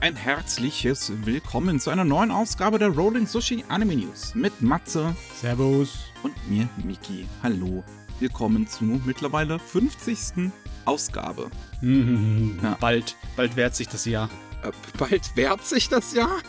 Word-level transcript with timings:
ein 0.00 0.14
herzliches 0.16 1.12
Willkommen 1.26 1.80
zu 1.80 1.90
einer 1.90 2.04
neuen 2.04 2.30
Ausgabe 2.30 2.78
der 2.78 2.88
Rolling 2.88 3.26
Sushi 3.26 3.64
Anime 3.68 3.96
News 3.96 4.34
mit 4.34 4.60
Matze 4.62 5.14
Servus. 5.40 5.98
und 6.22 6.34
mir, 6.48 6.68
Miki. 6.84 7.26
Hallo. 7.42 7.82
Willkommen 8.20 8.66
zur 8.68 9.00
mittlerweile 9.04 9.58
50. 9.58 10.50
Ausgabe. 10.84 11.50
Mhm. 11.82 12.58
Ja. 12.62 12.76
Bald, 12.80 13.16
bald 13.36 13.56
wehrt 13.56 13.74
sich 13.76 13.88
das 13.88 14.04
Jahr. 14.04 14.30
Äh, 14.62 14.70
bald 14.96 15.36
wehrt 15.36 15.64
sich 15.64 15.88
das 15.88 16.14
Jahr? 16.14 16.40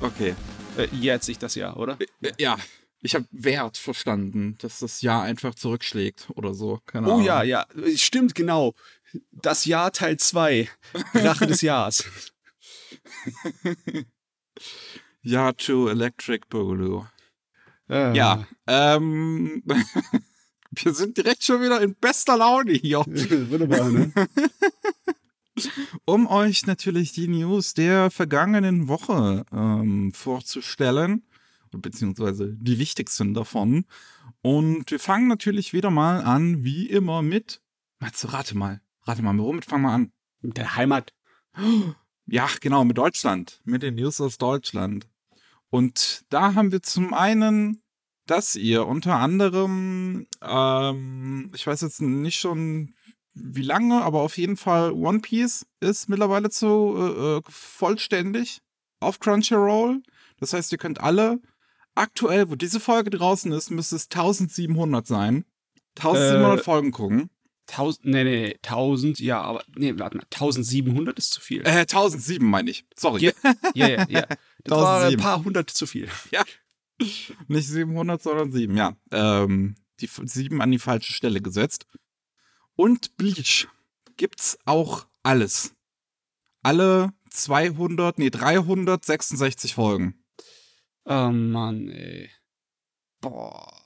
Okay. 0.00 0.34
Äh, 0.76 0.86
jährt 0.94 1.24
sich 1.24 1.38
das 1.38 1.54
Jahr, 1.54 1.76
oder? 1.78 1.98
Äh, 2.22 2.32
ja, 2.38 2.56
ich 3.00 3.14
habe 3.14 3.26
Wert 3.32 3.76
verstanden, 3.76 4.56
dass 4.60 4.78
das 4.80 5.02
Jahr 5.02 5.22
einfach 5.22 5.54
zurückschlägt 5.54 6.28
oder 6.34 6.54
so. 6.54 6.80
Keine 6.86 7.08
Oh 7.08 7.14
Ahnung. 7.14 7.24
ja, 7.24 7.42
ja, 7.42 7.66
stimmt, 7.96 8.34
genau. 8.34 8.74
Das 9.32 9.64
Jahr 9.64 9.92
Teil 9.92 10.16
2. 10.18 10.68
Rache 11.14 11.46
des 11.46 11.60
Jahres. 11.62 12.04
Ja, 15.26 15.52
to 15.52 15.88
Electric 15.88 16.46
Boogaloo. 16.50 17.06
Äh, 17.88 18.14
Ja, 18.14 18.46
ähm, 18.66 19.62
wir 20.70 20.92
sind 20.92 21.16
direkt 21.16 21.42
schon 21.42 21.62
wieder 21.62 21.80
in 21.80 21.94
bester 21.94 22.36
Laune 22.36 22.72
hier, 22.72 22.98
Wunderbar, 22.98 23.90
ne? 23.90 24.12
um 26.04 26.26
euch 26.26 26.66
natürlich 26.66 27.12
die 27.12 27.28
News 27.28 27.72
der 27.72 28.10
vergangenen 28.10 28.86
Woche 28.88 29.46
ähm, 29.50 30.12
vorzustellen, 30.12 31.26
beziehungsweise 31.72 32.54
die 32.54 32.78
wichtigsten 32.78 33.32
davon. 33.32 33.86
Und 34.42 34.90
wir 34.90 35.00
fangen 35.00 35.26
natürlich 35.28 35.72
wieder 35.72 35.90
mal 35.90 36.20
an, 36.20 36.64
wie 36.64 36.86
immer 36.86 37.22
mit, 37.22 37.62
Matze, 37.98 38.30
rate 38.32 38.56
mal, 38.58 38.82
rate 39.02 39.22
mal, 39.22 39.38
womit 39.38 39.64
fangen 39.64 39.84
wir 39.84 39.92
an? 39.92 40.12
Mit 40.42 40.58
der 40.58 40.76
Heimat. 40.76 41.14
Ja, 42.26 42.48
genau, 42.60 42.84
mit 42.84 42.96
Deutschland, 42.98 43.60
mit 43.64 43.82
den 43.82 43.96
News 43.96 44.20
aus 44.20 44.38
Deutschland. 44.38 45.06
Und 45.70 46.24
da 46.30 46.54
haben 46.54 46.72
wir 46.72 46.82
zum 46.82 47.12
einen, 47.12 47.82
dass 48.26 48.54
ihr 48.56 48.86
unter 48.86 49.16
anderem, 49.16 50.26
ähm, 50.40 51.50
ich 51.54 51.66
weiß 51.66 51.82
jetzt 51.82 52.00
nicht 52.00 52.38
schon 52.38 52.94
wie 53.34 53.62
lange, 53.62 54.02
aber 54.02 54.20
auf 54.22 54.38
jeden 54.38 54.56
Fall 54.56 54.92
One 54.92 55.18
Piece 55.20 55.66
ist 55.80 56.08
mittlerweile 56.08 56.50
zu 56.50 56.94
äh, 56.96 57.36
äh, 57.38 57.42
vollständig 57.48 58.60
auf 59.00 59.18
Crunchyroll. 59.18 60.02
Das 60.38 60.52
heißt, 60.52 60.72
ihr 60.72 60.78
könnt 60.78 61.00
alle 61.00 61.40
aktuell, 61.94 62.50
wo 62.50 62.54
diese 62.54 62.80
Folge 62.80 63.10
draußen 63.10 63.52
ist, 63.52 63.70
müsste 63.70 63.96
es 63.96 64.04
1700 64.04 65.06
sein. 65.06 65.44
1700 65.96 66.60
Äh, 66.60 66.62
Folgen 66.62 66.92
gucken. 66.92 67.30
1000, 67.68 68.04
nee, 68.04 68.24
nee, 68.24 68.40
nee, 68.48 68.58
1000, 68.62 69.20
ja, 69.20 69.40
aber, 69.40 69.64
nee, 69.76 69.94
warte 69.98 70.16
mal, 70.16 70.24
1700 70.24 71.18
ist 71.18 71.32
zu 71.32 71.40
viel. 71.40 71.62
Äh, 71.62 71.80
1007 71.80 72.48
meine 72.48 72.70
ich. 72.70 72.84
Sorry. 72.96 73.22
Ja. 73.22 73.32
Ja, 73.74 73.88
ja, 73.88 74.06
ja. 74.08 74.26
Das 74.66 74.78
war 74.78 74.96
ein 75.00 75.14
1007. 75.14 75.20
paar 75.20 75.44
hundert 75.44 75.70
zu 75.70 75.86
viel. 75.86 76.08
Nicht 77.48 77.68
700, 77.68 78.22
sondern 78.22 78.50
7, 78.50 78.74
ja. 78.76 78.96
Ähm, 79.10 79.74
die 80.00 80.08
7 80.08 80.62
an 80.62 80.70
die 80.70 80.78
falsche 80.78 81.12
Stelle 81.12 81.42
gesetzt. 81.42 81.86
Und 82.76 83.16
Bleach 83.18 83.68
gibt's 84.16 84.58
auch 84.64 85.06
alles. 85.22 85.74
Alle 86.62 87.12
200, 87.30 88.18
nee, 88.18 88.30
366 88.30 89.74
Folgen. 89.74 90.24
Oh 91.04 91.30
Mann, 91.30 91.88
ey. 91.90 92.30
Boah. 93.20 93.83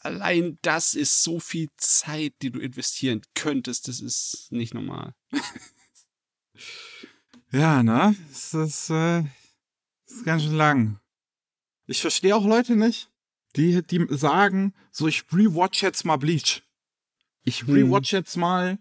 Allein 0.00 0.58
das 0.62 0.94
ist 0.94 1.22
so 1.22 1.38
viel 1.38 1.68
Zeit, 1.76 2.34
die 2.42 2.50
du 2.50 2.58
investieren 2.58 3.22
könntest. 3.34 3.88
Das 3.88 4.00
ist 4.00 4.48
nicht 4.50 4.74
normal. 4.74 5.14
Ja, 7.52 7.82
ne? 7.82 8.14
Das 8.28 8.54
ist, 8.54 8.90
äh, 8.90 9.24
das 10.06 10.16
ist 10.16 10.24
ganz 10.24 10.42
schön 10.44 10.54
lang. 10.54 11.00
Ich 11.86 12.00
verstehe 12.00 12.36
auch 12.36 12.44
Leute 12.46 12.76
nicht, 12.76 13.10
die, 13.56 13.82
die 13.82 14.06
sagen, 14.10 14.72
so 14.92 15.08
ich 15.08 15.24
rewatch 15.32 15.82
jetzt 15.82 16.04
mal 16.04 16.16
Bleach. 16.16 16.62
Ich 17.42 17.62
Hm. 17.62 17.74
rewatch 17.74 18.12
jetzt 18.12 18.36
mal 18.36 18.78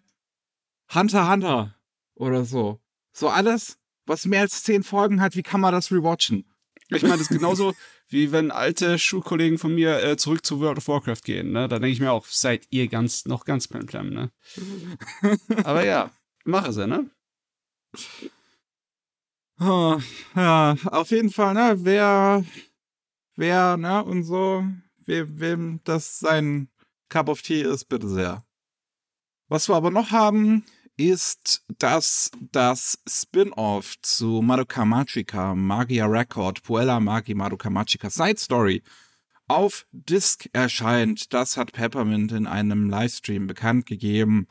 Hunter 0.94 1.30
Hunter 1.32 1.76
oder 2.14 2.46
so. 2.46 2.80
So 3.12 3.30
alles, 3.30 3.80
was 4.06 4.26
mehr 4.26 4.42
als 4.42 4.64
10 4.64 4.84
Folgen 4.84 5.22
hat, 5.22 5.36
wie 5.36 5.44
kann 5.44 5.62
man 5.62 5.74
das 5.74 5.92
rewatchen? 5.92 6.46
Ich 6.90 7.02
meine, 7.02 7.14
das 7.14 7.22
ist 7.22 7.30
genauso, 7.30 7.74
wie 8.10 8.32
wenn 8.32 8.52
alte 8.52 8.98
Schulkollegen 9.00 9.58
von 9.58 9.74
mir 9.76 10.04
äh, 10.04 10.18
zurück 10.18 10.46
zu 10.46 10.60
World 10.60 10.80
of 10.80 10.88
Warcraft 10.88 11.24
gehen. 11.24 11.52
Ne? 11.52 11.68
Da 11.68 11.80
denke 11.80 11.94
ich 11.94 12.00
mir 12.00 12.12
auch, 12.12 12.26
seid 12.26 12.66
ihr 12.72 12.88
ganz, 12.88 13.26
noch 13.26 13.46
ganz 13.46 13.68
plemplem, 13.68 14.10
ne? 14.10 14.32
Aber 15.64 15.86
ja, 15.86 16.12
mache 16.44 16.74
sie, 16.74 16.88
ne? 16.88 17.10
Ah, 19.58 20.00
Ja, 20.36 20.76
auf 20.86 21.12
jeden 21.12 21.30
Fall, 21.32 21.54
ne, 21.54 21.76
wer, 21.80 22.46
wer, 23.36 23.78
ne, 23.78 24.04
und 24.04 24.24
so, 24.24 24.64
wem, 25.06 25.40
wem 25.40 25.80
das 25.84 26.20
sein 26.20 26.70
Cup 27.10 27.30
of 27.30 27.42
Tea 27.42 27.62
ist, 27.62 27.86
bitte 27.86 28.08
sehr. 28.08 28.46
Was 29.50 29.68
wir 29.68 29.76
aber 29.76 29.92
noch 29.92 30.12
haben, 30.12 30.64
ist, 31.00 31.64
dass 31.78 32.30
das 32.52 33.00
Spin-off 33.08 33.96
zu 34.02 34.42
Madoka 34.42 34.84
Magica, 34.84 35.56
Magia 35.56 36.06
Record, 36.06 36.62
Puella 36.62 37.00
Magi 37.00 37.34
Madoka 37.34 37.70
Magica 37.70 38.10
Side 38.10 38.38
Story 38.38 38.84
auf 39.48 39.88
Disc 39.94 40.50
erscheint. 40.52 41.34
Das 41.34 41.56
hat 41.56 41.72
Peppermint 41.72 42.34
in 42.34 42.48
einem 42.48 42.90
Livestream 42.90 43.48
bekannt 43.48 43.86
gegeben. 43.86 44.48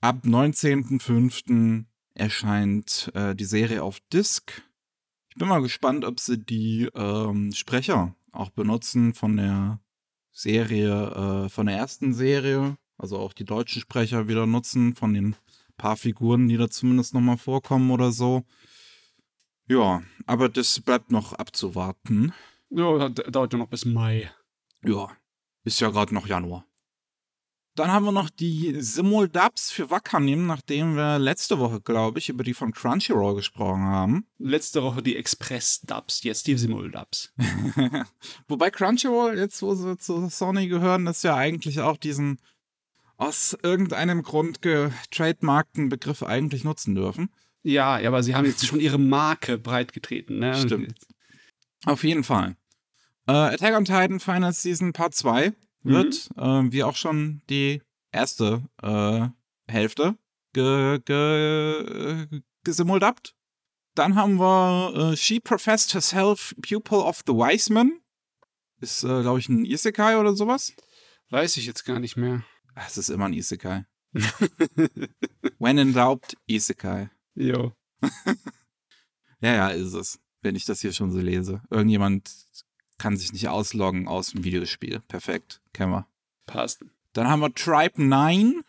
Ab 0.00 0.24
19.05. 0.24 1.84
erscheint 2.14 3.10
äh, 3.14 3.36
die 3.36 3.44
Serie 3.44 3.84
auf 3.84 4.00
Disc. 4.12 4.62
Ich 5.30 5.36
bin 5.36 5.48
mal 5.48 5.62
gespannt, 5.62 6.04
ob 6.04 6.18
sie 6.18 6.38
die 6.38 6.90
ähm, 6.94 7.52
Sprecher 7.52 8.16
auch 8.32 8.50
benutzen 8.50 9.14
von 9.14 9.36
der 9.36 9.80
Serie, 10.32 11.44
äh, 11.46 11.48
von 11.48 11.66
der 11.66 11.76
ersten 11.76 12.12
Serie. 12.14 12.76
Also 12.98 13.18
auch 13.18 13.32
die 13.32 13.44
deutschen 13.44 13.80
Sprecher 13.80 14.26
wieder 14.26 14.46
nutzen 14.46 14.94
von 14.94 15.14
den 15.14 15.36
paar 15.76 15.96
Figuren, 15.96 16.48
die 16.48 16.56
da 16.56 16.68
zumindest 16.68 17.14
nochmal 17.14 17.38
vorkommen 17.38 17.90
oder 17.90 18.12
so. 18.12 18.44
Ja, 19.66 20.02
aber 20.26 20.48
das 20.48 20.80
bleibt 20.80 21.10
noch 21.10 21.32
abzuwarten. 21.32 22.32
Ja, 22.70 23.08
das 23.08 23.30
dauert 23.30 23.52
ja 23.52 23.58
noch 23.58 23.68
bis 23.68 23.84
Mai. 23.84 24.30
Ja, 24.84 25.08
ist 25.64 25.80
ja 25.80 25.90
gerade 25.90 26.14
noch 26.14 26.26
Januar. 26.26 26.66
Dann 27.76 27.90
haben 27.90 28.04
wir 28.04 28.12
noch 28.12 28.30
die 28.30 28.80
Simul-Dubs 28.80 29.72
für 29.72 29.90
Wakanim, 29.90 30.46
nachdem 30.46 30.94
wir 30.94 31.18
letzte 31.18 31.58
Woche, 31.58 31.80
glaube 31.80 32.20
ich, 32.20 32.28
über 32.28 32.44
die 32.44 32.54
von 32.54 32.70
Crunchyroll 32.70 33.34
gesprochen 33.34 33.82
haben. 33.82 34.26
Letzte 34.38 34.84
Woche 34.84 35.02
die 35.02 35.16
Express-Dubs, 35.16 36.22
jetzt 36.22 36.46
die 36.46 36.56
Simul-Dubs. 36.56 37.32
Wobei 38.48 38.70
Crunchyroll, 38.70 39.38
jetzt 39.38 39.60
wo 39.60 39.74
sie 39.74 39.98
zu 39.98 40.28
Sony 40.28 40.68
gehören, 40.68 41.04
das 41.04 41.24
ja 41.24 41.34
eigentlich 41.34 41.80
auch 41.80 41.96
diesen 41.96 42.38
aus 43.24 43.56
irgendeinem 43.62 44.22
Grund 44.22 44.60
getrademarkten 44.62 45.88
Begriff 45.88 46.22
eigentlich 46.22 46.64
nutzen 46.64 46.94
dürfen. 46.94 47.30
Ja, 47.62 47.98
ja, 47.98 48.08
aber 48.10 48.22
sie 48.22 48.34
haben 48.34 48.44
jetzt 48.44 48.66
schon 48.66 48.80
ihre 48.80 48.98
Marke 48.98 49.56
breitgetreten, 49.56 50.38
ne? 50.38 50.54
Stimmt. 50.54 50.94
Auf 51.86 52.04
jeden 52.04 52.24
Fall. 52.24 52.56
Äh, 53.26 53.32
Attack 53.32 53.74
on 53.74 53.84
Titan 53.86 54.20
Final 54.20 54.52
Season 54.52 54.92
Part 54.92 55.14
2 55.14 55.52
wird, 55.82 56.28
äh, 56.36 56.42
wie 56.42 56.84
auch 56.84 56.96
schon 56.96 57.40
die 57.48 57.82
erste 58.12 58.62
äh, 58.82 59.28
Hälfte, 59.66 60.16
ge, 60.52 61.00
ge, 61.04 62.26
gesimuldabt. 62.64 63.34
Dann 63.94 64.16
haben 64.16 64.38
wir 64.38 65.12
äh, 65.12 65.16
She 65.16 65.40
Professed 65.40 65.94
Herself 65.94 66.54
Pupil 66.60 66.98
of 66.98 67.22
the 67.26 67.32
Wise 67.32 67.72
Man. 67.72 68.00
Ist, 68.80 69.04
äh, 69.04 69.22
glaube 69.22 69.38
ich, 69.38 69.48
ein 69.48 69.64
Isekai 69.64 70.18
oder 70.18 70.34
sowas. 70.34 70.74
Weiß 71.30 71.56
ich 71.56 71.64
jetzt 71.64 71.84
gar 71.84 72.00
nicht 72.00 72.16
mehr. 72.16 72.44
Es 72.74 72.98
ist 72.98 73.08
immer 73.08 73.26
ein 73.26 73.32
Isekai. 73.32 73.84
When 75.58 75.78
in 75.78 75.92
doubt, 75.92 76.36
Isekai. 76.46 77.10
jo. 77.34 77.72
Ja, 79.40 79.54
ja, 79.54 79.68
ist 79.68 79.92
es. 79.92 80.18
Wenn 80.40 80.56
ich 80.56 80.64
das 80.64 80.80
hier 80.80 80.92
schon 80.94 81.10
so 81.10 81.18
lese. 81.18 81.60
Irgendjemand 81.68 82.30
kann 82.96 83.18
sich 83.18 83.32
nicht 83.34 83.48
ausloggen 83.48 84.08
aus 84.08 84.30
dem 84.30 84.42
Videospiel. 84.42 85.00
Perfekt. 85.06 85.60
Kennen 85.74 85.92
wir. 85.92 86.06
Passt. 86.46 86.82
Dann 87.12 87.28
haben 87.28 87.40
wir 87.40 87.52
Tribe 87.52 88.02
9. 88.02 88.62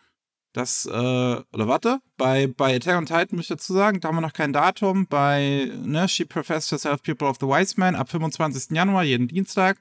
Das, 0.52 0.84
äh, 0.86 0.90
oder 0.90 1.68
warte, 1.68 2.00
bei, 2.16 2.46
bei 2.46 2.76
Attack 2.76 2.96
on 2.96 3.06
Titan 3.06 3.36
möchte 3.36 3.54
ich 3.54 3.58
dazu 3.58 3.72
sagen, 3.72 4.00
da 4.00 4.08
haben 4.08 4.16
wir 4.16 4.22
noch 4.22 4.32
kein 4.32 4.52
Datum. 4.52 5.06
Bei, 5.06 5.70
ne, 5.82 6.08
She 6.08 6.24
Professed 6.26 6.70
Herself 6.72 7.02
People 7.02 7.28
of 7.28 7.38
the 7.40 7.46
Wise 7.46 7.74
Man 7.78 7.94
ab 7.94 8.10
25. 8.10 8.70
Januar, 8.76 9.04
jeden 9.04 9.28
Dienstag. 9.28 9.78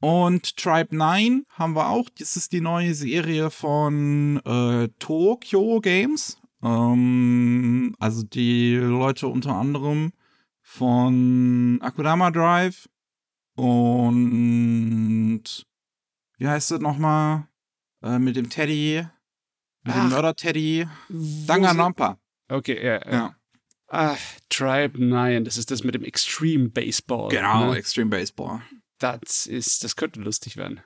Und 0.00 0.56
Tribe 0.56 0.96
9 0.96 1.44
haben 1.50 1.74
wir 1.74 1.88
auch. 1.88 2.08
Das 2.18 2.36
ist 2.36 2.52
die 2.52 2.60
neue 2.60 2.94
Serie 2.94 3.50
von 3.50 4.40
äh, 4.44 4.88
Tokyo 4.98 5.80
Games. 5.80 6.40
Ähm, 6.62 7.94
also 7.98 8.22
die 8.22 8.76
Leute 8.76 9.26
unter 9.28 9.54
anderem 9.56 10.12
von 10.62 11.78
Akudama 11.82 12.30
Drive 12.30 12.88
und 13.54 15.42
wie 16.38 16.46
heißt 16.46 16.70
es 16.72 16.80
nochmal? 16.80 17.48
Äh, 18.02 18.18
mit 18.20 18.36
dem 18.36 18.48
Teddy, 18.48 19.04
mit 19.82 19.94
dem 19.94 20.02
Ach. 20.02 20.10
Mörder-Teddy. 20.10 20.86
Wo 21.08 21.46
Danganronpa. 21.46 22.18
Okay, 22.48 22.84
ja, 22.84 23.04
ja. 23.04 23.12
Ja. 23.12 23.34
Ah, 23.88 24.16
Tribe 24.48 25.02
9, 25.04 25.44
das 25.44 25.56
ist 25.56 25.70
das 25.70 25.82
mit 25.82 25.94
dem 25.94 26.04
Extreme 26.04 26.68
Baseball. 26.68 27.30
Genau, 27.30 27.70
Ne? 27.70 27.78
Extreme 27.78 28.10
Baseball. 28.10 28.60
Das 28.98 29.46
ist, 29.46 29.84
das 29.84 29.96
könnte 29.96 30.20
lustig 30.20 30.56
werden. 30.56 30.80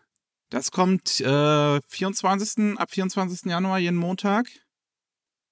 Das 0.51 0.71
kommt 0.71 1.21
äh, 1.21 1.81
24. 1.81 2.79
ab 2.79 2.91
24. 2.91 3.47
Januar 3.47 3.79
jeden 3.79 3.97
Montag. 3.97 4.49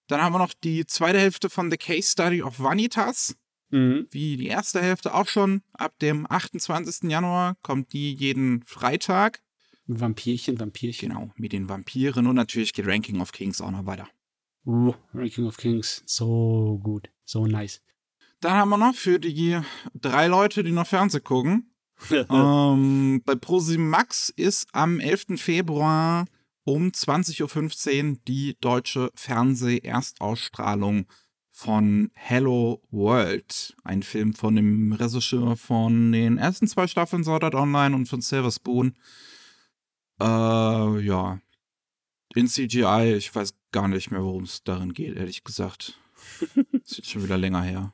Dann 0.09 0.21
haben 0.21 0.35
wir 0.35 0.39
noch 0.39 0.53
die 0.53 0.87
zweite 0.87 1.19
Hälfte 1.19 1.49
von 1.49 1.71
The 1.71 1.79
Case 1.79 2.11
Study 2.11 2.43
of 2.43 2.59
Vanitas. 2.61 3.35
Mhm. 3.71 4.09
Wie 4.11 4.37
die 4.37 4.49
erste 4.49 4.83
Hälfte 4.83 5.15
auch 5.15 5.29
schon. 5.29 5.63
Ab 5.73 5.99
dem 6.01 6.31
28. 6.31 7.09
Januar 7.11 7.57
kommt 7.63 7.93
die 7.93 8.13
jeden 8.13 8.63
Freitag. 8.65 9.41
Vampirchen, 9.87 10.59
Vampirchen. 10.61 11.09
Genau, 11.09 11.31
mit 11.37 11.53
den 11.53 11.69
Vampiren 11.69 12.27
und 12.27 12.37
natürlich 12.37 12.73
geht 12.73 12.87
Ranking 12.87 13.21
of 13.21 13.33
Kings 13.33 13.61
auch 13.61 13.71
noch 13.71 13.87
weiter. 13.87 14.09
Uh, 14.67 14.93
Ranking 15.15 15.47
of 15.47 15.57
Kings. 15.57 16.03
So 16.07 16.79
gut. 16.83 17.09
So 17.25 17.47
nice. 17.47 17.81
Dann 18.41 18.53
haben 18.53 18.69
wir 18.71 18.79
noch 18.79 18.95
für 18.95 19.19
die 19.19 19.61
drei 19.95 20.27
Leute, 20.27 20.63
die 20.63 20.73
noch 20.73 20.87
Fernsehen 20.87 21.25
gucken. 21.25 21.70
ähm, 22.11 23.23
bei 23.25 23.35
Pro7 23.35 23.79
Max 23.79 24.31
ist 24.31 24.69
am 24.73 25.01
11. 25.01 25.41
Februar 25.41 26.27
um 26.65 26.89
20.15 26.89 28.11
Uhr 28.13 28.19
die 28.27 28.57
deutsche 28.61 29.11
Fernseh-Erstausstrahlung 29.15 31.07
von 31.51 32.11
Hello 32.15 32.83
World. 32.91 33.77
Ein 33.85 34.03
Film 34.03 34.35
von 34.35 34.57
dem 34.57 34.93
Regisseur 34.93 35.57
von 35.57 36.13
den 36.13 36.39
ersten 36.39 36.67
zwei 36.67 36.87
Staffeln 36.87 37.25
Sword 37.25 37.45
Art 37.45 37.55
Online 37.55 37.95
und 37.95 38.07
von 38.07 38.21
Silver 38.21 38.51
Spoon. 38.51 38.97
Äh, 40.21 40.25
ja. 40.25 41.41
In 42.35 42.47
CGI, 42.47 43.15
ich 43.17 43.35
weiß 43.35 43.55
gar 43.73 43.89
nicht 43.89 44.11
mehr, 44.11 44.23
worum 44.23 44.45
es 44.45 44.63
darin 44.63 44.95
geht, 44.95 45.17
ehrlich 45.17 45.45
gesagt. 45.45 45.99
ist 46.85 46.97
jetzt 46.97 47.11
schon 47.11 47.25
wieder 47.25 47.37
länger 47.37 47.63
her. 47.63 47.93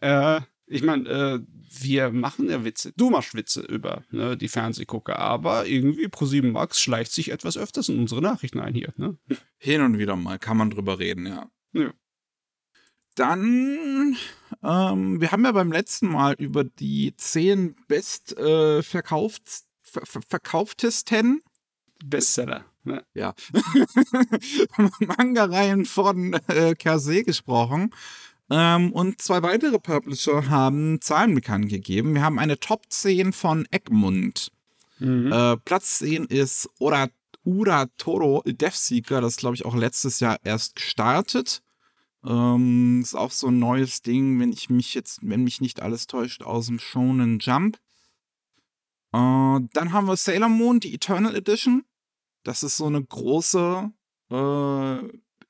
Äh, 0.00 0.40
ich 0.66 0.82
meine, 0.82 1.08
äh, 1.08 1.40
wir 1.80 2.10
machen 2.10 2.48
ja 2.48 2.64
Witze. 2.64 2.92
Du 2.96 3.10
machst 3.10 3.34
Witze 3.34 3.60
über 3.62 4.04
ne, 4.10 4.36
die 4.36 4.48
Fernsehgucker, 4.48 5.18
aber 5.18 5.66
irgendwie 5.66 6.06
Pro7 6.06 6.50
Max 6.50 6.80
schleicht 6.80 7.12
sich 7.12 7.30
etwas 7.30 7.56
öfters 7.56 7.88
in 7.88 7.98
unsere 7.98 8.22
Nachrichten 8.22 8.60
ein 8.60 8.74
hier. 8.74 8.92
Ne? 8.96 9.16
Hin 9.58 9.82
und 9.82 9.98
wieder 9.98 10.16
mal 10.16 10.38
kann 10.38 10.56
man 10.56 10.70
drüber 10.70 10.98
reden, 10.98 11.26
ja. 11.26 11.50
Ja. 11.72 11.92
Dann, 13.14 14.16
ähm, 14.62 15.20
wir 15.20 15.32
haben 15.32 15.44
ja 15.44 15.52
beim 15.52 15.72
letzten 15.72 16.08
Mal 16.08 16.34
über 16.34 16.64
die 16.64 17.14
zehn 17.16 17.76
best 17.88 18.36
äh, 18.36 18.82
verkauft, 18.82 19.42
ver 19.80 20.04
ver 20.04 20.20
verkauftesten 20.28 21.42
Bestseller. 22.04 22.64
Ne? 22.84 23.04
ja, 23.14 23.34
Manga-Reihen 25.00 25.86
von 25.86 26.34
äh, 26.48 26.74
Kase 26.74 27.24
gesprochen. 27.24 27.92
Ähm, 28.48 28.92
und 28.92 29.20
zwei 29.20 29.42
weitere 29.42 29.78
Publisher 29.78 30.48
haben 30.48 31.00
Zahlen 31.00 31.34
bekannt 31.34 31.68
gegeben. 31.68 32.14
Wir 32.14 32.22
haben 32.22 32.38
eine 32.38 32.58
Top 32.58 32.84
10 32.88 33.32
von 33.32 33.66
Egmont. 33.70 34.52
Mhm. 34.98 35.32
Äh, 35.32 35.56
Platz 35.58 35.98
10 35.98 36.26
ist 36.26 36.68
Ura, 36.78 37.08
Ura 37.44 37.86
Toro 37.98 38.42
Deathseeker, 38.46 39.20
das 39.20 39.36
glaube 39.36 39.56
ich 39.56 39.64
auch 39.64 39.74
letztes 39.74 40.20
Jahr 40.20 40.38
erst 40.44 40.76
gestartet. 40.76 41.62
Ähm, 42.24 43.00
ist 43.02 43.14
auch 43.14 43.30
so 43.30 43.48
ein 43.48 43.58
neues 43.58 44.02
Ding, 44.02 44.40
wenn 44.40 44.52
ich 44.52 44.70
mich 44.70 44.94
jetzt, 44.94 45.20
wenn 45.22 45.44
mich 45.44 45.60
nicht 45.60 45.82
alles 45.82 46.06
täuscht, 46.06 46.42
aus 46.42 46.66
dem 46.66 46.78
Shonen 46.78 47.38
Jump. 47.40 47.78
Äh, 49.12 49.60
dann 49.72 49.92
haben 49.92 50.06
wir 50.06 50.16
Sailor 50.16 50.48
Moon, 50.48 50.80
die 50.80 50.94
Eternal 50.94 51.34
Edition. 51.34 51.84
Das 52.42 52.62
ist 52.62 52.76
so 52.76 52.86
eine 52.86 53.02
große 53.02 53.90
äh, 54.30 54.98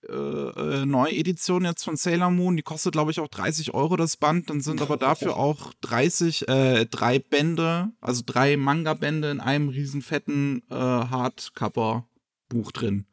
äh, 0.09 0.83
äh, 0.83 0.87
Neuedition 0.87 1.65
jetzt 1.65 1.85
von 1.85 1.97
Sailor 1.97 2.31
Moon. 2.31 2.57
Die 2.57 2.63
kostet, 2.63 2.93
glaube 2.93 3.11
ich, 3.11 3.21
auch 3.21 3.29
30 3.29 3.75
Euro 3.75 3.97
das 3.97 4.17
Band. 4.17 4.51
Dann 4.51 4.61
sind 4.61 4.83
aber 4.83 4.97
dafür 4.97 5.37
auch 5.37 5.73
30, 5.83 6.49
äh, 6.49 6.87
drei 6.87 7.19
Bände, 7.19 7.93
also 8.01 8.23
drei 8.25 8.57
Manga-Bände 8.57 9.31
in 9.31 9.41
einem 9.41 9.69
riesen 9.69 10.03
fetten 10.03 10.63
äh, 10.71 10.75
Hardcover-Buch 10.75 12.73
drin. 12.73 13.07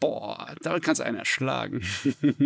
Boah, 0.00 0.54
damit 0.60 0.82
kannst 0.82 1.00
du 1.00 1.04
einen 1.04 1.18
erschlagen. 1.18 1.82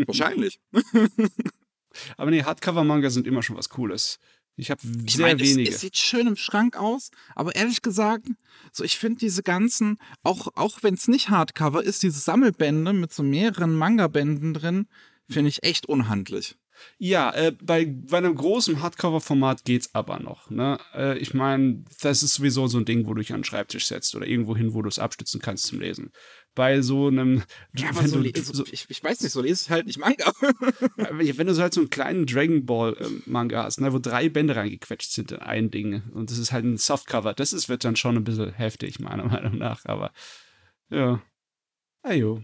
Wahrscheinlich. 0.06 0.60
aber 2.16 2.30
nee, 2.30 2.44
Hardcover-Manga 2.44 3.10
sind 3.10 3.26
immer 3.26 3.42
schon 3.42 3.56
was 3.56 3.68
Cooles. 3.68 4.20
Ich 4.58 4.70
habe 4.70 4.80
sehr 4.82 5.26
meine, 5.26 5.42
es, 5.42 5.50
wenige. 5.50 5.70
es 5.70 5.80
sieht 5.80 5.96
schön 5.96 6.26
im 6.26 6.36
Schrank 6.36 6.76
aus, 6.76 7.10
aber 7.34 7.54
ehrlich 7.54 7.80
gesagt, 7.80 8.26
so 8.72 8.82
ich 8.82 8.98
finde 8.98 9.20
diese 9.20 9.42
ganzen, 9.42 9.98
auch, 10.22 10.48
auch 10.56 10.82
wenn 10.82 10.94
es 10.94 11.06
nicht 11.06 11.30
Hardcover 11.30 11.82
ist, 11.82 12.02
diese 12.02 12.18
Sammelbände 12.18 12.92
mit 12.92 13.12
so 13.12 13.22
mehreren 13.22 13.74
Manga-Bänden 13.74 14.54
drin, 14.54 14.88
finde 15.28 15.50
ich 15.50 15.62
echt 15.62 15.86
unhandlich. 15.86 16.56
Ja, 16.98 17.32
äh, 17.34 17.52
bei, 17.60 17.86
bei 17.86 18.18
einem 18.18 18.34
großen 18.34 18.82
Hardcover-Format 18.82 19.64
geht's 19.64 19.94
aber 19.94 20.20
noch. 20.20 20.50
Ne? 20.50 20.78
Äh, 20.94 21.18
ich 21.18 21.34
meine, 21.34 21.84
das 22.00 22.22
ist 22.22 22.34
sowieso 22.34 22.66
so 22.66 22.78
ein 22.78 22.84
Ding, 22.84 23.06
wo 23.06 23.14
du 23.14 23.20
dich 23.20 23.32
an 23.32 23.40
den 23.40 23.44
Schreibtisch 23.44 23.86
setzt 23.86 24.14
oder 24.14 24.26
irgendwo 24.26 24.56
hin, 24.56 24.74
wo 24.74 24.82
du 24.82 24.88
es 24.88 24.98
abstützen 24.98 25.40
kannst 25.40 25.66
zum 25.66 25.80
Lesen. 25.80 26.12
Bei 26.58 26.82
so 26.82 27.06
einem. 27.06 27.44
Ja, 27.76 27.90
aber 27.90 28.08
so, 28.08 28.20
du, 28.20 28.42
so, 28.42 28.64
ich, 28.72 28.86
ich 28.88 29.04
weiß 29.04 29.20
nicht, 29.20 29.30
so 29.30 29.40
lese 29.40 29.62
ich 29.62 29.70
halt 29.70 29.86
nicht 29.86 30.00
Manga. 30.00 30.32
wenn 30.96 31.46
du 31.46 31.54
so 31.54 31.62
halt 31.62 31.72
so 31.72 31.80
einen 31.80 31.88
kleinen 31.88 32.26
Dragon 32.26 32.66
Ball 32.66 32.96
ähm, 32.98 33.22
Manga 33.26 33.62
hast, 33.62 33.80
ne, 33.80 33.92
wo 33.92 34.00
drei 34.00 34.28
Bände 34.28 34.56
reingequetscht 34.56 35.12
sind 35.12 35.30
in 35.30 35.38
ein 35.38 35.70
Ding 35.70 36.02
und 36.14 36.32
das 36.32 36.38
ist 36.38 36.50
halt 36.50 36.64
ein 36.64 36.76
Softcover, 36.76 37.32
das 37.32 37.52
ist, 37.52 37.68
wird 37.68 37.84
dann 37.84 37.94
schon 37.94 38.16
ein 38.16 38.24
bisschen 38.24 38.52
heftig, 38.52 38.98
meiner 38.98 39.26
Meinung 39.26 39.56
nach, 39.56 39.84
aber 39.84 40.10
ja. 40.90 41.22
Ajo, 42.02 42.42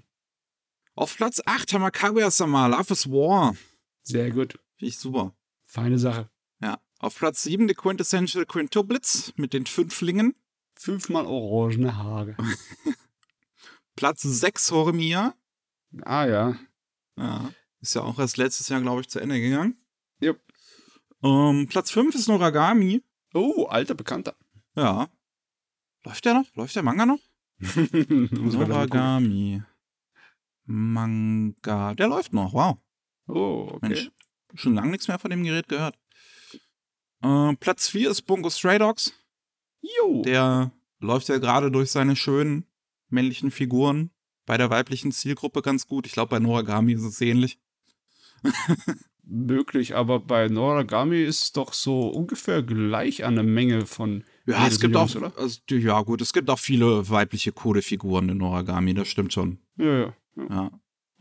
Auf 0.95 1.17
Platz 1.17 1.43
8 1.45 1.73
haben 1.73 1.83
wir 1.83 1.91
Kaguya-sama, 1.91 2.69
Love 2.69 2.93
is 2.93 3.11
War. 3.11 3.57
sehr 4.05 4.31
gut. 4.31 4.53
Finde 4.77 4.91
ich 4.91 4.99
super. 4.99 5.35
Feine 5.65 5.99
Sache. 5.99 6.31
Ja. 6.63 6.79
Auf 7.01 7.17
Platz 7.17 7.43
7 7.43 7.67
die 7.67 7.75
Quintessential 7.75 8.47
Quintuplets 8.47 9.33
mit 9.35 9.53
den 9.55 9.67
Fünflingen. 9.67 10.37
Fünfmal 10.77 11.27
orangene 11.27 11.97
Haare. 11.97 12.37
Platz 13.96 14.23
6 14.23 14.70
Horimiya. 14.73 15.35
ah 16.02 16.26
ja. 16.26 16.56
Ja. 17.17 17.50
Ist 17.81 17.94
ja 17.94 18.02
auch 18.02 18.19
erst 18.19 18.37
letztes 18.38 18.69
Jahr, 18.69 18.81
glaube 18.81 19.02
ich, 19.02 19.08
zu 19.08 19.20
Ende 19.20 19.41
gegangen. 19.41 19.76
Jupp. 20.20 20.41
Ähm, 21.23 21.67
Platz 21.69 21.91
5 21.91 22.14
ist 22.14 22.29
Noragami. 22.29 23.02
Oh, 23.35 23.67
alter 23.67 23.94
Bekannter. 23.94 24.37
Ja. 24.76 25.08
Läuft 26.05 26.25
der 26.25 26.35
noch? 26.35 26.46
Läuft 26.55 26.76
der 26.76 26.82
Manga 26.82 27.06
noch? 27.06 27.20
Noragami. 28.31 29.63
Manga. 30.65 31.94
Der 31.94 32.08
läuft 32.08 32.32
noch, 32.32 32.53
wow. 32.53 32.79
oh, 33.29 33.69
okay. 33.72 33.89
Mensch. 33.89 34.10
Schon 34.55 34.74
lange 34.74 34.91
nichts 34.93 35.08
mehr 35.08 35.19
von 35.19 35.31
dem 35.31 35.44
Gerät 35.44 35.69
gehört. 35.69 35.98
Äh, 37.22 37.55
Platz 37.56 37.89
4 37.89 38.10
ist 38.10 38.22
Bungo 38.22 38.51
Stray 38.51 38.79
Dogs. 38.79 39.13
Jo. 39.81 40.22
Der 40.22 40.72
läuft 41.01 41.29
ja 41.29 41.39
gerade 41.39 41.70
durch 41.70 41.91
seine 41.91 42.17
schönen 42.17 42.67
männlichen 43.08 43.51
Figuren 43.51 44.11
bei 44.46 44.56
der 44.56 44.70
weiblichen 44.70 45.13
Zielgruppe 45.13 45.63
ganz 45.63 45.87
gut. 45.87 46.06
Ich 46.06 46.13
glaube, 46.13 46.31
bei 46.31 46.39
Noragami 46.39 46.93
ist 46.93 47.03
es 47.03 47.20
ähnlich. 47.20 47.58
möglich, 49.27 49.96
aber 49.96 50.20
bei 50.20 50.49
Noragami 50.49 51.23
ist 51.23 51.43
es 51.43 51.53
doch 51.53 51.73
so 51.73 52.08
ungefähr 52.08 52.63
gleich 52.63 53.25
an 53.25 53.37
der 53.37 53.44
Menge 53.44 53.87
von 53.87 54.25
Ja, 54.46 54.67
es 54.67 54.81
gibt 54.81 54.96
auch, 54.96 55.08
Jungs, 55.08 55.17
oder? 55.17 55.32
also, 55.39 55.61
ja 55.69 56.01
gut, 56.03 56.20
es 56.20 56.32
gibt 56.32 56.51
auch 56.51 56.58
viele 56.58 57.08
weibliche 57.08 57.53
Codefiguren 57.53 58.29
in 58.29 58.39
Noragami, 58.39 58.94
das 58.94 59.08
stimmt 59.08 59.32
schon. 59.32 59.58
Ja, 59.77 59.99
ja. 59.99 60.15
ja. 60.37 60.70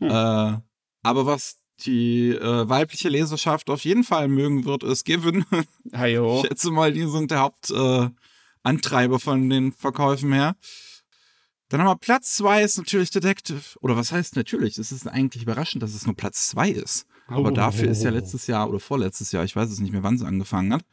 Hm. 0.00 0.10
Äh, 0.10 0.60
aber 1.02 1.26
was 1.26 1.58
die 1.80 2.30
äh, 2.30 2.68
weibliche 2.68 3.08
Leserschaft 3.08 3.68
auf 3.70 3.84
jeden 3.84 4.04
Fall 4.04 4.28
mögen 4.28 4.64
wird, 4.64 4.82
ist 4.82 5.04
Given. 5.04 5.44
Ich 5.92 6.46
schätze 6.46 6.70
mal, 6.70 6.92
die 6.92 7.06
sind 7.06 7.30
der 7.30 7.40
Hauptantreiber 7.40 9.16
äh, 9.16 9.20
von 9.20 9.48
den 9.48 9.72
Verkäufen 9.72 10.32
her. 10.32 10.56
Dann 11.68 11.80
haben 11.80 11.88
wir 11.88 11.96
Platz 11.96 12.36
2 12.36 12.62
ist 12.62 12.76
natürlich 12.78 13.10
Detective. 13.10 13.62
Oder 13.80 13.96
was 13.96 14.12
heißt 14.12 14.36
natürlich? 14.36 14.78
Es 14.78 14.92
ist 14.92 15.06
eigentlich 15.08 15.42
überraschend, 15.42 15.82
dass 15.82 15.94
es 15.94 16.06
nur 16.06 16.14
Platz 16.14 16.48
2 16.50 16.70
ist. 16.70 17.06
Aber 17.26 17.48
Oh. 17.48 17.52
dafür 17.52 17.88
ist 17.90 18.02
ja 18.02 18.10
letztes 18.10 18.46
Jahr 18.46 18.68
oder 18.68 18.80
vorletztes 18.80 19.32
Jahr, 19.32 19.44
ich 19.44 19.56
weiß 19.56 19.70
es 19.70 19.78
nicht 19.80 19.92
mehr, 19.92 20.02
wann 20.02 20.16
es 20.16 20.22
angefangen 20.22 20.72
hat. 20.74 20.84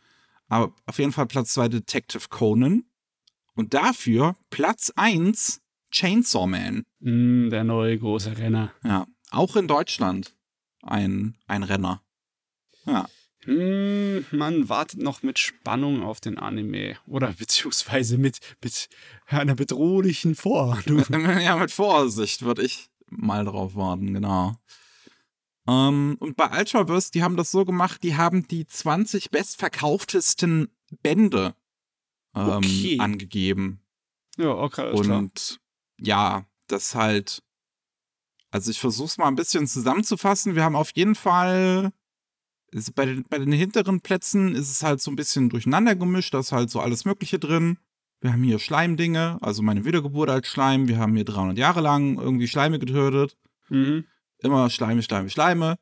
Aber 0.48 0.74
auf 0.86 0.98
jeden 0.98 1.12
Fall 1.12 1.26
Platz 1.28 1.54
2 1.54 1.68
Detective 1.68 2.24
Conan. 2.30 2.86
Und 3.54 3.74
dafür 3.74 4.36
Platz 4.50 4.92
1 4.96 5.62
Chainsaw 5.92 6.48
Man. 6.48 6.84
Mm, 7.00 7.50
der 7.50 7.66
neue 7.66 8.00
große 8.00 8.38
Renner. 8.38 8.72
Ja, 8.84 9.06
auch 9.30 9.58
in 9.58 9.68
Deutschland 9.68 10.34
ein, 10.84 11.36
ein 11.48 11.64
Renner. 11.64 12.02
Ja. 12.86 13.08
Hm, 13.46 14.26
man 14.32 14.70
wartet 14.70 15.02
noch 15.02 15.24
mit 15.24 15.40
Spannung 15.40 16.04
auf 16.04 16.20
den 16.20 16.38
Anime. 16.38 16.98
Oder 17.08 17.34
beziehungsweise 17.40 18.18
mit, 18.18 18.40
mit 18.64 18.90
einer 19.28 19.56
bedrohlichen 19.56 20.36
Vorahnung. 20.36 21.04
ja, 21.42 21.56
mit 21.58 21.72
Vorsicht 21.72 22.44
würde 22.44 22.64
ich 22.64 22.90
mal 23.10 23.46
drauf 23.46 23.76
warten, 23.76 24.14
genau. 24.14 24.56
Ähm, 25.68 26.18
und 26.20 26.36
bei 26.38 26.50
Ultraverse, 26.58 27.12
die 27.12 27.24
haben 27.24 27.36
das 27.38 27.52
so 27.52 27.66
gemacht, 27.66 28.04
die 28.04 28.16
haben 28.16 28.48
die 28.48 28.66
20 28.66 29.30
bestverkauftesten 29.32 30.70
Bände 31.02 31.56
ähm, 32.36 32.58
Okay. 32.58 32.98
angegeben. 33.00 33.82
ja, 34.38 34.50
okay, 34.52 34.82
alles 34.82 35.02
klar. 35.02 35.20
Und 35.20 35.60
ja, 36.00 36.46
das 36.68 36.96
halt. 36.96 37.44
Also 38.50 38.72
ich 38.72 38.80
versuche 38.80 39.08
es 39.08 39.18
mal 39.18 39.28
ein 39.28 39.36
bisschen 39.36 39.68
zusammenzufassen. 39.68 40.56
Wir 40.56 40.64
haben 40.64 40.76
auf 40.76 40.92
jeden 40.96 41.16
Fall 41.16 41.94
ist 42.72 42.96
bei, 42.96 43.06
den, 43.06 43.24
bei 43.30 43.38
den 43.38 43.52
hinteren 43.52 44.02
Plätzen 44.02 44.56
ist 44.56 44.72
es 44.72 44.84
halt 44.84 45.02
so 45.02 45.12
ein 45.12 45.16
bisschen 45.16 45.50
durcheinander 45.50 45.96
gemischt, 45.96 46.34
da 46.34 46.40
ist 46.40 46.52
halt 46.52 46.70
so 46.70 46.80
alles 46.80 47.06
Mögliche 47.06 47.40
drin. 47.40 47.78
Wir 48.22 48.34
haben 48.34 48.44
hier 48.44 48.60
Schleimdinge, 48.60 49.40
also 49.42 49.64
meine 49.64 49.84
Wiedergeburt 49.84 50.30
als 50.30 50.48
Schleim. 50.48 50.88
Wir 50.88 51.00
haben 51.00 51.16
hier 51.16 51.26
300 51.26 51.58
Jahre 51.58 51.82
lang 51.82 52.20
irgendwie 52.20 52.48
Schleime 52.48 52.78
getötet. 52.78 53.36
Mhm. 53.70 54.06
Immer 54.38 54.70
Schleime, 54.70 55.02
Schleime, 55.02 55.30
Schleime. 55.30 55.78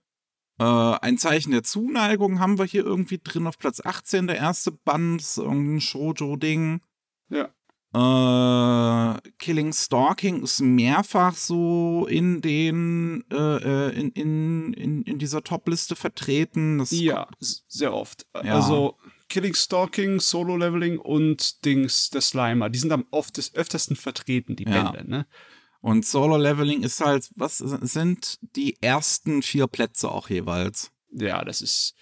Äh, 0.58 0.63
ein 0.63 1.17
Zeichen 1.17 1.51
der 1.51 1.63
Zuneigung 1.63 2.39
haben 2.39 2.58
wir 2.58 2.65
hier 2.65 2.86
irgendwie 2.86 3.19
drin 3.22 3.46
auf 3.46 3.58
Platz 3.58 3.81
18, 3.84 4.27
der 4.27 4.38
erste 4.38 4.72
Band, 4.72 5.24
irgendein 5.38 5.81
Shoujo-Ding. 5.81 6.81
Ja. 7.29 7.50
Äh, 7.93 9.29
Killing 9.39 9.74
Stalking 9.74 10.43
ist 10.43 10.62
mehrfach 10.62 11.36
so 11.36 12.05
in 12.08 12.41
den 12.41 13.24
äh, 13.31 13.36
äh, 13.36 14.00
in, 14.00 14.12
in, 14.12 14.74
in, 14.74 15.03
in 15.03 15.17
dieser 15.19 15.43
Top-Liste 15.43 15.96
vertreten. 15.96 16.77
Das 16.77 16.91
Ja, 16.91 17.27
sehr 17.67 17.93
oft. 17.93 18.27
Ja. 18.36 18.55
Also 18.55 18.98
Killing 19.27 19.55
Stalking, 19.55 20.19
Solo 20.19 20.55
Leveling 20.55 21.00
und 21.00 21.65
Dings 21.65 22.10
der 22.12 22.22
Slimer, 22.22 22.69
die 22.69 22.79
sind 22.79 22.91
am 22.91 23.05
oft 23.12 23.38
des 23.38 23.55
öftersten 23.55 23.96
vertreten, 23.96 24.55
die 24.55 24.65
Ja. 24.65 24.91
Bände, 24.91 25.10
ne? 25.10 25.25
Und 25.81 26.05
Solo 26.05 26.36
Leveling 26.38 26.84
ist 26.84 27.00
halt, 27.00 27.29
was 27.36 27.60
sind 27.60 28.38
die 28.55 28.77
ersten 28.81 29.41
vier 29.41 29.67
Plätze 29.67 30.12
auch 30.12 30.29
jeweils? 30.29 30.91
Ja, 31.12 31.43
das 31.46 31.62
ist. 31.62 31.96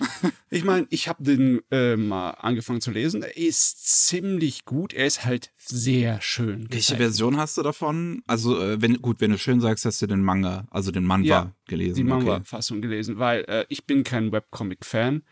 Ich 0.50 0.62
meine, 0.64 0.86
ich 0.90 1.08
habe 1.08 1.22
den 1.24 1.60
äh, 1.70 1.96
mal 1.96 2.30
angefangen 2.30 2.80
zu 2.80 2.90
lesen. 2.90 3.22
Er 3.22 3.36
ist 3.36 4.06
ziemlich 4.06 4.64
gut. 4.64 4.92
Er 4.94 5.06
ist 5.06 5.24
halt 5.24 5.52
sehr 5.56 6.20
schön. 6.22 6.60
Welche 6.70 6.92
gezeichnet. 6.92 6.98
Version 6.98 7.36
hast 7.36 7.58
du 7.58 7.62
davon? 7.62 8.22
Also, 8.26 8.60
äh, 8.62 8.80
wenn, 8.80 9.02
gut, 9.02 9.20
wenn 9.20 9.32
du 9.32 9.38
schön 9.38 9.60
sagst, 9.60 9.84
hast 9.84 10.00
du 10.02 10.06
den 10.06 10.22
Manga, 10.22 10.66
also 10.70 10.92
den 10.92 11.04
Manhwa 11.04 11.26
Ja, 11.26 11.52
gelesen. 11.66 11.96
die 11.96 12.02
okay. 12.12 12.24
Manga-Fassung 12.24 12.80
gelesen, 12.80 13.18
weil 13.18 13.40
äh, 13.48 13.66
ich 13.68 13.84
bin 13.86 14.04
kein 14.04 14.30
Webcomic-Fan. 14.32 15.22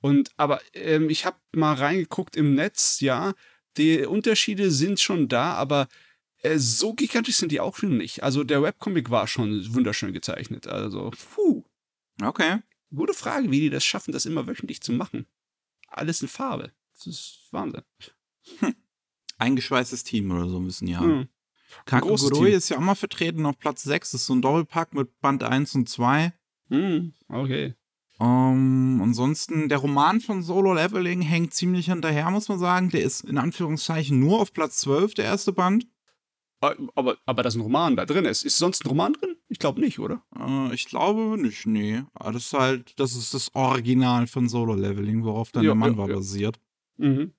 Und 0.00 0.30
aber 0.36 0.60
ähm, 0.74 1.10
ich 1.10 1.26
habe 1.26 1.36
mal 1.54 1.74
reingeguckt 1.74 2.34
im 2.36 2.54
Netz, 2.54 3.00
ja, 3.00 3.34
die 3.76 4.04
Unterschiede 4.04 4.70
sind 4.70 4.98
schon 5.00 5.28
da, 5.28 5.52
aber 5.54 5.86
äh, 6.42 6.58
so 6.58 6.94
gigantisch 6.94 7.36
sind 7.36 7.52
die 7.52 7.60
auch 7.60 7.76
schon 7.76 7.98
nicht. 7.98 8.22
Also 8.22 8.42
der 8.42 8.62
Webcomic 8.62 9.10
war 9.10 9.26
schon 9.28 9.74
wunderschön 9.74 10.12
gezeichnet. 10.12 10.66
Also, 10.66 11.10
puh, 11.34 11.62
Okay. 12.20 12.58
Gute 12.94 13.14
Frage, 13.14 13.50
wie 13.50 13.60
die 13.60 13.70
das 13.70 13.84
schaffen, 13.84 14.12
das 14.12 14.26
immer 14.26 14.46
wöchentlich 14.46 14.80
zu 14.80 14.92
machen. 14.92 15.26
Alles 15.88 16.22
in 16.22 16.28
Farbe. 16.28 16.72
Das 16.94 17.06
ist 17.06 17.48
Wahnsinn. 17.50 17.82
Eingeschweißtes 19.38 20.04
Team 20.04 20.30
oder 20.30 20.48
so 20.48 20.60
müssen 20.60 20.86
die 20.86 20.96
haben. 20.96 21.10
Hm. 21.10 21.28
Team. 22.50 22.56
ist 22.56 22.68
ja 22.68 22.76
auch 22.76 22.82
mal 22.82 22.94
vertreten 22.94 23.46
auf 23.46 23.58
Platz 23.58 23.82
6. 23.82 24.12
Das 24.12 24.20
ist 24.20 24.26
so 24.26 24.34
ein 24.34 24.42
Doppelpack 24.42 24.94
mit 24.94 25.20
Band 25.20 25.42
1 25.42 25.74
und 25.74 25.88
2. 25.88 26.32
Hm, 26.68 27.12
okay. 27.28 27.74
Ähm, 28.20 29.00
ansonsten, 29.02 29.68
der 29.68 29.78
Roman 29.78 30.20
von 30.20 30.42
Solo 30.42 30.74
Leveling 30.74 31.22
hängt 31.22 31.54
ziemlich 31.54 31.86
hinterher, 31.86 32.30
muss 32.30 32.48
man 32.48 32.58
sagen. 32.58 32.90
Der 32.90 33.02
ist 33.02 33.24
in 33.24 33.38
Anführungszeichen 33.38 34.18
nur 34.18 34.40
auf 34.40 34.52
Platz 34.52 34.78
12, 34.78 35.14
der 35.14 35.24
erste 35.24 35.52
Band. 35.52 35.86
Ah, 36.60 36.74
Aber, 36.94 37.16
aber 37.26 37.42
dass 37.42 37.56
ein 37.56 37.62
Roman 37.62 37.96
da 37.96 38.06
drin 38.06 38.24
ist. 38.24 38.44
Ist 38.44 38.58
sonst 38.58 38.84
ein 38.84 38.88
Roman 38.88 39.14
drin? 39.14 39.31
Ich 39.52 39.58
glaube 39.58 39.82
nicht, 39.82 39.98
oder? 39.98 40.22
Äh, 40.34 40.74
ich 40.74 40.86
glaube 40.86 41.36
nicht, 41.38 41.66
nee. 41.66 42.02
Aber 42.14 42.32
das 42.32 42.46
ist 42.46 42.52
halt, 42.54 42.98
das 42.98 43.14
ist 43.14 43.34
das 43.34 43.54
Original 43.54 44.26
von 44.26 44.48
Solo 44.48 44.72
Leveling, 44.74 45.24
worauf 45.24 45.52
dann 45.52 45.62
Ja, 45.62 45.68
der 45.68 45.74
Mann 45.74 45.94
ja, 45.98 46.06
ja. 46.06 46.14
basiert. 46.14 46.58
Mhm. 46.96 47.34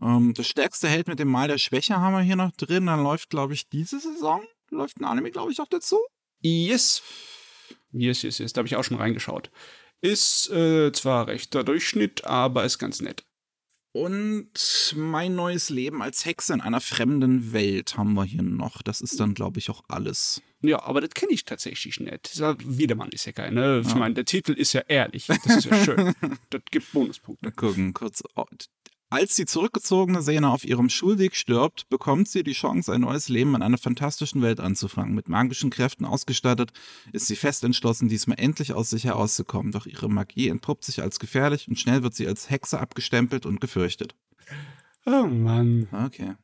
Ähm, 0.00 0.32
das 0.34 0.46
stärkste 0.46 0.86
Held 0.88 1.08
mit 1.08 1.18
dem 1.18 1.26
Mal 1.26 1.48
der 1.48 1.58
Schwäche 1.58 1.96
haben 1.96 2.12
wir 2.14 2.20
hier 2.20 2.36
noch 2.36 2.52
drin. 2.52 2.86
Dann 2.86 3.02
läuft, 3.02 3.30
glaube 3.30 3.52
ich, 3.52 3.68
diese 3.68 3.98
Saison, 3.98 4.42
läuft 4.70 5.00
ein 5.00 5.04
Anime, 5.04 5.32
glaube 5.32 5.50
ich, 5.50 5.60
auch 5.60 5.66
dazu. 5.66 5.98
Yes. 6.40 7.02
Yes, 7.90 8.22
yes, 8.22 8.38
yes. 8.38 8.52
Da 8.52 8.60
habe 8.60 8.68
ich 8.68 8.76
auch 8.76 8.84
schon 8.84 8.98
reingeschaut. 8.98 9.50
Ist 10.00 10.50
äh, 10.50 10.92
zwar 10.92 11.26
rechter 11.26 11.64
Durchschnitt, 11.64 12.24
aber 12.24 12.62
ist 12.64 12.78
ganz 12.78 13.00
nett. 13.00 13.24
Und 13.94 14.92
mein 14.96 15.36
neues 15.36 15.70
Leben 15.70 16.02
als 16.02 16.24
Hexe 16.24 16.52
in 16.52 16.60
einer 16.60 16.80
fremden 16.80 17.52
Welt 17.52 17.96
haben 17.96 18.14
wir 18.14 18.24
hier 18.24 18.42
noch. 18.42 18.82
Das 18.82 19.00
ist 19.00 19.20
dann, 19.20 19.34
glaube 19.34 19.60
ich, 19.60 19.70
auch 19.70 19.84
alles. 19.86 20.42
Ja, 20.62 20.82
aber 20.82 21.00
das 21.00 21.10
kenne 21.10 21.30
ich 21.30 21.44
tatsächlich 21.44 22.00
nicht. 22.00 22.34
Ja- 22.34 22.56
Wiedermann 22.58 23.10
ist 23.10 23.24
ja 23.26 23.30
kein, 23.30 23.54
ne? 23.54 23.82
Ich 23.84 23.90
Ja. 23.90 23.94
meine, 23.94 24.14
der 24.14 24.24
Titel 24.24 24.50
ist 24.50 24.72
ja 24.72 24.80
ehrlich. 24.88 25.28
Das 25.28 25.46
ist 25.46 25.66
ja 25.66 25.84
schön. 25.84 26.12
das 26.50 26.62
gibt 26.72 26.90
Bonuspunkte. 26.92 27.44
Wir 27.44 27.52
gucken 27.52 27.94
kurz. 27.94 28.24
Als 29.14 29.36
die 29.36 29.46
zurückgezogene 29.46 30.22
Sena 30.22 30.50
auf 30.50 30.64
ihrem 30.64 30.88
Schulweg 30.88 31.36
stirbt, 31.36 31.88
bekommt 31.88 32.26
sie 32.26 32.42
die 32.42 32.50
Chance, 32.50 32.92
ein 32.92 33.02
neues 33.02 33.28
Leben 33.28 33.54
in 33.54 33.62
einer 33.62 33.78
fantastischen 33.78 34.42
Welt 34.42 34.58
anzufangen. 34.58 35.14
Mit 35.14 35.28
magischen 35.28 35.70
Kräften 35.70 36.04
ausgestattet, 36.04 36.72
ist 37.12 37.28
sie 37.28 37.36
fest 37.36 37.62
entschlossen, 37.62 38.08
diesmal 38.08 38.40
endlich 38.40 38.72
aus 38.72 38.90
sich 38.90 39.04
herauszukommen. 39.04 39.70
Doch 39.70 39.86
ihre 39.86 40.08
Magie 40.08 40.48
entpuppt 40.48 40.84
sich 40.84 41.00
als 41.00 41.20
gefährlich 41.20 41.68
und 41.68 41.78
schnell 41.78 42.02
wird 42.02 42.16
sie 42.16 42.26
als 42.26 42.50
Hexe 42.50 42.80
abgestempelt 42.80 43.46
und 43.46 43.60
gefürchtet. 43.60 44.16
Oh 45.06 45.26
Mann. 45.26 45.86
Okay. 45.92 46.34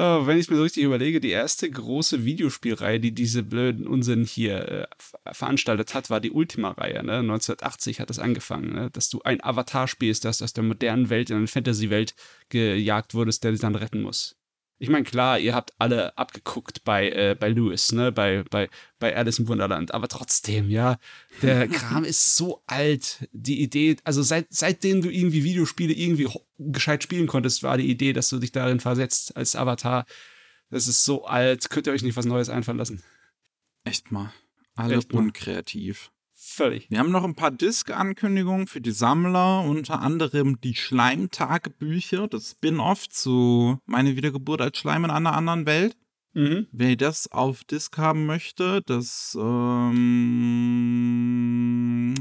Oh, 0.00 0.26
wenn 0.26 0.38
ich 0.38 0.48
mir 0.48 0.54
so 0.56 0.62
richtig 0.62 0.84
überlege, 0.84 1.18
die 1.18 1.30
erste 1.30 1.68
große 1.68 2.24
Videospielreihe, 2.24 3.00
die 3.00 3.12
diese 3.12 3.42
blöden 3.42 3.84
Unsinn 3.84 4.24
hier 4.24 4.68
äh, 4.68 4.86
ver- 4.96 5.34
veranstaltet 5.34 5.92
hat, 5.92 6.08
war 6.08 6.20
die 6.20 6.30
Ultima-Reihe. 6.30 7.02
Ne? 7.02 7.18
1980 7.18 7.98
hat 7.98 8.08
das 8.08 8.20
angefangen, 8.20 8.72
ne? 8.74 8.90
dass 8.92 9.08
du 9.08 9.20
ein 9.22 9.42
Avatar 9.42 9.88
spielst, 9.88 10.24
das 10.24 10.40
aus 10.40 10.52
der 10.52 10.62
modernen 10.62 11.10
Welt 11.10 11.30
in 11.30 11.36
eine 11.38 11.48
Fantasy-Welt 11.48 12.14
gejagt 12.48 13.14
wurdest, 13.14 13.42
der 13.42 13.50
dich 13.50 13.60
dann 13.60 13.74
retten 13.74 14.00
muss. 14.02 14.36
Ich 14.80 14.88
meine, 14.88 15.04
klar, 15.04 15.40
ihr 15.40 15.54
habt 15.54 15.72
alle 15.78 16.16
abgeguckt 16.16 16.84
bei, 16.84 17.10
äh, 17.10 17.36
bei 17.38 17.48
Lewis, 17.48 17.90
ne? 17.90 18.12
bei, 18.12 18.44
bei, 18.48 18.68
bei 19.00 19.16
Alice 19.16 19.40
im 19.40 19.48
Wunderland, 19.48 19.92
aber 19.92 20.06
trotzdem, 20.06 20.70
ja, 20.70 20.98
der 21.42 21.66
Kram 21.68 22.04
ist 22.04 22.36
so 22.36 22.62
alt. 22.66 23.28
Die 23.32 23.60
Idee, 23.60 23.96
also 24.04 24.22
seit, 24.22 24.46
seitdem 24.50 25.02
du 25.02 25.10
irgendwie 25.10 25.42
Videospiele 25.42 25.92
irgendwie 25.92 26.28
gescheit 26.58 27.02
spielen 27.02 27.26
konntest, 27.26 27.64
war 27.64 27.76
die 27.76 27.90
Idee, 27.90 28.12
dass 28.12 28.28
du 28.28 28.38
dich 28.38 28.52
darin 28.52 28.78
versetzt 28.78 29.36
als 29.36 29.56
Avatar. 29.56 30.06
Das 30.70 30.86
ist 30.86 31.04
so 31.04 31.24
alt, 31.24 31.70
könnt 31.70 31.88
ihr 31.88 31.92
euch 31.92 32.02
nicht 32.02 32.16
was 32.16 32.26
Neues 32.26 32.48
einfallen 32.48 32.78
lassen. 32.78 33.02
Echt 33.82 34.12
mal. 34.12 34.32
Alle 34.76 34.96
Echt 34.96 35.12
mal. 35.12 35.20
unkreativ. 35.20 36.12
Völlig. 36.58 36.90
Wir 36.90 36.98
haben 36.98 37.12
noch 37.12 37.22
ein 37.22 37.36
paar 37.36 37.52
Disc-Ankündigungen 37.52 38.66
für 38.66 38.80
die 38.80 38.90
Sammler, 38.90 39.62
unter 39.62 40.02
anderem 40.02 40.60
die 40.60 40.74
Schleimtagebücher, 40.74 42.26
das 42.26 42.50
Spin-off 42.50 43.08
zu 43.08 43.78
Meine 43.86 44.16
Wiedergeburt 44.16 44.60
als 44.60 44.76
Schleim 44.76 45.04
in 45.04 45.12
einer 45.12 45.34
anderen 45.34 45.66
Welt. 45.66 45.96
Mhm. 46.34 46.66
Wer 46.72 46.96
das 46.96 47.30
auf 47.30 47.62
Disc 47.62 47.96
haben 47.96 48.26
möchte, 48.26 48.82
das 48.82 49.38
ähm, 49.40 49.94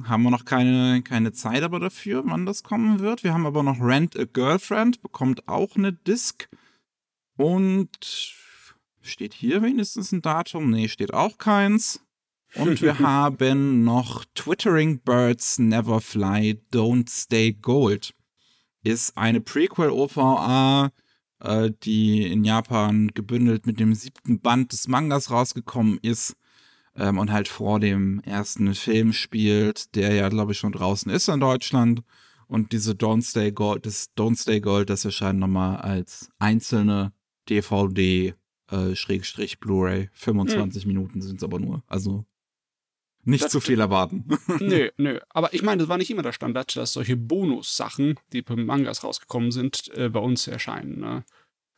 haben 0.08 0.22
wir 0.22 0.30
noch 0.30 0.46
keine, 0.46 1.02
keine 1.02 1.32
Zeit 1.32 1.64
aber 1.64 1.80
dafür, 1.80 2.22
wann 2.28 2.46
das 2.46 2.62
kommen 2.62 3.00
wird. 3.00 3.24
Wir 3.24 3.34
haben 3.34 3.48
aber 3.48 3.64
noch 3.64 3.82
Rent 3.82 4.16
a 4.20 4.26
Girlfriend, 4.26 5.02
bekommt 5.02 5.48
auch 5.48 5.76
eine 5.76 5.94
Disc. 5.94 6.48
Und 7.38 8.36
steht 9.02 9.34
hier 9.34 9.64
wenigstens 9.64 10.12
ein 10.12 10.22
Datum? 10.22 10.70
Nee, 10.70 10.90
steht 10.90 11.16
auch 11.16 11.40
keins. 11.40 12.07
Und 12.58 12.82
wir 12.82 13.00
haben 13.00 13.84
noch 13.84 14.26
Twittering 14.34 15.00
Birds 15.00 15.60
Never 15.60 16.02
Fly, 16.02 16.62
Don't 16.72 17.10
Stay 17.10 17.54
Gold. 17.54 18.14
Ist 18.84 19.18
eine 19.18 19.42
Prequel-OVA, 19.42 20.92
äh, 21.40 21.72
die 21.84 22.32
in 22.32 22.44
Japan 22.44 23.10
gebündelt 23.14 23.66
mit 23.66 23.80
dem 23.80 23.94
siebten 23.94 24.40
Band 24.40 24.72
des 24.72 24.88
Mangas 24.88 25.30
rausgekommen 25.30 26.00
ist 26.02 26.36
ähm, 26.96 27.18
und 27.18 27.32
halt 27.32 27.48
vor 27.48 27.80
dem 27.80 28.22
ersten 28.22 28.74
Film 28.74 29.14
spielt, 29.14 29.96
der 29.96 30.14
ja, 30.14 30.30
glaube 30.30 30.54
ich, 30.54 30.58
schon 30.58 30.72
draußen 30.72 31.12
ist 31.12 31.28
in 31.28 31.40
Deutschland. 31.40 32.02
Und 32.48 32.72
diese 32.72 32.94
Don't 32.94 33.24
Stay 33.30 33.52
Gold, 33.52 33.86
das 33.86 34.10
Don't 34.18 34.40
Stay 34.42 34.62
Gold, 34.62 34.90
das 34.90 35.04
erscheint 35.04 35.40
nochmal 35.40 35.78
als 35.78 36.30
einzelne 36.40 37.12
DVD, 37.50 38.36
äh, 38.72 38.96
Schrägstrich 38.96 39.60
Blu-ray. 39.60 40.10
25 40.14 40.86
Minuten 40.86 41.22
sind 41.22 41.38
es 41.38 41.44
aber 41.44 41.60
nur. 41.60 41.84
Also 41.88 42.26
nicht 43.28 43.44
Das- 43.44 43.52
zu 43.52 43.60
viel 43.60 43.80
erwarten. 43.80 44.26
nö, 44.60 44.90
nö. 44.98 45.20
Aber 45.30 45.54
ich 45.54 45.62
meine, 45.62 45.80
das 45.82 45.90
war 45.90 45.98
nicht 45.98 46.10
immer 46.10 46.24
der 46.24 46.32
Standard, 46.34 46.76
dass 46.76 46.94
solche 46.94 47.18
Bonus-Sachen, 47.18 48.20
die 48.34 48.42
beim 48.42 48.66
Mangas 48.66 49.04
rausgekommen 49.04 49.52
sind, 49.52 49.90
äh, 49.96 50.10
bei 50.10 50.20
uns 50.20 50.48
erscheinen. 50.48 51.00
Ne? 51.00 51.26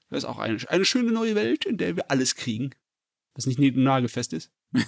Das 0.10 0.24
ist 0.24 0.30
auch 0.30 0.40
eine, 0.40 0.58
eine 0.70 0.86
schöne 0.86 1.12
neue 1.12 1.36
Welt, 1.36 1.66
in 1.66 1.78
der 1.78 1.96
wir 1.96 2.10
alles 2.12 2.36
kriegen. 2.36 2.70
Was 3.36 3.46
nicht 3.46 3.60
nagelfest 3.76 4.34
ist. 4.34 4.52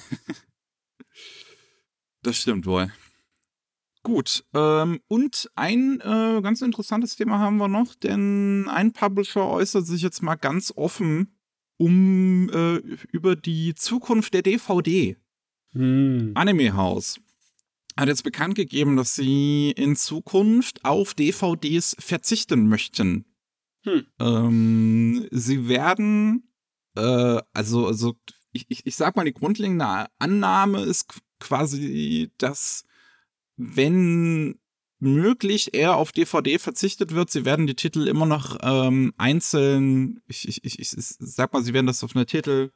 Das 2.23 2.37
stimmt 2.37 2.67
wohl. 2.67 2.91
Gut, 4.03 4.43
ähm, 4.53 4.99
und 5.07 5.49
ein 5.55 5.99
äh, 6.01 6.41
ganz 6.43 6.61
interessantes 6.61 7.15
Thema 7.15 7.39
haben 7.39 7.57
wir 7.57 7.67
noch, 7.67 7.95
denn 7.95 8.67
ein 8.69 8.93
Publisher 8.93 9.47
äußert 9.47 9.87
sich 9.87 10.01
jetzt 10.01 10.21
mal 10.21 10.35
ganz 10.35 10.71
offen 10.75 11.35
um 11.77 12.47
äh, 12.53 12.75
über 13.11 13.35
die 13.35 13.73
Zukunft 13.73 14.35
der 14.35 14.43
DVD. 14.43 15.17
Hm. 15.73 16.31
Anime 16.35 16.73
House 16.73 17.19
hat 17.97 18.07
jetzt 18.07 18.23
bekannt 18.23 18.55
gegeben, 18.55 18.95
dass 18.97 19.15
sie 19.15 19.71
in 19.71 19.95
Zukunft 19.95 20.83
auf 20.85 21.13
DVDs 21.13 21.95
verzichten 21.99 22.67
möchten. 22.67 23.25
Hm. 23.83 24.05
Ähm, 24.19 25.27
sie 25.31 25.67
werden, 25.67 26.53
äh, 26.95 27.41
also, 27.53 27.87
also 27.87 28.15
ich, 28.53 28.65
ich, 28.69 28.85
ich 28.85 28.95
sag 28.95 29.15
mal, 29.15 29.25
die 29.25 29.33
grundlegende 29.33 30.07
Annahme 30.19 30.81
ist 30.81 31.09
qu- 31.09 31.19
quasi, 31.39 32.31
dass 32.37 32.85
wenn 33.57 34.59
möglich 34.99 35.73
eher 35.73 35.95
auf 35.95 36.11
DVD 36.11 36.59
verzichtet 36.59 37.13
wird. 37.13 37.31
Sie 37.31 37.43
werden 37.43 37.65
die 37.65 37.75
Titel 37.75 38.07
immer 38.07 38.27
noch 38.27 38.57
ähm, 38.61 39.13
einzeln, 39.17 40.21
ich, 40.27 40.47
ich, 40.47 40.63
ich, 40.63 40.79
ich 40.79 40.91
sag 40.91 41.53
mal, 41.53 41.63
sie 41.63 41.73
werden 41.73 41.87
das 41.87 42.03
auf 42.03 42.15
einer 42.15 42.27
Titel 42.27 42.71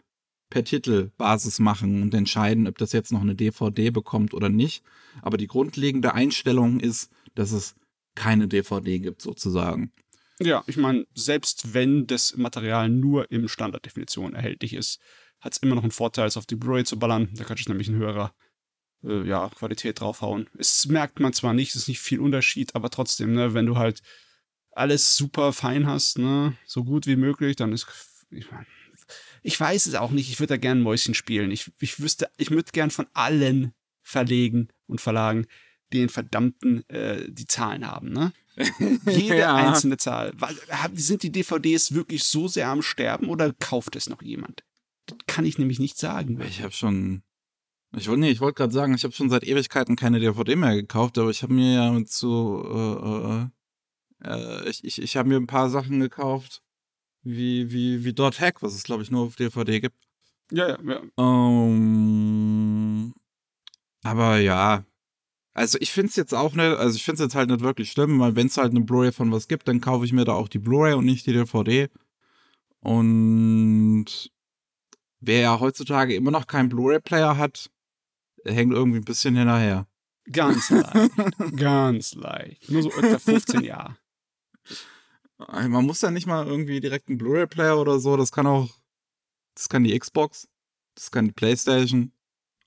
per 0.55 0.63
Titelbasis 0.63 1.59
machen 1.59 2.01
und 2.01 2.13
entscheiden, 2.13 2.65
ob 2.65 2.77
das 2.77 2.93
jetzt 2.93 3.11
noch 3.11 3.19
eine 3.19 3.35
DVD 3.35 3.89
bekommt 3.89 4.33
oder 4.33 4.47
nicht. 4.47 4.85
Aber 5.21 5.35
die 5.35 5.47
grundlegende 5.47 6.13
Einstellung 6.13 6.79
ist, 6.79 7.11
dass 7.33 7.51
es 7.51 7.75
keine 8.15 8.47
DVD 8.47 8.99
gibt, 8.99 9.21
sozusagen. 9.21 9.91
Ja, 10.39 10.63
ich 10.65 10.77
meine, 10.77 11.07
selbst 11.13 11.73
wenn 11.73 12.07
das 12.07 12.37
Material 12.37 12.87
nur 12.87 13.29
im 13.31 13.49
Standarddefinition 13.49 14.33
erhältlich 14.33 14.73
ist, 14.73 15.01
hat 15.41 15.51
es 15.51 15.57
immer 15.57 15.75
noch 15.75 15.83
einen 15.83 15.91
Vorteil, 15.91 16.25
es 16.25 16.37
auf 16.37 16.45
die 16.45 16.55
Blu-ray 16.55 16.85
zu 16.85 16.97
ballern. 16.97 17.27
Da 17.33 17.43
kannst 17.43 17.65
du 17.65 17.71
nämlich 17.71 17.89
in 17.89 17.95
höherer 17.95 18.33
äh, 19.03 19.27
ja, 19.27 19.49
Qualität 19.49 19.99
draufhauen. 19.99 20.49
Es 20.57 20.85
merkt 20.85 21.19
man 21.19 21.33
zwar 21.33 21.53
nicht, 21.53 21.71
es 21.71 21.81
ist 21.81 21.87
nicht 21.89 21.99
viel 21.99 22.21
Unterschied, 22.21 22.75
aber 22.75 22.89
trotzdem, 22.89 23.33
ne, 23.33 23.53
wenn 23.53 23.65
du 23.65 23.75
halt 23.75 24.01
alles 24.71 25.17
super 25.17 25.51
fein 25.51 25.85
hast, 25.85 26.17
ne, 26.17 26.55
so 26.65 26.85
gut 26.85 27.07
wie 27.07 27.17
möglich, 27.17 27.57
dann 27.57 27.73
ist. 27.73 27.87
Ich, 28.29 28.49
mein, 28.49 28.65
ich 29.45 29.59
weiß 29.59 29.85
es 29.85 29.93
auch 29.93 30.09
nicht, 30.09 30.29
ich 30.31 30.39
würde 30.39 30.53
da 30.53 30.57
gern 30.57 30.81
Mäuschen 30.81 31.13
spielen. 31.13 31.51
Ich, 31.51 31.71
ich 31.79 31.99
wüsste, 31.99 32.29
ich 32.37 32.49
würde 32.49 32.71
gern 32.71 32.89
von 32.89 33.05
allen 33.13 33.73
Verlegen 34.01 34.69
und 34.87 35.01
Verlagen 35.01 35.45
den 35.93 36.09
verdammten 36.09 36.87
äh, 36.89 37.29
die 37.29 37.45
Zahlen 37.45 37.85
haben, 37.85 38.11
ne? 38.11 38.33
Jede 39.05 39.37
ja. 39.37 39.55
einzelne 39.55 39.97
Zahl. 39.97 40.33
Sind 40.93 41.21
die 41.21 41.31
DVDs 41.31 41.93
wirklich 41.93 42.23
so 42.23 42.47
sehr 42.47 42.69
am 42.69 42.81
Sterben 42.81 43.29
oder 43.29 43.53
kauft 43.53 43.95
es 43.95 44.09
noch 44.09 44.23
jemand? 44.23 44.63
Das 45.05 45.17
kann 45.27 45.45
ich 45.45 45.59
nämlich 45.59 45.77
nicht 45.77 45.97
sagen. 45.99 46.41
Ich 46.41 46.63
habe 46.63 46.73
schon. 46.73 47.21
Ich 47.95 48.07
wollte 48.07 48.21
nee, 48.21 48.31
ich 48.31 48.41
wollte 48.41 48.57
gerade 48.57 48.73
sagen, 48.73 48.95
ich 48.95 49.03
habe 49.03 49.13
schon 49.13 49.29
seit 49.29 49.43
Ewigkeiten 49.43 49.95
keine 49.95 50.19
DVD 50.19 50.55
mehr 50.55 50.75
gekauft, 50.75 51.19
aber 51.19 51.29
ich 51.29 51.43
habe 51.43 51.53
mir 51.53 51.73
ja 51.73 52.05
zu. 52.05 53.51
Äh, 54.23 54.29
äh, 54.29 54.63
äh, 54.63 54.69
ich 54.69 54.83
ich, 54.83 55.01
ich 55.01 55.17
habe 55.17 55.29
mir 55.29 55.37
ein 55.37 55.47
paar 55.47 55.69
Sachen 55.69 55.99
gekauft, 55.99 56.63
wie, 57.25 57.71
wie, 57.71 58.05
wie 58.05 58.13
Dot 58.13 58.39
Hack, 58.39 58.61
was 58.61 58.73
es, 58.73 58.83
glaube 58.83 59.03
ich, 59.03 59.11
nur 59.11 59.25
auf 59.25 59.35
DVD 59.35 59.79
gibt. 59.79 59.97
Ja, 60.51 60.69
ja, 60.69 60.77
ja. 60.83 61.01
Um, 61.15 63.11
ähm, 63.11 63.13
aber 64.03 64.37
ja, 64.37 64.85
also 65.55 65.77
ich 65.81 65.91
finde 65.91 66.09
es 66.09 66.15
jetzt 66.15 66.33
auch 66.33 66.53
nicht, 66.53 66.65
also 66.65 66.95
ich 66.95 67.03
finde 67.03 67.15
es 67.15 67.27
jetzt 67.27 67.35
halt 67.35 67.49
nicht 67.49 67.61
wirklich 67.61 67.91
schlimm, 67.91 68.19
weil 68.19 68.35
wenn 68.35 68.47
es 68.47 68.57
halt 68.57 68.71
eine 68.71 68.81
Blu-ray 68.81 69.11
von 69.11 69.31
was 69.31 69.47
gibt, 69.47 69.67
dann 69.67 69.81
kaufe 69.81 70.05
ich 70.05 70.13
mir 70.13 70.25
da 70.25 70.33
auch 70.33 70.49
die 70.49 70.59
Blu-ray 70.59 70.93
und 70.93 71.05
nicht 71.05 71.25
die 71.25 71.33
DVD. 71.33 71.89
Und 72.81 74.05
wer 75.21 75.39
ja 75.39 75.59
heutzutage 75.59 76.13
immer 76.13 76.31
noch 76.31 76.45
keinen 76.45 76.69
Blu-ray-Player 76.69 77.37
hat, 77.37 77.71
hängt 78.43 78.73
irgendwie 78.73 78.99
ein 78.99 79.05
bisschen 79.05 79.35
hinterher. 79.35 79.87
Ganz 80.31 80.69
leicht. 80.69 81.11
Ganz 81.57 82.13
leicht. 82.15 82.69
Nur 82.69 82.83
so 82.83 82.91
etwa 82.91 83.17
15 83.17 83.63
Jahre. 83.63 83.95
Man 85.37 85.85
muss 85.85 86.01
ja 86.01 86.11
nicht 86.11 86.27
mal 86.27 86.47
irgendwie 86.47 86.79
direkt 86.79 87.09
einen 87.09 87.17
Blu-ray-Player 87.17 87.77
oder 87.79 87.99
so. 87.99 88.15
Das 88.15 88.31
kann 88.31 88.47
auch, 88.47 88.69
das 89.53 89.69
kann 89.69 89.83
die 89.83 89.97
Xbox, 89.97 90.47
das 90.95 91.11
kann 91.11 91.25
die 91.25 91.33
PlayStation. 91.33 92.13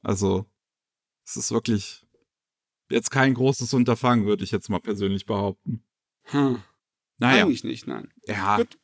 Also, 0.03 0.47
es 1.27 1.37
ist 1.37 1.51
wirklich 1.51 2.07
jetzt 2.91 3.11
kein 3.11 3.35
großes 3.35 3.73
Unterfangen, 3.75 4.27
würde 4.27 4.45
ich 4.45 4.51
jetzt 4.51 4.69
mal 4.69 4.81
persönlich 4.81 5.27
behaupten. 5.27 5.83
Hm. 6.25 6.63
Naja. 7.19 7.45
Eigentlich 7.45 7.65
nicht, 7.65 7.87
nein. 7.87 8.13
Ja. 8.27 8.57
Gut. 8.59 8.79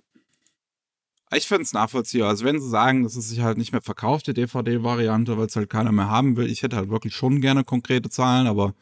Ich 1.33 1.49
finde 1.49 1.63
es 1.63 1.73
nachvollziehbar. 1.73 2.29
Also 2.29 2.45
wenn 2.45 2.61
sie 2.61 2.69
sagen, 2.69 3.03
dass 3.03 3.17
es 3.17 3.29
sich 3.29 3.41
halt 3.41 3.59
nicht 3.59 3.73
mehr 3.73 3.83
verkauft, 3.83 4.27
die 4.27 4.35
DVD-Variante, 4.35 5.37
weil 5.37 5.47
es 5.47 5.57
halt 5.57 5.71
keiner 5.71 5.91
mehr 5.91 6.09
haben 6.09 6.37
will, 6.37 6.51
ich 6.51 6.63
hätte 6.63 6.77
halt 6.77 6.91
wirklich 6.91 7.15
schon 7.15 7.41
gerne 7.41 7.65
konkrete 7.65 8.09
Zahlen, 8.09 8.47
aber 8.47 8.75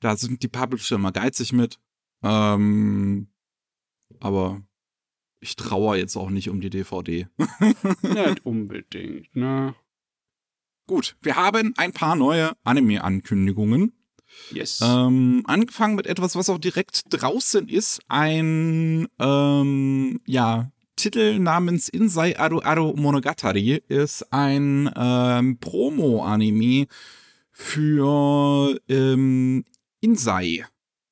da 0.00 0.16
sind 0.16 0.42
die 0.42 0.48
Publisher 0.48 0.96
immer 0.96 1.12
geizig 1.12 1.52
mit. 1.52 1.80
Ähm, 2.22 3.28
aber 4.18 4.62
ich 5.40 5.56
trauere 5.56 5.96
jetzt 5.96 6.16
auch 6.16 6.30
nicht 6.30 6.50
um 6.50 6.60
die 6.60 6.70
DVD. 6.70 7.28
nicht 8.02 8.40
unbedingt, 8.44 9.34
ne? 9.34 9.74
Gut, 10.86 11.16
wir 11.22 11.36
haben 11.36 11.72
ein 11.76 11.92
paar 11.92 12.16
neue 12.16 12.52
Anime-Ankündigungen. 12.64 13.92
Yes. 14.50 14.80
Ähm, 14.82 15.42
angefangen 15.46 15.94
mit 15.94 16.06
etwas, 16.06 16.34
was 16.34 16.50
auch 16.50 16.58
direkt 16.58 17.02
draußen 17.10 17.68
ist. 17.68 18.00
Ein, 18.08 19.08
ähm, 19.18 20.20
ja, 20.26 20.72
Titel 20.96 21.38
namens 21.38 21.88
Insai 21.88 22.38
Aru 22.38 22.60
Aru 22.60 22.94
Monogatari 22.94 23.82
ist 23.88 24.32
ein 24.32 24.90
ähm, 24.94 25.58
Promo-Anime 25.58 26.86
für 27.50 28.78
ähm, 28.88 29.64
Insai. 30.00 30.66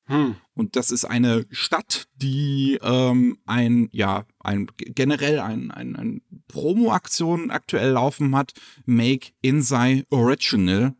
Hm. 0.09 0.35
Und 0.55 0.75
das 0.75 0.91
ist 0.91 1.05
eine 1.05 1.45
Stadt, 1.51 2.07
die 2.15 2.77
ähm, 2.81 3.37
ein, 3.45 3.89
ja, 3.91 4.25
ein 4.39 4.67
generell 4.77 5.39
ein, 5.39 5.71
ein, 5.71 5.95
ein 5.95 6.21
Promo-Aktion 6.47 7.51
aktuell 7.51 7.91
laufen 7.91 8.35
hat. 8.35 8.53
Make 8.85 9.29
Insai 9.41 10.03
Original 10.09 10.95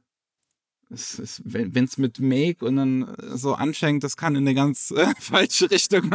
es 0.90 1.20
ist, 1.20 1.42
wenn 1.46 1.84
es 1.84 1.98
mit 1.98 2.20
Make 2.20 2.66
und 2.66 2.78
dann 2.78 3.16
so 3.36 3.54
anfängt, 3.54 4.04
das 4.04 4.18
kann 4.18 4.36
in 4.36 4.48
eine 4.48 4.56
ganz 4.56 4.92
äh, 4.92 5.14
falsche 5.20 5.70
Richtung. 5.70 6.10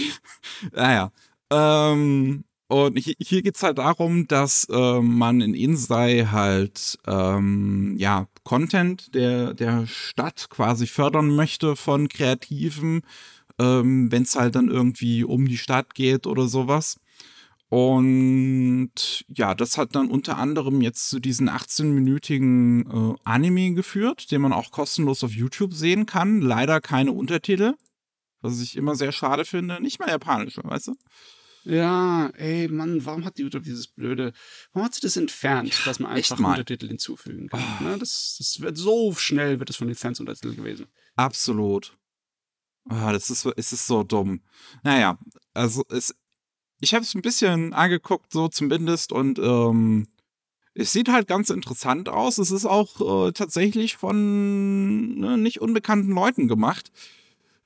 naja. 0.72 1.12
Ähm, 1.50 2.44
und 2.68 2.98
hier, 2.98 3.14
hier 3.18 3.42
geht 3.42 3.56
es 3.56 3.62
halt 3.62 3.78
darum, 3.78 4.26
dass 4.26 4.66
äh, 4.70 5.00
man 5.00 5.40
in 5.40 5.54
Insei 5.54 6.26
halt 6.30 6.98
ähm, 7.06 7.94
ja 7.98 8.26
Content 8.46 9.12
der, 9.12 9.54
der 9.54 9.88
Stadt 9.88 10.48
quasi 10.50 10.86
fördern 10.86 11.34
möchte 11.34 11.74
von 11.74 12.08
Kreativen, 12.08 13.02
ähm, 13.58 14.10
wenn 14.12 14.22
es 14.22 14.36
halt 14.36 14.54
dann 14.54 14.68
irgendwie 14.68 15.24
um 15.24 15.48
die 15.48 15.58
Stadt 15.58 15.94
geht 15.96 16.28
oder 16.28 16.46
sowas. 16.46 17.00
Und 17.68 19.24
ja, 19.26 19.56
das 19.56 19.76
hat 19.76 19.96
dann 19.96 20.08
unter 20.08 20.38
anderem 20.38 20.80
jetzt 20.80 21.10
zu 21.10 21.18
diesen 21.18 21.50
18-minütigen 21.50 23.14
äh, 23.14 23.16
Anime 23.24 23.74
geführt, 23.74 24.30
den 24.30 24.42
man 24.42 24.52
auch 24.52 24.70
kostenlos 24.70 25.24
auf 25.24 25.32
YouTube 25.32 25.74
sehen 25.74 26.06
kann. 26.06 26.40
Leider 26.40 26.80
keine 26.80 27.10
Untertitel, 27.10 27.74
was 28.42 28.60
ich 28.60 28.76
immer 28.76 28.94
sehr 28.94 29.10
schade 29.10 29.44
finde. 29.44 29.82
Nicht 29.82 29.98
mal 29.98 30.08
japanische, 30.08 30.62
weißt 30.62 30.86
du? 30.86 30.94
Ja, 31.66 32.28
ey, 32.36 32.68
Mann, 32.68 33.04
warum 33.04 33.24
hat 33.24 33.40
YouTube 33.40 33.64
dieses 33.64 33.88
blöde, 33.88 34.32
warum 34.72 34.86
hat 34.86 34.94
sie 34.94 35.00
das 35.00 35.16
entfernt, 35.16 35.76
ja, 35.76 35.84
dass 35.84 35.98
man 35.98 36.12
einfach 36.12 36.38
Untertitel 36.38 36.86
hinzufügen 36.86 37.48
kann? 37.48 37.60
Oh. 37.80 37.84
Ne? 37.84 37.98
Das, 37.98 38.36
das 38.38 38.60
wird 38.60 38.78
so 38.78 39.12
schnell, 39.14 39.58
wird 39.58 39.70
es 39.70 39.76
von 39.76 39.88
den 39.88 39.96
Fans 39.96 40.20
Untertitel 40.20 40.54
gewesen. 40.54 40.86
Absolut. 41.16 41.98
Oh, 42.88 43.10
das 43.10 43.30
ist, 43.30 43.44
es 43.56 43.72
ist 43.72 43.88
so 43.88 44.04
dumm. 44.04 44.42
Naja, 44.84 45.18
also 45.54 45.82
es, 45.88 46.14
ich 46.78 46.94
habe 46.94 47.02
es 47.02 47.16
ein 47.16 47.22
bisschen 47.22 47.72
angeguckt, 47.72 48.32
so 48.32 48.46
zumindest, 48.46 49.10
und 49.10 49.40
ähm, 49.40 50.06
es 50.72 50.92
sieht 50.92 51.08
halt 51.08 51.26
ganz 51.26 51.50
interessant 51.50 52.08
aus. 52.08 52.38
Es 52.38 52.52
ist 52.52 52.66
auch 52.66 53.26
äh, 53.28 53.32
tatsächlich 53.32 53.96
von 53.96 55.18
ne, 55.18 55.36
nicht 55.36 55.60
unbekannten 55.60 56.12
Leuten 56.12 56.46
gemacht. 56.46 56.92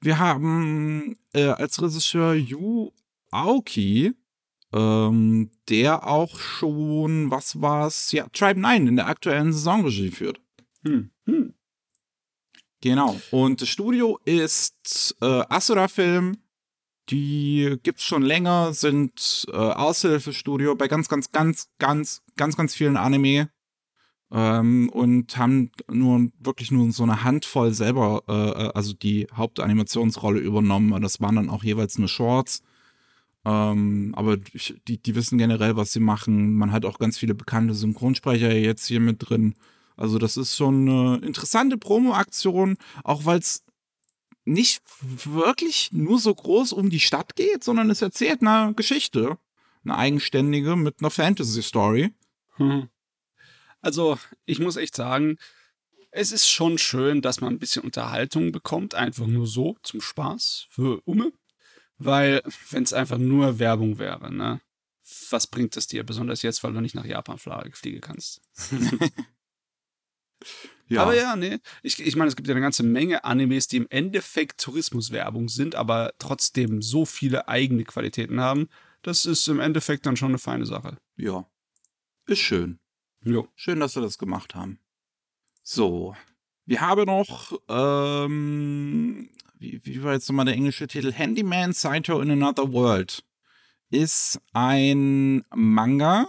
Wir 0.00 0.18
haben 0.18 1.18
äh, 1.34 1.48
als 1.48 1.82
Regisseur 1.82 2.32
Yu 2.32 2.92
Aoki, 3.30 4.12
ähm, 4.72 5.50
der 5.68 6.06
auch 6.06 6.38
schon, 6.38 7.30
was 7.30 7.60
war's, 7.60 8.12
ja, 8.12 8.28
Tribe 8.28 8.60
9 8.60 8.86
in 8.86 8.96
der 8.96 9.08
aktuellen 9.08 9.52
Saisonregie 9.52 10.10
führt. 10.10 10.40
Hm. 10.84 11.10
Hm. 11.26 11.54
Genau. 12.80 13.20
Und 13.30 13.60
das 13.60 13.68
Studio 13.68 14.18
ist 14.24 15.16
äh, 15.20 15.44
Asura 15.48 15.88
Film 15.88 16.38
die 17.10 17.76
gibt's 17.82 18.04
schon 18.04 18.22
länger, 18.22 18.72
sind 18.72 19.46
äh, 19.52 19.56
Aushilfestudio 19.56 20.74
bei 20.76 20.88
ganz, 20.88 21.08
ganz, 21.08 21.32
ganz, 21.32 21.68
ganz, 21.78 22.22
ganz, 22.36 22.56
ganz 22.56 22.74
vielen 22.74 22.96
Anime. 22.96 23.50
Ähm, 24.32 24.88
und 24.90 25.36
haben 25.36 25.72
nur 25.90 26.28
wirklich 26.38 26.70
nur 26.70 26.92
so 26.92 27.02
eine 27.02 27.24
Handvoll 27.24 27.72
selber, 27.72 28.22
äh, 28.28 28.32
äh 28.32 28.72
also 28.74 28.92
die 28.92 29.26
Hauptanimationsrolle 29.34 30.38
übernommen. 30.38 30.92
Und 30.92 31.02
das 31.02 31.20
waren 31.20 31.36
dann 31.36 31.50
auch 31.50 31.64
jeweils 31.64 31.98
nur 31.98 32.08
Shorts. 32.08 32.62
Ähm, 33.44 34.12
aber 34.16 34.36
die, 34.36 34.98
die 34.98 35.14
wissen 35.14 35.38
generell, 35.38 35.76
was 35.76 35.92
sie 35.92 36.00
machen. 36.00 36.54
Man 36.54 36.72
hat 36.72 36.84
auch 36.84 36.98
ganz 36.98 37.18
viele 37.18 37.34
bekannte 37.34 37.74
Synchronsprecher 37.74 38.52
jetzt 38.52 38.86
hier 38.86 39.00
mit 39.00 39.28
drin. 39.28 39.54
Also 39.96 40.18
das 40.18 40.36
ist 40.36 40.56
schon 40.56 40.88
eine 40.88 41.26
interessante 41.26 41.78
Promo-Aktion, 41.78 42.76
auch 43.04 43.24
weil 43.24 43.38
es 43.38 43.64
nicht 44.44 44.82
wirklich 45.02 45.92
nur 45.92 46.18
so 46.18 46.34
groß 46.34 46.72
um 46.72 46.90
die 46.90 47.00
Stadt 47.00 47.36
geht, 47.36 47.62
sondern 47.64 47.90
es 47.90 48.02
erzählt 48.02 48.42
eine 48.42 48.74
Geschichte. 48.74 49.38
Eine 49.84 49.96
eigenständige 49.96 50.76
mit 50.76 50.96
einer 51.00 51.10
Fantasy-Story. 51.10 52.12
Hm. 52.56 52.88
Also, 53.80 54.18
ich 54.44 54.58
muss 54.58 54.76
echt 54.76 54.94
sagen, 54.94 55.38
es 56.10 56.32
ist 56.32 56.48
schon 56.48 56.76
schön, 56.76 57.22
dass 57.22 57.40
man 57.40 57.54
ein 57.54 57.58
bisschen 57.58 57.82
Unterhaltung 57.82 58.52
bekommt, 58.52 58.94
einfach 58.94 59.26
nur 59.26 59.46
so 59.46 59.76
zum 59.82 60.00
Spaß 60.00 60.66
für 60.70 61.00
Umme. 61.04 61.32
Weil, 62.00 62.42
wenn 62.70 62.82
es 62.82 62.92
einfach 62.92 63.18
nur 63.18 63.58
Werbung 63.58 63.98
wäre, 63.98 64.32
ne? 64.32 64.60
Was 65.30 65.46
bringt 65.46 65.76
es 65.76 65.86
dir, 65.86 66.04
besonders 66.04 66.42
jetzt, 66.42 66.64
weil 66.64 66.72
du 66.72 66.80
nicht 66.80 66.94
nach 66.94 67.04
Japan 67.04 67.38
fliegen 67.38 68.00
kannst? 68.00 68.40
Ja. 70.90 71.02
Aber 71.02 71.14
ja, 71.14 71.36
nee. 71.36 71.58
Ich, 71.84 72.04
ich 72.04 72.16
meine, 72.16 72.28
es 72.28 72.34
gibt 72.34 72.48
ja 72.48 72.52
eine 72.54 72.60
ganze 72.60 72.82
Menge 72.82 73.22
Animes, 73.22 73.68
die 73.68 73.76
im 73.76 73.86
Endeffekt 73.90 74.60
Tourismuswerbung 74.60 75.48
sind, 75.48 75.76
aber 75.76 76.14
trotzdem 76.18 76.82
so 76.82 77.06
viele 77.06 77.46
eigene 77.46 77.84
Qualitäten 77.84 78.40
haben. 78.40 78.68
Das 79.02 79.24
ist 79.24 79.46
im 79.46 79.60
Endeffekt 79.60 80.04
dann 80.04 80.16
schon 80.16 80.30
eine 80.30 80.38
feine 80.38 80.66
Sache. 80.66 80.96
Ja. 81.16 81.48
Ist 82.26 82.40
schön. 82.40 82.80
Jo. 83.22 83.46
Schön, 83.54 83.78
dass 83.78 83.94
wir 83.94 84.02
das 84.02 84.18
gemacht 84.18 84.56
haben. 84.56 84.80
So. 85.62 86.16
Wir 86.70 86.82
haben 86.82 87.06
noch, 87.06 87.60
ähm, 87.68 89.28
wie, 89.58 89.80
wie 89.82 90.04
war 90.04 90.12
jetzt 90.12 90.28
nochmal 90.28 90.44
der 90.44 90.54
englische 90.54 90.86
Titel? 90.86 91.10
Handyman 91.10 91.72
Saito 91.72 92.20
in 92.20 92.30
Another 92.30 92.72
World. 92.72 93.24
Ist 93.90 94.40
ein 94.52 95.42
Manga, 95.52 96.28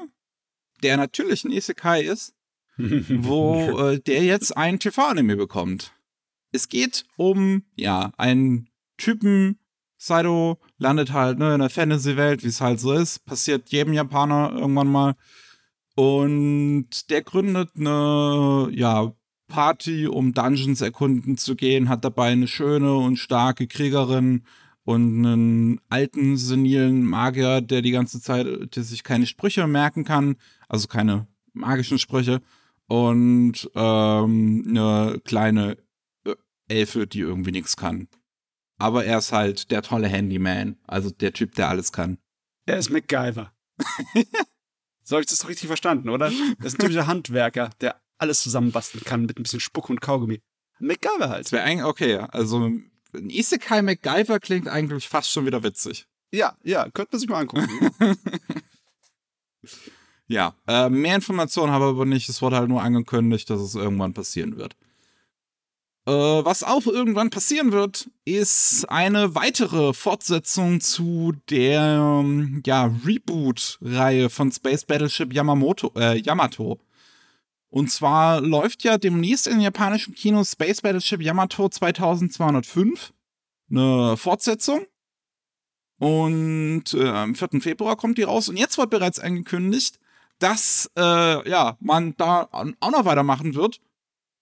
der 0.82 0.97
natürlich 0.97 1.43
ein 1.43 1.51
Isekai 1.51 2.01
ist, 2.01 2.34
wo 2.77 3.77
äh, 3.82 3.99
der 3.99 4.23
jetzt 4.23 4.58
ein 4.58 4.80
TV-Anime 4.80 5.36
bekommt. 5.36 5.93
Es 6.51 6.69
geht 6.69 7.06
um, 7.17 7.62
ja, 7.75 8.12
einen 8.17 8.67
Typen, 8.97 9.60
Saito 9.99 10.58
landet 10.80 11.13
halt 11.13 11.38
ne, 11.38 11.54
in 11.54 11.60
der 11.60 11.69
Fantasy-Welt, 11.69 12.43
wie 12.43 12.47
es 12.47 12.62
halt 12.62 12.80
so 12.80 12.93
ist. 12.93 13.27
Passiert 13.27 13.69
jedem 13.69 13.93
Japaner 13.93 14.54
irgendwann 14.54 14.88
mal. 14.88 15.15
Und 15.93 17.12
der 17.12 17.21
gründet 17.21 17.69
eine, 17.75 18.69
ja, 18.71 19.13
Party, 19.52 20.08
um 20.08 20.34
Dungeons 20.34 20.80
erkunden 20.80 21.38
zu 21.38 21.56
gehen, 21.58 21.90
hat 21.90 22.06
dabei 22.06 22.32
eine 22.32 22.48
schöne 22.48 22.96
und 22.96 23.18
starke 23.18 23.68
Kriegerin 23.68 24.44
und 24.84 25.26
einen 25.26 25.82
alten, 25.90 26.38
senilen 26.38 27.04
Magier, 27.04 27.60
der 27.60 27.82
die 27.82 27.92
ganze 27.92 28.22
Zeit, 28.22 28.48
der 28.76 28.84
sich 28.84 29.04
keine 29.04 29.28
Sprüche 29.28 29.68
merken 29.68 30.06
kann, 30.06 30.38
also 30.70 30.88
keine 30.88 31.28
magischen 31.54 32.00
Sprüche, 32.00 32.42
und 32.88 33.70
ähm, 33.76 34.66
eine 34.68 35.22
kleine 35.26 35.78
äh, 36.26 36.36
Elfe, 36.70 37.08
die 37.08 37.20
irgendwie 37.20 37.52
nichts 37.52 37.76
kann. 37.76 38.08
Aber 38.78 39.04
er 39.04 39.18
ist 39.18 39.34
halt 39.34 39.70
der 39.70 39.82
tolle 39.82 40.08
Handyman, 40.08 40.78
also 40.88 41.10
der 41.12 41.34
Typ, 41.34 41.56
der 41.56 41.70
alles 41.70 41.92
kann. 41.92 42.18
Er 42.66 42.78
ist 42.78 42.90
MacGyver. 42.90 43.52
so 45.04 45.16
habe 45.16 45.22
ich 45.22 45.30
das 45.30 45.48
richtig 45.48 45.68
verstanden, 45.68 46.10
oder? 46.10 46.32
Er 46.60 46.66
ist 46.66 46.76
ein 46.76 46.80
typischer 46.80 47.08
Handwerker, 47.08 47.70
der 47.82 48.02
alles 48.22 48.42
zusammenbasteln 48.42 49.04
kann 49.04 49.26
mit 49.26 49.38
ein 49.38 49.44
bisschen 49.44 49.60
Spuck 49.60 49.90
und 49.90 50.02
Kaugummi. 50.02 50.42
MacGyver 50.80 51.30
halt. 51.30 51.46
Das 51.46 51.52
wäre 51.52 51.64
eigentlich, 51.64 51.86
okay, 51.86 52.18
also 52.18 52.66
ein 52.66 53.30
Isekai 53.30 53.82
MacGyver 53.82 54.40
klingt 54.40 54.68
eigentlich 54.68 55.08
fast 55.08 55.32
schon 55.32 55.46
wieder 55.46 55.64
witzig. 55.64 56.06
Ja, 56.32 56.56
ja, 56.64 56.90
könnte 56.90 57.10
man 57.12 57.20
sich 57.20 57.30
mal 57.30 57.40
angucken. 57.40 57.68
Ja, 60.32 60.56
äh, 60.66 60.90
mehr 60.90 61.16
Informationen 61.16 61.74
habe 61.74 61.84
ich 61.84 61.90
aber 61.90 62.06
nicht. 62.06 62.30
Es 62.30 62.42
wurde 62.42 62.56
halt 62.56 62.70
nur 62.70 62.82
angekündigt, 62.82 63.50
dass 63.50 63.60
es 63.60 63.76
irgendwann 63.76 64.14
passieren 64.14 64.56
wird. 64.56 64.78
Äh, 66.06 66.12
was 66.12 66.64
auch 66.64 66.88
irgendwann 66.88 67.32
passieren 67.32 67.74
wird, 67.74 68.10
ist 68.24 68.90
eine 68.90 69.36
weitere 69.36 69.92
Fortsetzung 69.92 70.80
zu 70.80 71.34
der 71.50 72.22
ähm, 72.22 72.64
ja, 72.66 72.86
Reboot-Reihe 73.06 74.30
von 74.30 74.54
Space 74.54 74.86
Battleship 74.86 75.34
Yamamoto, 75.34 75.92
äh, 75.98 76.18
Yamato. 76.22 76.80
Und 77.72 77.90
zwar 77.90 78.42
läuft 78.42 78.84
ja 78.84 78.98
demnächst 78.98 79.48
in 79.48 79.62
japanischen 79.62 80.14
Kinos 80.14 80.52
Space 80.52 80.82
Battleship 80.82 81.22
Yamato 81.22 81.70
2205 81.70 83.14
eine 83.70 84.18
Fortsetzung. 84.18 84.86
Und 85.98 86.94
äh, 86.94 87.08
am 87.08 87.34
4. 87.34 87.62
Februar 87.62 87.96
kommt 87.96 88.18
die 88.18 88.24
raus. 88.24 88.50
Und 88.50 88.58
jetzt 88.58 88.78
wird 88.78 88.90
bereits 88.90 89.20
angekündigt, 89.20 90.00
dass 90.40 90.92
äh, 90.98 91.50
ja, 91.50 91.78
man 91.80 92.14
da 92.18 92.50
auch 92.52 92.92
noch 92.92 93.06
weitermachen 93.06 93.56
wird. 93.56 93.80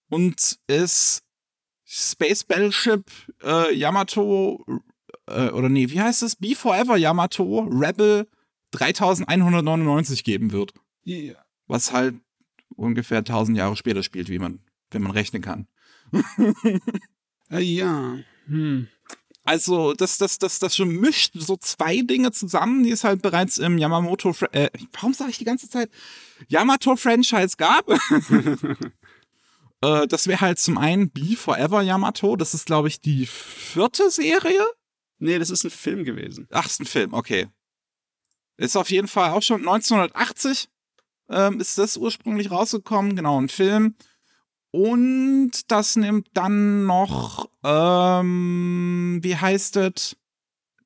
Und 0.09 0.57
es 0.65 1.21
Space 1.85 2.43
Battleship 2.43 3.11
äh, 3.43 3.75
Yamato 3.75 4.65
äh, 5.27 5.49
oder 5.49 5.69
nee, 5.69 5.87
wie 5.91 6.01
heißt 6.01 6.23
es? 6.23 6.35
Be 6.35 6.55
Forever 6.55 6.97
Yamato 6.97 7.59
Rebel 7.69 8.27
3199 8.71 10.23
geben 10.23 10.51
wird. 10.51 10.73
Ja. 11.03 11.35
Was 11.67 11.93
halt 11.93 12.15
ungefähr 12.75 13.19
1000 13.19 13.57
Jahre 13.57 13.75
später 13.75 14.03
spielt, 14.03 14.29
wie 14.29 14.39
man, 14.39 14.59
wenn 14.91 15.01
man 15.01 15.11
rechnen 15.11 15.41
kann. 15.41 15.67
Äh, 17.51 17.61
ja. 17.61 18.19
Hm. 18.45 18.87
Also, 19.43 19.93
das, 19.93 20.19
das, 20.19 20.37
das, 20.37 20.59
das 20.59 20.75
schon 20.75 20.89
mischt 20.89 21.31
so 21.33 21.57
zwei 21.57 22.01
Dinge 22.01 22.31
zusammen, 22.31 22.83
die 22.83 22.91
es 22.91 23.03
halt 23.03 23.23
bereits 23.23 23.57
im 23.57 23.79
Yamamoto, 23.79 24.35
äh, 24.51 24.69
warum 24.93 25.13
sage 25.13 25.31
ich 25.31 25.39
die 25.39 25.45
ganze 25.45 25.67
Zeit 25.67 25.89
Yamato-Franchise 26.49 27.57
gab. 27.57 27.89
äh, 29.81 30.05
das 30.07 30.27
wäre 30.27 30.41
halt 30.41 30.59
zum 30.59 30.77
einen 30.77 31.09
Be 31.09 31.35
Forever 31.35 31.81
Yamato, 31.81 32.35
das 32.35 32.53
ist, 32.53 32.67
glaube 32.67 32.89
ich, 32.89 33.01
die 33.01 33.25
vierte 33.25 34.11
Serie. 34.11 34.63
Nee, 35.17 35.39
das 35.39 35.49
ist 35.49 35.63
ein 35.63 35.71
Film 35.71 36.03
gewesen. 36.03 36.47
Ach, 36.51 36.67
ist 36.67 36.81
ein 36.81 36.85
Film, 36.85 37.13
okay. 37.13 37.47
Ist 38.57 38.75
auf 38.75 38.91
jeden 38.91 39.07
Fall 39.07 39.31
auch 39.31 39.41
schon 39.41 39.61
1980 39.61 40.69
ähm, 41.29 41.59
ist 41.59 41.77
das 41.77 41.97
ursprünglich 41.97 42.51
rausgekommen, 42.51 43.15
genau, 43.15 43.39
ein 43.39 43.49
Film. 43.49 43.95
Und 44.71 45.51
das 45.67 45.95
nimmt 45.95 46.27
dann 46.33 46.85
noch, 46.85 47.49
ähm, 47.63 49.19
wie 49.21 49.35
heißt 49.35 49.77
es? 49.77 50.15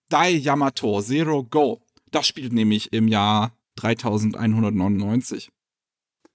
Dai 0.09 0.31
Yamato, 0.31 1.01
Zero 1.01 1.43
Go. 1.43 1.81
Das 2.11 2.27
spielt 2.27 2.53
nämlich 2.53 2.93
im 2.93 3.07
Jahr 3.07 3.57
3199. 3.77 5.49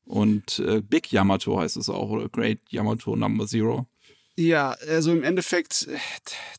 Und 0.04 0.58
äh, 0.58 0.80
Big 0.80 1.12
Yamato 1.12 1.60
heißt 1.60 1.76
es 1.76 1.88
auch, 1.88 2.10
oder 2.10 2.28
Great 2.28 2.60
Yamato 2.70 3.14
Number 3.14 3.46
Zero. 3.46 3.86
Ja, 4.36 4.70
also 4.86 5.10
im 5.12 5.24
Endeffekt, 5.24 5.88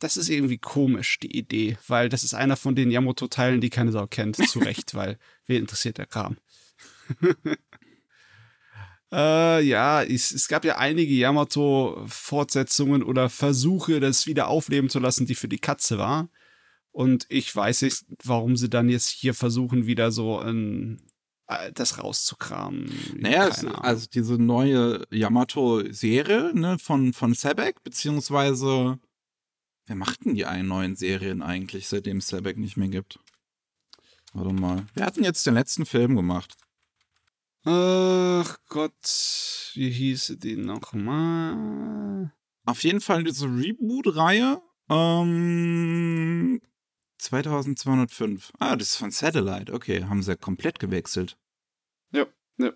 das 0.01 0.17
ist 0.17 0.27
irgendwie 0.29 0.57
komisch, 0.57 1.17
die 1.19 1.37
Idee, 1.37 1.77
weil 1.87 2.09
das 2.09 2.23
ist 2.23 2.33
einer 2.33 2.57
von 2.57 2.75
den 2.75 2.91
Yamato-Teilen, 2.91 3.61
die 3.61 3.69
keine 3.69 3.93
Sau 3.93 4.05
kennt, 4.05 4.35
zu 4.35 4.59
Recht, 4.59 4.93
weil 4.95 5.17
wer 5.45 5.59
interessiert 5.59 5.97
der 5.97 6.05
Kram? 6.05 6.35
Äh, 9.11 9.63
ja, 9.63 10.03
es, 10.03 10.31
es, 10.31 10.47
gab 10.47 10.63
ja 10.65 10.77
einige 10.77 11.13
Yamato-Fortsetzungen 11.13 13.01
oder 13.01 13.29
Versuche, 13.29 13.99
das 13.99 14.27
wieder 14.27 14.47
aufleben 14.47 14.89
zu 14.89 14.99
lassen, 14.99 15.25
die 15.25 15.33
für 15.33 15.47
die 15.47 15.57
Katze 15.57 15.97
war. 15.97 16.29
Und 16.91 17.25
ich 17.29 17.55
weiß 17.55 17.83
nicht, 17.83 18.05
warum 18.23 18.55
sie 18.55 18.69
dann 18.69 18.89
jetzt 18.89 19.09
hier 19.09 19.33
versuchen, 19.33 19.87
wieder 19.87 20.11
so 20.11 20.37
ein, 20.37 21.01
äh, 21.47 21.71
das 21.73 21.97
rauszukramen. 21.97 22.91
Naja, 23.17 23.47
es, 23.47 23.65
also 23.65 24.07
diese 24.13 24.35
neue 24.35 25.07
Yamato-Serie 25.09 26.51
ne, 26.53 26.77
von, 26.77 27.13
von 27.13 27.33
Sebek, 27.33 27.83
beziehungsweise 27.83 28.99
wer 29.87 29.95
macht 29.95 30.25
denn 30.25 30.35
die 30.35 30.45
einen 30.45 30.67
neuen 30.67 30.95
Serien 30.95 31.41
eigentlich, 31.41 31.87
seitdem 31.87 32.17
es 32.17 32.27
Sebek 32.27 32.57
nicht 32.57 32.77
mehr 32.77 32.89
gibt? 32.89 33.19
Warte 34.33 34.53
mal. 34.53 34.85
Wir 34.93 35.05
hatten 35.05 35.23
jetzt 35.23 35.47
den 35.47 35.55
letzten 35.55 35.87
Film 35.87 36.15
gemacht. 36.15 36.55
Ach 37.63 38.57
Gott, 38.69 39.71
wie 39.73 39.89
hieße 39.89 40.37
die 40.37 40.55
nochmal? 40.55 42.31
Auf 42.65 42.83
jeden 42.83 43.01
Fall 43.01 43.23
diese 43.23 43.47
Reboot-Reihe. 43.47 44.61
Ähm, 44.89 46.61
2205. 47.17 48.51
Ah, 48.59 48.75
das 48.75 48.91
ist 48.91 48.95
von 48.95 49.11
Satellite. 49.11 49.73
Okay, 49.73 50.05
haben 50.05 50.23
sie 50.23 50.31
ja 50.31 50.37
komplett 50.37 50.79
gewechselt. 50.79 51.37
Ja, 52.11 52.25
ja. 52.57 52.71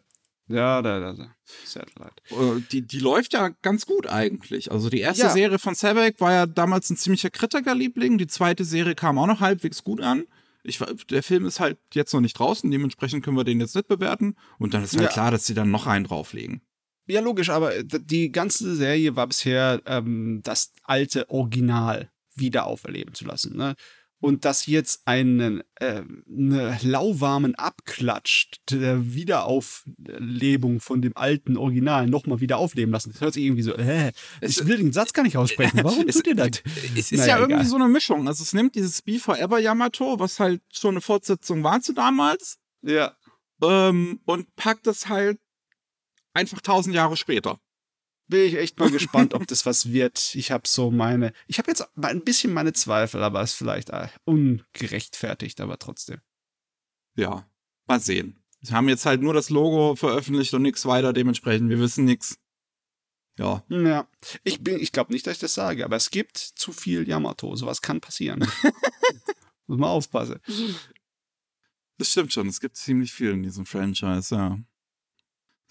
Ja, 0.48 0.82
da, 0.82 1.00
da, 1.00 1.13
da. 1.13 1.36
Satellite. 1.63 2.15
Äh, 2.30 2.62
die, 2.72 2.82
die 2.86 3.00
läuft 3.00 3.34
ja 3.34 3.50
ganz 3.62 3.86
gut 3.86 4.08
eigentlich. 4.08 4.72
Also 4.72 4.89
die 4.89 5.00
erste 5.00 5.24
ja. 5.24 5.30
Serie 5.30 5.60
von 5.60 5.76
Sebek 5.76 6.19
war 6.19 6.34
ja 6.34 6.46
damals 6.46 6.89
ein 6.89 6.98
ziemlicher 6.98 7.30
Kritikerliebling. 7.30 8.17
Die 8.17 8.28
zweite 8.28 8.65
Serie 8.65 8.96
kam 8.96 9.17
auch 9.17 9.28
noch 9.28 9.39
halbwegs 9.39 9.84
gut 9.84 10.02
an. 10.02 10.26
Ich, 10.63 10.80
der 11.10 11.23
Film 11.23 11.45
ist 11.45 11.60
halt 11.60 11.78
jetzt 11.93 12.13
noch 12.13 12.21
nicht 12.21 12.39
draußen, 12.39 12.69
dementsprechend 12.71 13.23
können 13.23 13.38
wir 13.38 13.43
den 13.43 13.60
jetzt 13.60 13.76
nicht 13.76 13.88
bewerten. 13.88 14.36
Und 14.60 14.73
dann 14.73 14.84
ist 14.84 14.93
halt 14.93 15.04
ja. 15.04 15.10
klar, 15.10 15.32
dass 15.32 15.45
sie 15.45 15.54
dann 15.54 15.71
noch 15.71 15.88
einen 15.88 16.06
drauflegen. 16.06 16.62
Ja, 17.06 17.19
logisch, 17.19 17.49
aber 17.49 17.84
die 17.84 18.32
ganze 18.32 18.76
Serie 18.76 19.15
war 19.15 19.28
bisher 19.28 19.82
ähm, 19.86 20.39
das 20.43 20.71
alte 20.84 21.30
Original 21.30 22.12
wieder 22.34 22.65
auferleben 22.65 23.13
zu 23.13 23.26
lassen. 23.26 23.58
Ne? 23.58 23.76
Und 24.24 24.46
dass 24.46 24.68
jetzt 24.68 25.02
einen 25.04 25.64
äh, 25.76 26.02
eine 26.30 26.80
lauwarmen 26.82 27.56
Abklatsch 27.56 28.52
der 28.70 29.14
Wiederauflebung 29.14 30.80
von 30.80 31.02
dem 31.02 31.18
alten 31.18 31.58
Original 31.58 32.08
nochmal 32.08 32.40
wieder 32.40 32.58
aufleben 32.58 32.94
lassen. 32.94 33.12
Das 33.12 33.20
hört 33.20 33.34
sich 33.34 33.44
irgendwie 33.44 33.64
so, 33.64 33.76
äh, 33.76 34.14
ich 34.40 34.66
will 34.66 34.78
den 34.78 34.94
Satz 34.94 35.12
gar 35.12 35.24
nicht 35.24 35.36
aussprechen. 35.36 35.82
Warum 35.84 36.08
es, 36.08 36.16
tut 36.16 36.28
ihr 36.28 36.36
das? 36.36 36.64
Es 36.96 37.12
ist 37.12 37.20
naja, 37.20 37.36
ja 37.36 37.38
irgendwie 37.40 37.56
egal. 37.56 37.70
so 37.70 37.76
eine 37.76 37.90
Mischung. 37.90 38.26
Also 38.30 38.44
es 38.44 38.54
nimmt 38.54 38.76
dieses 38.76 39.02
Be 39.02 39.20
Forever 39.20 39.60
Yamato, 39.60 40.18
was 40.18 40.40
halt 40.40 40.62
schon 40.72 40.92
eine 40.92 41.02
Fortsetzung 41.02 41.62
war 41.66 41.82
zu 41.82 41.92
damals. 41.92 42.60
Ja. 42.82 43.18
Ähm, 43.62 44.22
und 44.24 44.56
packt 44.56 44.88
das 44.88 45.10
halt 45.10 45.38
einfach 46.34 46.62
tausend 46.62 46.96
Jahre 46.96 47.18
später 47.18 47.60
bin 48.34 48.48
ich 48.48 48.56
echt 48.56 48.80
mal 48.80 48.89
gespannt, 48.89 49.36
ob 49.36 49.46
das 49.48 49.67
was 49.67 49.93
wird. 49.93 50.34
Ich 50.34 50.50
habe 50.50 50.67
so 50.67 50.89
meine, 50.89 51.34
ich 51.46 51.60
habe 51.60 51.69
jetzt 51.69 51.88
ein 51.96 52.24
bisschen 52.24 52.52
meine 52.52 52.74
Zweifel, 52.74 53.22
aber 53.22 53.41
es 53.41 53.52
ist 53.52 53.58
vielleicht 53.58 53.91
äh, 53.91 54.08
ungerechtfertigt, 54.26 55.62
aber 55.62 55.78
trotzdem. 55.78 56.19
Ja, 57.15 57.48
mal 57.86 58.00
sehen. 58.00 58.43
Sie 58.62 58.74
haben 58.74 58.89
jetzt 58.89 59.06
halt 59.06 59.22
nur 59.22 59.36
das 59.36 59.52
Logo 59.52 59.96
veröffentlicht 59.96 60.52
und 60.56 60.63
nichts 60.63 60.88
weiter, 60.88 61.13
dementsprechend, 61.13 61.69
wir 61.69 61.80
wissen 61.80 62.06
nichts. 62.06 62.39
Ja. 63.38 63.63
Ja. 63.69 64.08
Ich 64.43 64.63
bin, 64.63 64.80
ich 64.80 64.91
glaube 64.91 65.13
nicht, 65.13 65.28
dass 65.28 65.34
ich 65.34 65.39
das 65.39 65.54
sage, 65.54 65.86
aber 65.86 65.96
es 65.96 66.10
gibt 66.10 66.38
zu 66.38 66.72
viel 66.72 67.08
Yamato. 67.08 67.56
Sowas 67.56 67.84
kann 67.84 68.02
passieren. 68.02 68.39
Muss 69.67 69.78
man 69.78 69.89
aufpassen. 69.89 70.39
Das 72.00 72.10
stimmt 72.10 72.34
schon. 72.34 72.48
Es 72.48 72.60
gibt 72.60 72.78
ziemlich 72.78 73.12
viel 73.13 73.32
in 73.32 73.43
diesem 73.43 73.67
Franchise, 73.67 74.36
ja. 74.36 74.60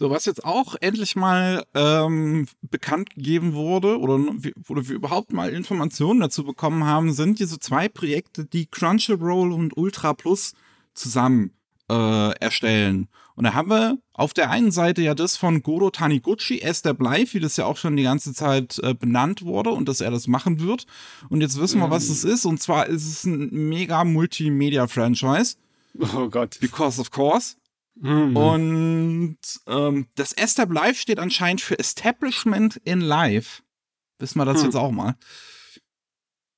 So, 0.02 0.10
was 0.10 0.24
jetzt 0.24 0.44
auch 0.44 0.74
endlich 0.80 1.14
mal 1.14 1.64
ähm, 1.74 2.48
bekannt 2.60 3.10
gegeben 3.10 3.52
wurde 3.52 4.00
oder 4.00 4.14
wo 4.18 4.74
wir 4.74 4.96
überhaupt 4.96 5.32
mal 5.32 5.50
Informationen 5.50 6.18
dazu 6.18 6.42
bekommen 6.42 6.82
haben, 6.82 7.12
sind 7.12 7.38
diese 7.38 7.60
zwei 7.60 7.88
Projekte, 7.88 8.44
die 8.44 8.66
Crunchyroll 8.66 9.52
und 9.52 9.76
Ultra 9.76 10.12
Plus 10.12 10.54
zusammen 10.92 11.52
äh, 11.88 12.36
erstellen. 12.40 13.06
Und 13.36 13.44
da 13.44 13.54
haben 13.54 13.70
wir 13.70 13.96
auf 14.12 14.34
der 14.34 14.50
einen 14.50 14.72
Seite 14.72 15.02
ja 15.02 15.14
das 15.14 15.36
von 15.36 15.62
Goro 15.62 15.90
Taniguchi, 15.90 16.62
Esther 16.62 16.94
Bleif, 16.94 17.34
wie 17.34 17.40
das 17.40 17.56
ja 17.56 17.66
auch 17.66 17.76
schon 17.76 17.96
die 17.96 18.02
ganze 18.02 18.34
Zeit 18.34 18.80
äh, 18.80 18.94
benannt 18.94 19.44
wurde 19.44 19.70
und 19.70 19.88
dass 19.88 20.00
er 20.00 20.10
das 20.10 20.26
machen 20.26 20.58
wird. 20.58 20.84
Und 21.28 21.42
jetzt 21.42 21.60
wissen 21.60 21.78
wir, 21.78 21.90
was 21.90 22.08
es 22.08 22.24
ist. 22.24 22.44
Und 22.44 22.60
zwar 22.60 22.88
ist 22.88 23.06
es 23.06 23.22
ein 23.22 23.68
mega 23.68 24.02
Multimedia-Franchise. 24.02 25.58
Oh 26.16 26.28
Gott. 26.28 26.58
Because 26.60 27.00
of 27.00 27.12
course. 27.12 27.54
Mhm. 28.02 28.36
Und 28.36 29.38
ähm, 29.68 30.08
das 30.16 30.32
Esther 30.32 30.66
Live 30.66 30.98
steht 30.98 31.20
anscheinend 31.20 31.60
für 31.60 31.78
Establishment 31.78 32.76
in 32.84 33.00
Life. 33.00 33.62
Wissen 34.18 34.38
wir 34.38 34.44
das 34.44 34.58
hm. 34.58 34.64
jetzt 34.64 34.74
auch 34.74 34.90
mal. 34.90 35.14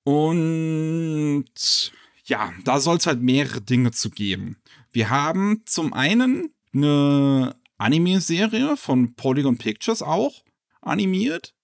Und 0.05 1.93
ja, 2.25 2.53
da 2.65 2.81
soll 2.81 2.97
es 2.97 3.07
halt 3.07 3.21
mehrere 3.21 3.61
Dinge 3.61 3.91
zu 3.91 4.09
geben. 4.09 4.57
Wir 4.91 5.11
haben 5.11 5.63
zum 5.67 5.93
einen 5.93 6.55
eine 6.73 7.55
Anime-Serie 7.77 8.79
von 8.79 9.15
Polygon 9.15 9.59
Pictures 9.59 10.01
auch 10.01 10.43
animiert, 10.81 11.55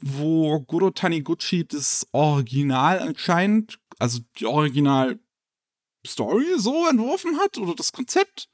wo 0.00 0.60
Goro 0.60 0.90
Taniguchi 0.90 1.66
das 1.66 2.06
Original 2.12 3.00
anscheinend, 3.00 3.80
also 3.98 4.20
die 4.38 4.46
Original-Story 4.46 6.54
so 6.56 6.86
entworfen 6.86 7.36
hat 7.38 7.58
oder 7.58 7.74
das 7.74 7.92
Konzept. 7.92 8.48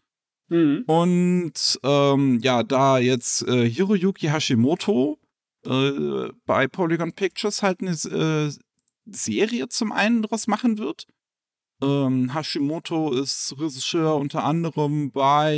Mhm. 0.49 0.85
Und 0.87 1.81
ähm, 1.83 2.41
ja, 2.43 2.63
da 2.63 2.99
jetzt 2.99 3.47
äh, 3.49 3.69
Hiroyuki 3.69 4.27
Hashimoto 4.27 5.19
äh, 5.65 6.29
bei 6.45 6.69
Polygon 6.69 7.13
Pictures 7.13 7.63
halt 7.63 7.81
eine 7.81 7.93
äh, 7.93 8.53
Serie 9.07 9.69
zum 9.69 9.93
einen 9.93 10.23
draus 10.23 10.47
machen 10.47 10.79
wird. 10.79 11.07
Ähm, 11.83 12.33
Hashimoto 12.35 13.13
ist 13.13 13.55
Regisseur 13.59 14.17
unter 14.17 14.45
anderem 14.45 15.11
bei 15.11 15.57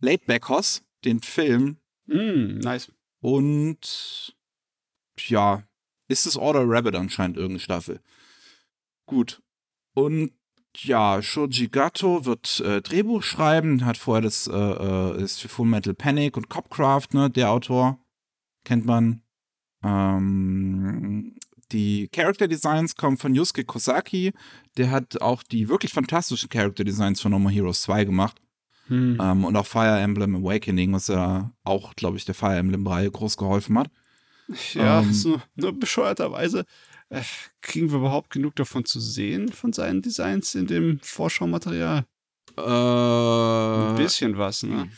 Late 0.00 0.24
Backhouse, 0.26 0.82
den 1.04 1.20
Film. 1.20 1.78
Mm, 2.06 2.58
nice. 2.58 2.92
Und 3.20 4.36
ja, 5.26 5.64
ist 6.06 6.26
es 6.26 6.36
Order 6.36 6.64
Rabbit 6.64 6.94
anscheinend 6.94 7.36
irgendeine 7.36 7.60
Staffel. 7.60 8.00
Gut. 9.06 9.42
Und 9.94 10.32
ja, 10.84 11.22
Shoji 11.22 11.68
Gato 11.68 12.24
wird 12.24 12.60
äh, 12.60 12.80
Drehbuch 12.80 13.22
schreiben, 13.22 13.84
hat 13.84 13.96
vorher 13.96 14.22
das, 14.22 14.46
äh, 14.46 14.52
äh, 14.52 15.22
ist 15.22 15.40
für 15.40 15.48
Full 15.48 15.66
Metal 15.66 15.94
Panic 15.94 16.36
und 16.36 16.48
Copcraft, 16.48 17.08
ne, 17.12 17.30
der 17.30 17.50
Autor. 17.50 17.98
Kennt 18.64 18.86
man. 18.86 19.22
Ähm, 19.82 21.36
die 21.72 22.08
Character 22.08 22.48
Designs 22.48 22.96
kommen 22.96 23.16
von 23.16 23.34
Yusuke 23.34 23.64
Kosaki. 23.64 24.32
Der 24.76 24.90
hat 24.90 25.20
auch 25.20 25.42
die 25.42 25.68
wirklich 25.68 25.92
fantastischen 25.92 26.48
Character 26.48 26.84
Designs 26.84 27.20
von 27.20 27.32
No 27.32 27.38
More 27.38 27.52
Heroes 27.52 27.82
2 27.82 28.04
gemacht. 28.04 28.40
Hm. 28.88 29.18
Ähm, 29.20 29.44
und 29.44 29.56
auch 29.56 29.66
Fire 29.66 30.00
Emblem 30.00 30.36
Awakening, 30.36 30.92
was 30.94 31.08
ja 31.08 31.52
auch, 31.62 31.94
glaube 31.94 32.16
ich, 32.16 32.24
der 32.24 32.34
Fire 32.34 32.56
Emblem-Reihe 32.56 33.10
groß 33.10 33.36
geholfen 33.36 33.78
hat. 33.78 33.90
Ja, 34.72 35.00
ähm, 35.00 35.12
so 35.12 35.40
nur 35.56 35.78
bescheuerterweise 35.78 36.64
äh, 37.10 37.22
kriegen 37.60 37.90
wir 37.90 37.98
überhaupt 37.98 38.30
genug 38.30 38.56
davon 38.56 38.84
zu 38.84 39.00
sehen, 39.00 39.50
von 39.52 39.72
seinen 39.72 40.02
Designs 40.02 40.54
in 40.54 40.66
dem 40.66 41.00
Vorschaumaterial? 41.00 42.04
Äh, 42.56 42.60
Ein 42.60 43.96
bisschen 43.96 44.36
was, 44.36 44.62
ne? 44.62 44.90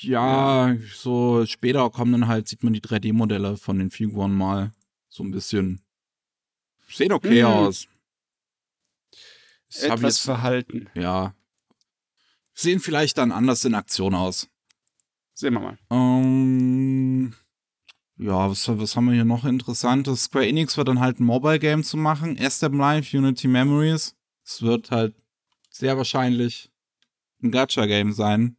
Ja, 0.00 0.72
ja, 0.72 0.78
so 0.94 1.46
später 1.46 1.88
kommen 1.90 2.12
dann 2.12 2.28
halt, 2.28 2.48
sieht 2.48 2.62
man 2.62 2.74
die 2.74 2.82
3D-Modelle 2.82 3.56
von 3.56 3.78
den 3.78 3.90
Figuren 3.90 4.32
mal 4.32 4.72
so 5.08 5.22
ein 5.24 5.30
bisschen. 5.30 5.80
Sehen 6.88 7.12
okay 7.12 7.42
mhm. 7.42 7.48
aus. 7.48 7.88
Das 9.68 9.82
Etwas 9.82 10.02
jetzt, 10.02 10.20
verhalten. 10.20 10.90
Ja. 10.94 11.34
Sehen 12.54 12.80
vielleicht 12.80 13.18
dann 13.18 13.32
anders 13.32 13.64
in 13.64 13.74
Aktion 13.74 14.14
aus. 14.14 14.48
Sehen 15.32 15.54
wir 15.54 15.60
mal. 15.60 15.78
Ähm, 15.90 17.34
ja, 18.16 18.48
was, 18.48 18.68
was 18.68 18.94
haben 18.94 19.06
wir 19.06 19.14
hier 19.14 19.24
noch 19.24 19.44
Interessantes? 19.44 20.24
Square 20.24 20.46
Enix 20.46 20.76
wird 20.76 20.88
dann 20.88 21.00
halt 21.00 21.18
ein 21.18 21.24
Mobile-Game 21.24 21.82
zu 21.82 21.96
machen. 21.96 22.36
Esther 22.36 22.70
Life, 22.70 23.16
Unity 23.16 23.48
Memories. 23.48 24.14
Es 24.44 24.62
wird 24.62 24.90
halt 24.90 25.16
sehr 25.70 25.96
wahrscheinlich 25.96 26.70
ein 27.42 27.50
Gacha-Game 27.50 28.12
sein, 28.12 28.56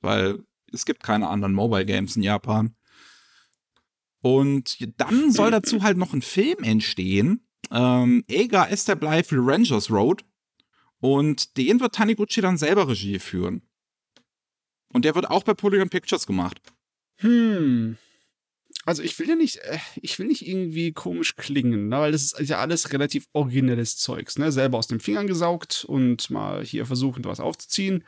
weil 0.00 0.44
es 0.72 0.84
gibt 0.84 1.02
keine 1.02 1.28
anderen 1.28 1.52
Mobile-Games 1.52 2.14
in 2.14 2.22
Japan. 2.22 2.76
Und 4.22 4.78
dann 5.00 5.32
soll 5.32 5.50
dazu 5.50 5.82
halt 5.82 5.96
noch 5.96 6.12
ein 6.12 6.22
Film 6.22 6.62
entstehen. 6.62 7.46
Ähm, 7.72 8.22
Ega 8.28 8.66
Esther 8.66 8.94
Blythe 8.94 9.36
Rangers 9.36 9.90
Road. 9.90 10.24
Und 11.00 11.56
den 11.56 11.80
wird 11.80 11.94
Taniguchi 11.94 12.40
dann 12.40 12.58
selber 12.58 12.86
Regie 12.86 13.18
führen. 13.18 13.62
Und 14.92 15.04
der 15.04 15.14
wird 15.14 15.28
auch 15.30 15.42
bei 15.42 15.54
Polygon 15.54 15.88
Pictures 15.88 16.26
gemacht. 16.26 16.60
Hm 17.16 17.96
also 18.86 19.02
ich 19.02 19.18
will 19.18 19.28
ja 19.28 19.36
nicht, 19.36 19.58
äh, 19.58 19.78
ich 20.00 20.18
will 20.18 20.26
nicht 20.26 20.46
irgendwie 20.46 20.92
komisch 20.92 21.36
klingen, 21.36 21.88
ne? 21.88 22.00
weil 22.00 22.12
das 22.12 22.32
ist 22.32 22.48
ja 22.48 22.58
alles 22.58 22.92
relativ 22.92 23.26
originelles 23.32 23.96
Zeugs, 23.98 24.38
ne? 24.38 24.50
Selber 24.52 24.78
aus 24.78 24.86
den 24.86 25.00
Fingern 25.00 25.26
gesaugt 25.26 25.84
und 25.84 26.30
mal 26.30 26.64
hier 26.64 26.86
versuchen, 26.86 27.24
was 27.24 27.40
aufzuziehen. 27.40 28.04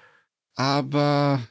Aber 0.55 1.47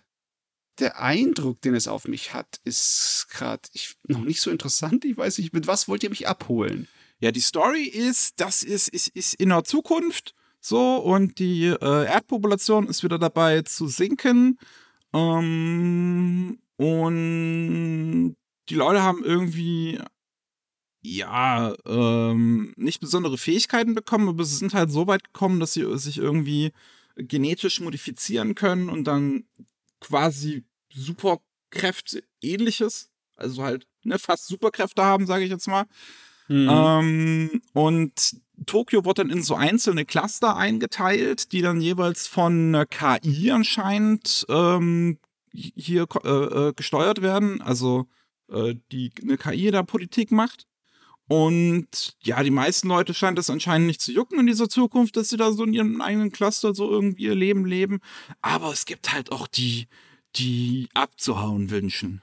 der 0.80 1.00
Eindruck, 1.00 1.62
den 1.62 1.76
es 1.76 1.88
auf 1.88 2.08
mich 2.08 2.34
hat, 2.34 2.60
ist 2.64 3.28
gerade 3.30 3.62
noch 4.08 4.22
nicht 4.22 4.42
so 4.42 4.50
interessant. 4.50 5.06
Ich 5.06 5.18
weiß 5.18 5.38
nicht, 5.38 5.54
mit 5.54 5.68
was 5.68 5.88
wollt 5.88 6.04
ihr 6.04 6.10
mich 6.10 6.28
abholen? 6.28 6.88
Ja, 7.20 7.32
die 7.32 7.42
Story 7.42 7.84
ist, 7.84 8.40
das 8.40 8.64
ist, 8.64 8.88
ist, 8.88 9.10
ist 9.10 9.36
in 9.36 9.50
der 9.50 9.64
Zukunft 9.64 10.34
so 10.60 10.98
und 10.98 11.40
die 11.40 11.66
äh, 11.66 12.06
Erdpopulation 12.06 12.88
ist 12.88 13.04
wieder 13.04 13.20
dabei 13.20 13.62
zu 13.62 13.88
sinken. 13.88 14.58
Ähm, 15.14 16.60
und 16.78 18.36
die 18.72 18.76
Leute 18.76 19.04
haben 19.04 19.22
irgendwie, 19.22 20.00
ja, 21.02 21.76
ähm, 21.86 22.74
nicht 22.78 23.02
besondere 23.02 23.38
Fähigkeiten 23.38 23.96
bekommen, 23.96 24.30
aber 24.30 24.46
sie 24.46 24.56
sind 24.56 24.74
halt 24.74 24.92
so 24.92 25.08
weit 25.08 25.26
gekommen, 25.26 25.60
dass 25.60 25.74
sie 25.74 25.86
sich 25.98 26.18
irgendwie 26.18 26.72
genetisch 27.18 27.82
modifizieren 27.82 28.56
können 28.56 28.88
und 28.88 29.04
dann 29.04 29.44
quasi 30.00 30.64
Superkräfte 30.94 32.24
ähnliches, 32.42 33.10
also 33.36 33.62
halt 33.62 33.88
ne, 34.04 34.18
fast 34.18 34.48
Superkräfte 34.48 35.04
haben, 35.04 35.28
sage 35.28 35.44
ich 35.44 35.52
jetzt 35.52 35.68
mal. 35.68 35.84
Mhm. 36.48 36.70
Ähm, 36.72 37.62
und 37.74 38.38
Tokio 38.66 39.04
wird 39.04 39.20
dann 39.20 39.30
in 39.30 39.44
so 39.44 39.56
einzelne 39.56 40.06
Cluster 40.06 40.56
eingeteilt, 40.56 41.52
die 41.52 41.62
dann 41.62 41.82
jeweils 41.82 42.26
von 42.26 42.86
KI 42.90 43.52
anscheinend 43.52 44.46
ähm, 44.48 45.20
hier 45.52 46.08
äh, 46.24 46.30
äh, 46.30 46.74
gesteuert 46.74 47.22
werden. 47.22 47.62
Also 47.62 48.08
äh, 48.52 48.76
die 48.92 49.12
eine 49.22 49.38
KI 49.38 49.72
da 49.72 49.84
Politik 49.84 50.32
macht. 50.32 50.68
Und 51.28 52.18
ja, 52.24 52.44
die 52.44 52.52
meisten 52.52 52.90
Leute 52.90 53.14
scheint 53.14 53.40
es 53.40 53.50
anscheinend 53.50 53.88
nicht 53.88 54.02
zu 54.02 54.12
jucken 54.12 54.38
in 54.40 54.48
dieser 54.48 54.68
Zukunft, 54.68 55.16
dass 55.16 55.30
sie 55.30 55.38
da 55.38 55.54
so 55.54 55.64
in 55.64 55.74
ihrem 55.74 56.02
eigenen 56.02 56.32
Cluster 56.32 56.76
so 56.76 56.92
irgendwie 56.92 57.24
ihr 57.24 57.36
Leben 57.36 57.66
leben. 57.66 58.02
Aber 58.42 58.74
es 58.74 58.86
gibt 58.86 59.14
halt 59.14 59.32
auch 59.32 59.48
die, 59.48 59.88
die 60.36 60.90
abzuhauen 60.94 61.70
wünschen. 61.70 62.22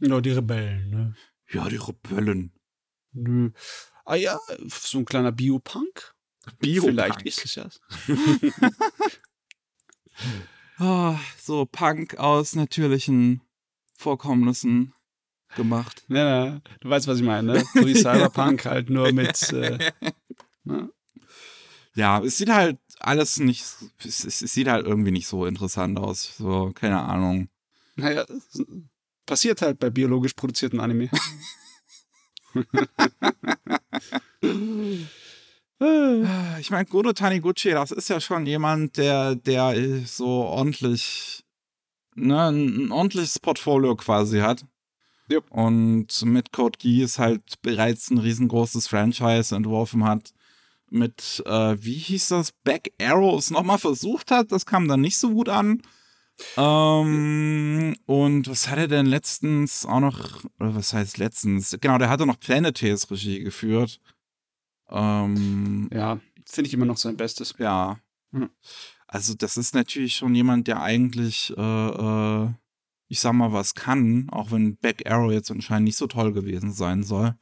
Ja, 0.00 0.20
die 0.20 0.32
Rebellen, 0.32 0.90
ne? 0.90 1.16
Ja, 1.50 1.68
die 1.68 1.76
Rebellen. 1.76 2.52
Nö. 3.12 3.52
Ah 4.04 4.16
ja, 4.16 4.38
so 4.68 4.98
ein 4.98 5.06
kleiner 5.06 5.32
Biopunk? 5.32 6.14
Biopunk. 6.58 6.90
Vielleicht 6.90 7.22
ist 7.22 7.44
es 7.44 7.54
ja. 7.54 7.68
oh, 10.78 11.18
so 11.42 11.64
Punk 11.64 12.18
aus 12.18 12.54
natürlichen 12.54 13.40
Vorkommnissen 13.94 14.92
gemacht. 15.56 16.04
Ja, 16.08 16.46
ja, 16.46 16.60
du 16.80 16.88
weißt, 16.88 17.08
was 17.08 17.18
ich 17.18 17.24
meine, 17.24 17.54
ne? 17.54 17.64
So 17.74 17.86
wie 17.86 17.94
Cyberpunk 17.94 18.64
halt 18.64 18.90
nur 18.90 19.12
mit. 19.12 19.52
Äh, 19.52 19.78
ne? 20.64 20.90
Ja, 21.94 22.22
es 22.22 22.38
sieht 22.38 22.50
halt 22.50 22.78
alles 23.00 23.38
nicht, 23.38 23.64
es, 24.04 24.24
es, 24.24 24.38
sieht 24.38 24.68
halt 24.68 24.86
irgendwie 24.86 25.10
nicht 25.10 25.26
so 25.26 25.46
interessant 25.46 25.98
aus. 25.98 26.36
So, 26.36 26.72
keine 26.74 27.02
Ahnung. 27.02 27.48
Naja, 27.96 28.24
passiert 29.24 29.62
halt 29.62 29.78
bei 29.78 29.90
biologisch 29.90 30.34
produzierten 30.34 30.78
Anime. 30.78 31.08
ich 36.60 36.70
meine, 36.70 36.86
Godo 36.86 37.12
Taniguchi, 37.12 37.70
das 37.70 37.90
ist 37.90 38.08
ja 38.08 38.20
schon 38.20 38.46
jemand, 38.46 38.96
der, 38.96 39.34
der 39.34 39.74
so 40.06 40.26
ordentlich 40.26 41.44
ne, 42.14 42.48
ein, 42.48 42.86
ein 42.86 42.92
ordentliches 42.92 43.38
Portfolio 43.38 43.96
quasi 43.96 44.40
hat. 44.40 44.64
Yep. 45.30 45.50
Und 45.50 46.22
mit 46.24 46.52
Code 46.52 46.78
Geass 46.78 47.18
halt 47.18 47.60
bereits 47.62 48.10
ein 48.10 48.18
riesengroßes 48.18 48.86
Franchise 48.88 49.54
entworfen 49.54 50.04
hat. 50.04 50.32
Mit, 50.88 51.42
äh, 51.46 51.76
wie 51.80 51.94
hieß 51.98 52.28
das, 52.28 52.52
Back 52.52 52.92
Arrows 53.00 53.50
nochmal 53.50 53.78
versucht 53.78 54.30
hat. 54.30 54.52
Das 54.52 54.66
kam 54.66 54.86
dann 54.86 55.00
nicht 55.00 55.18
so 55.18 55.30
gut 55.30 55.48
an. 55.48 55.82
Ähm, 56.56 57.96
und 58.06 58.48
was 58.48 58.68
hat 58.68 58.78
er 58.78 58.88
denn 58.88 59.06
letztens 59.06 59.84
auch 59.86 60.00
noch, 60.00 60.44
oder 60.60 60.74
was 60.74 60.92
heißt 60.92 61.18
letztens? 61.18 61.76
Genau, 61.80 61.98
der 61.98 62.08
hatte 62.08 62.26
noch 62.26 62.38
Planeteers 62.38 63.10
Regie 63.10 63.40
geführt. 63.40 64.00
Ähm, 64.90 65.88
Ja, 65.92 66.20
finde 66.44 66.68
ich 66.68 66.74
immer 66.74 66.86
noch 66.86 66.98
sein 66.98 67.16
Bestes. 67.16 67.54
ja. 67.58 67.98
Mhm. 68.30 68.50
Also, 69.08 69.34
das 69.34 69.56
ist 69.56 69.74
natürlich 69.74 70.16
schon 70.16 70.34
jemand, 70.34 70.66
der 70.66 70.82
eigentlich, 70.82 71.54
äh, 71.56 71.60
äh, 71.60 72.50
ich 73.08 73.20
sag 73.20 73.32
mal, 73.34 73.52
was 73.52 73.74
kann, 73.74 74.28
auch 74.30 74.50
wenn 74.50 74.76
Back 74.76 75.08
Arrow 75.10 75.30
jetzt 75.30 75.50
anscheinend 75.50 75.84
nicht 75.84 75.96
so 75.96 76.06
toll 76.06 76.32
gewesen 76.32 76.72
sein 76.72 77.02
soll. 77.02 77.36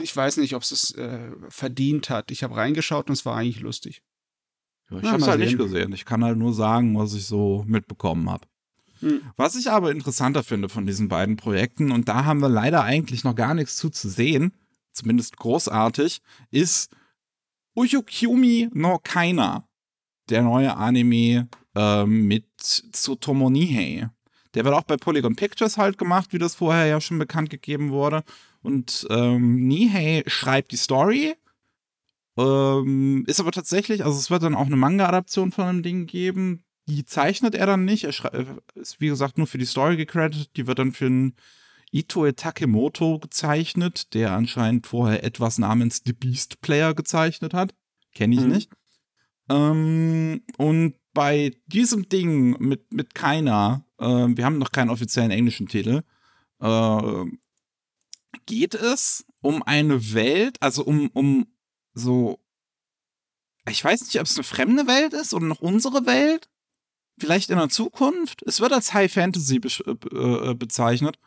Ich 0.00 0.16
weiß 0.16 0.38
nicht, 0.38 0.54
ob 0.54 0.62
es 0.62 0.72
es 0.72 0.94
äh, 0.94 1.30
verdient 1.48 2.10
hat. 2.10 2.30
Ich 2.30 2.42
habe 2.42 2.56
reingeschaut 2.56 3.08
und 3.08 3.12
es 3.12 3.24
war 3.26 3.36
eigentlich 3.36 3.60
lustig. 3.60 4.02
Ja, 4.90 4.96
ich 4.98 5.02
Na, 5.04 5.12
hab's 5.12 5.20
mal 5.22 5.30
halt 5.30 5.40
nicht 5.40 5.50
sehen. 5.50 5.58
gesehen. 5.58 5.92
Ich 5.92 6.04
kann 6.04 6.24
halt 6.24 6.38
nur 6.38 6.54
sagen, 6.54 6.96
was 6.98 7.14
ich 7.14 7.26
so 7.26 7.64
mitbekommen 7.66 8.30
habe. 8.30 8.46
Hm. 9.00 9.20
Was 9.36 9.56
ich 9.56 9.70
aber 9.70 9.90
interessanter 9.90 10.42
finde 10.42 10.68
von 10.68 10.86
diesen 10.86 11.08
beiden 11.08 11.36
Projekten, 11.36 11.92
und 11.92 12.08
da 12.08 12.24
haben 12.24 12.40
wir 12.40 12.48
leider 12.48 12.82
eigentlich 12.82 13.24
noch 13.24 13.34
gar 13.34 13.54
nichts 13.54 13.76
zu, 13.76 13.90
zu 13.90 14.08
sehen, 14.08 14.52
zumindest 14.92 15.36
großartig, 15.36 16.22
ist 16.50 16.90
Uyokyumi 17.76 18.70
no 18.72 18.98
Kaina, 19.02 19.68
der 20.30 20.42
neue 20.42 20.74
Anime 20.76 21.48
ähm, 21.74 22.26
mit 22.26 22.46
Tsutomu 22.56 23.50
Nihei. 23.50 24.08
Der 24.56 24.64
wird 24.64 24.74
auch 24.74 24.82
bei 24.82 24.96
Polygon 24.96 25.36
Pictures 25.36 25.76
halt 25.76 25.98
gemacht, 25.98 26.32
wie 26.32 26.38
das 26.38 26.54
vorher 26.56 26.86
ja 26.86 27.00
schon 27.00 27.18
bekannt 27.18 27.50
gegeben 27.50 27.90
wurde. 27.90 28.24
Und 28.62 29.06
ähm, 29.10 29.66
Nihei 29.68 30.24
schreibt 30.26 30.72
die 30.72 30.76
Story. 30.76 31.34
Ähm, 32.38 33.24
ist 33.26 33.40
aber 33.40 33.52
tatsächlich, 33.52 34.04
also 34.04 34.18
es 34.18 34.30
wird 34.30 34.42
dann 34.42 34.54
auch 34.54 34.66
eine 34.66 34.76
Manga-Adaption 34.76 35.52
von 35.52 35.66
dem 35.68 35.82
Ding 35.82 36.06
geben. 36.06 36.64
Die 36.88 37.04
zeichnet 37.04 37.54
er 37.54 37.66
dann 37.66 37.84
nicht. 37.84 38.04
Er 38.04 38.34
äh, 38.34 38.44
ist, 38.74 39.00
wie 39.00 39.08
gesagt, 39.08 39.38
nur 39.38 39.46
für 39.46 39.58
die 39.58 39.64
Story 39.64 39.96
gecredited. 39.96 40.56
Die 40.56 40.66
wird 40.66 40.78
dann 40.78 40.92
für 40.92 41.06
einen 41.06 41.36
Itoe 41.92 42.34
Takemoto 42.34 43.18
gezeichnet, 43.18 44.12
der 44.14 44.32
anscheinend 44.32 44.86
vorher 44.86 45.24
etwas 45.24 45.58
namens 45.58 46.02
The 46.04 46.12
Beast 46.12 46.60
Player 46.60 46.94
gezeichnet 46.94 47.54
hat. 47.54 47.74
Kenne 48.14 48.34
ich 48.34 48.42
Mhm. 48.42 48.48
nicht. 48.48 48.70
Ähm, 49.48 50.42
und 50.58 50.96
bei 51.12 51.56
diesem 51.66 52.08
Ding 52.08 52.58
mit, 52.58 52.92
mit 52.92 53.14
keiner, 53.14 53.86
äh, 53.98 54.04
wir 54.04 54.44
haben 54.44 54.58
noch 54.58 54.72
keinen 54.72 54.90
offiziellen 54.90 55.30
englischen 55.30 55.68
Titel, 55.68 56.02
äh, 56.60 57.24
geht 58.46 58.74
es 58.74 59.24
um 59.40 59.62
eine 59.62 60.12
Welt, 60.12 60.60
also 60.60 60.84
um, 60.84 61.08
um 61.14 61.46
so, 61.94 62.40
ich 63.68 63.82
weiß 63.82 64.02
nicht, 64.02 64.20
ob 64.20 64.26
es 64.26 64.36
eine 64.36 64.44
fremde 64.44 64.86
Welt 64.86 65.14
ist 65.14 65.32
oder 65.32 65.46
noch 65.46 65.60
unsere 65.60 66.06
Welt. 66.06 66.48
Vielleicht 67.18 67.48
in 67.48 67.56
der 67.56 67.70
Zukunft. 67.70 68.42
Es 68.42 68.60
wird 68.60 68.72
als 68.72 68.92
High 68.92 69.10
Fantasy 69.10 69.56
besch- 69.56 69.86
äh, 69.86 70.50
äh, 70.50 70.54
bezeichnet, 70.54 71.18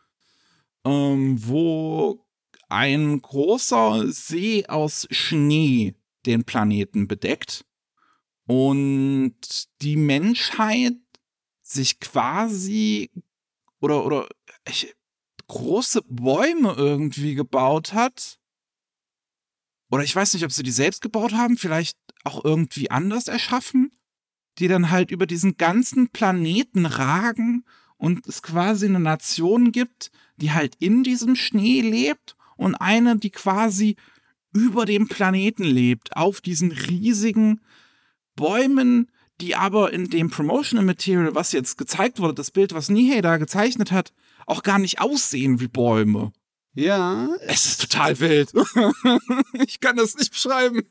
ähm, 0.85 1.35
wo 1.47 2.27
ein 2.69 3.19
großer 3.21 4.11
See 4.11 4.67
aus 4.67 5.07
Schnee 5.09 5.95
den 6.27 6.43
Planeten 6.43 7.07
bedeckt 7.07 7.65
und 8.49 9.35
die 9.83 9.95
Menschheit 9.95 10.95
sich 11.61 11.99
quasi 11.99 13.11
oder 13.79 14.03
oder 14.03 14.27
ich, 14.67 14.95
große 15.45 16.01
Bäume 16.07 16.73
irgendwie 16.75 17.35
gebaut 17.35 17.93
hat. 17.93 18.39
Oder 19.91 20.01
ich 20.03 20.15
weiß 20.15 20.33
nicht, 20.33 20.45
ob 20.45 20.51
sie 20.51 20.63
die 20.63 20.71
selbst 20.71 21.03
gebaut 21.03 21.33
haben, 21.33 21.57
vielleicht 21.57 21.95
auch 22.23 22.43
irgendwie 22.43 22.89
anders 22.89 23.27
erschaffen, 23.27 23.91
die 24.57 24.67
dann 24.67 24.89
halt 24.89 25.11
über 25.11 25.27
diesen 25.27 25.57
ganzen 25.57 26.09
Planeten 26.09 26.87
ragen 26.87 27.65
und 27.97 28.25
es 28.25 28.41
quasi 28.41 28.87
eine 28.87 28.99
Nation 28.99 29.71
gibt, 29.71 30.09
die 30.37 30.53
halt 30.53 30.73
in 30.79 31.03
diesem 31.03 31.35
Schnee 31.35 31.81
lebt 31.81 32.35
und 32.57 32.73
eine, 32.73 33.15
die 33.15 33.29
quasi 33.29 33.95
über 34.53 34.85
dem 34.85 35.07
Planeten 35.07 35.65
lebt, 35.65 36.17
auf 36.17 36.41
diesen 36.41 36.71
riesigen 36.71 37.61
Bäumen, 38.39 39.11
die 39.41 39.55
aber 39.55 39.91
in 39.93 40.09
dem 40.09 40.29
Promotional 40.29 40.85
Material, 40.85 41.35
was 41.35 41.51
jetzt 41.51 41.77
gezeigt 41.77 42.19
wurde, 42.19 42.33
das 42.35 42.51
Bild, 42.51 42.73
was 42.73 42.89
Nihei 42.89 43.21
da 43.21 43.37
gezeichnet 43.37 43.91
hat, 43.91 44.11
auch 44.45 44.63
gar 44.63 44.79
nicht 44.79 44.99
aussehen 45.01 45.59
wie 45.59 45.67
Bäume. 45.67 46.31
Ja, 46.73 47.29
Es 47.41 47.65
ist 47.65 47.81
total 47.81 48.19
wild. 48.19 48.51
ich 49.65 49.79
kann 49.79 49.97
das 49.97 50.15
nicht 50.15 50.31
beschreiben. 50.31 50.83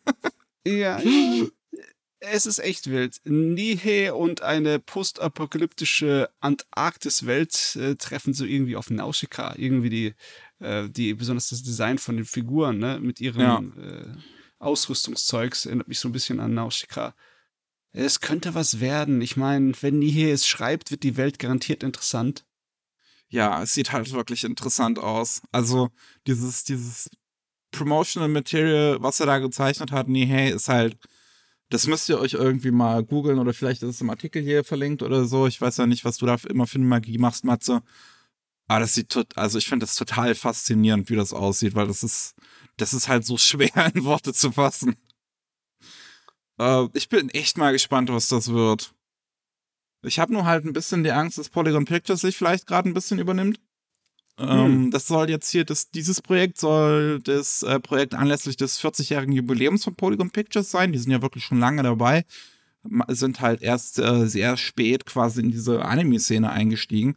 ja. 0.67 1.01
Es 2.21 2.47
ist 2.47 2.59
echt 2.59 2.91
wild. 2.91 3.21
Nihe 3.25 4.13
und 4.15 4.43
eine 4.43 4.81
postapokalyptische 4.81 6.29
Antarktis-Welt 6.41 7.77
äh, 7.77 7.95
treffen 7.95 8.35
so 8.35 8.45
irgendwie 8.45 8.75
auf 8.75 8.91
Nausicaa. 8.91 9.55
Irgendwie 9.57 9.89
die, 9.89 10.15
äh, 10.59 10.89
die, 10.89 11.15
besonders 11.15 11.51
das 11.51 11.63
Design 11.63 11.99
von 11.99 12.17
den 12.17 12.25
Figuren, 12.25 12.79
ne, 12.79 12.99
mit 13.01 13.21
ihrem 13.21 13.41
Ja. 13.41 13.59
äh, 13.81 14.07
Ausrüstungszeugs 14.59 15.67
erinnert 15.67 15.87
mich 15.87 16.01
so 16.01 16.09
ein 16.09 16.13
bisschen 16.13 16.41
an 16.41 16.55
Nausicaa. 16.55 17.15
Es 18.01 18.21
könnte 18.21 18.55
was 18.55 18.79
werden. 18.79 19.21
Ich 19.21 19.37
meine, 19.37 19.73
wenn 19.81 19.99
Nihe 19.99 20.31
es 20.31 20.47
schreibt, 20.47 20.93
wird 20.93 21.03
die 21.03 21.17
Welt 21.17 21.41
garantiert 21.41 21.83
interessant. 21.83 22.47
Ja, 23.29 23.61
es 23.61 23.75
sieht 23.75 23.91
halt 23.91 24.13
wirklich 24.13 24.45
interessant 24.45 25.01
aus. 25.01 25.43
Also 25.51 25.89
dieses, 26.25 26.63
dieses 26.63 27.11
Promotional 27.73 28.29
Material, 28.29 28.99
was 29.01 29.19
er 29.19 29.27
da 29.27 29.41
gezeichnet 29.41 29.91
hat, 29.91 30.07
nee, 30.07 30.27
hey, 30.27 30.53
ist 30.53 30.69
halt, 30.69 30.97
das 31.71 31.89
müsst 31.89 32.09
ihr 32.09 32.21
euch 32.21 32.35
irgendwie 32.35 32.71
mal 32.71 33.03
googeln 33.03 33.41
oder 33.41 33.53
vielleicht 33.53 33.83
ist 33.83 33.97
es 33.97 34.01
im 34.01 34.11
Artikel 34.11 34.43
hier 34.43 34.63
verlinkt 34.63 35.03
oder 35.03 35.25
so. 35.25 35.49
Ich 35.49 35.61
weiß 35.61 35.79
ja 35.79 35.87
nicht, 35.87 36.05
was 36.05 36.19
du 36.19 36.27
da 36.27 36.37
immer 36.49 36.69
für 36.69 36.79
eine 36.79 36.87
Magie 36.87 37.19
machst, 37.19 37.43
Matze. 37.43 37.83
Aber 38.69 38.79
das 38.79 38.95
sieht, 38.95 39.37
also 39.37 39.59
ich 39.59 39.67
finde 39.67 39.87
das 39.87 39.97
total 39.97 40.37
faszinierend, 40.37 41.11
wie 41.11 41.17
das 41.17 41.33
aussieht, 41.33 41.75
weil 41.75 41.89
das 41.89 42.05
ist, 42.05 42.37
das 42.77 42.95
ist 42.95 43.09
halt 43.09 43.27
so 43.27 43.37
schwer 43.39 43.91
in 43.93 44.05
Worte 44.05 44.33
zu 44.33 44.53
fassen. 44.53 44.95
Äh, 46.59 46.87
ich 46.95 47.09
bin 47.09 47.29
echt 47.31 47.59
mal 47.59 47.73
gespannt, 47.73 48.11
was 48.11 48.29
das 48.29 48.53
wird. 48.53 48.95
Ich 50.03 50.19
habe 50.19 50.33
nur 50.33 50.45
halt 50.45 50.65
ein 50.65 50.73
bisschen 50.73 51.03
die 51.03 51.11
Angst, 51.11 51.39
dass 51.39 51.49
Polygon 51.49 51.85
Pictures 51.85 52.21
sich 52.21 52.37
vielleicht 52.37 52.67
gerade 52.67 52.89
ein 52.89 52.95
bisschen 52.95 53.19
übernimmt. 53.19 53.61
Ähm, 54.39 54.91
das 54.93 55.09
soll 55.09 55.29
jetzt 55.29 55.51
hier, 55.51 55.65
das, 55.65 55.91
dieses 55.91 56.23
Projekt 56.23 56.59
soll 56.59 57.21
das 57.21 57.65
äh, 57.65 57.81
Projekt 57.81 58.15
anlässlich 58.15 58.57
des 58.57 58.81
40-jährigen 58.81 59.33
Jubiläums 59.33 59.83
von 59.83 59.97
Polygon 59.97 60.31
Pictures 60.31 60.71
sein. 60.71 60.93
Die 60.93 60.99
sind 60.99 61.11
ja 61.11 61.23
wirklich 61.23 61.45
schon 61.45 61.59
lange 61.59 61.83
dabei. 61.83 62.25
Sind 63.09 63.41
halt 63.41 63.61
erst 63.63 63.99
äh, 63.99 64.27
sehr 64.27 64.57
spät 64.57 65.05
quasi 65.05 65.41
in 65.41 65.51
diese 65.51 65.85
Anime-Szene 65.85 66.51
eingestiegen. 66.51 67.17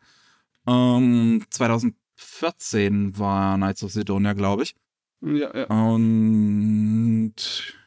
Ähm, 0.67 1.45
2014 1.51 3.17
war 3.19 3.57
Knights 3.57 3.83
of 3.83 3.91
Sidonia, 3.91 4.33
glaube 4.33 4.63
ich. 4.63 4.75
Ja, 5.21 5.55
ja. 5.55 5.65
Und 5.65 7.35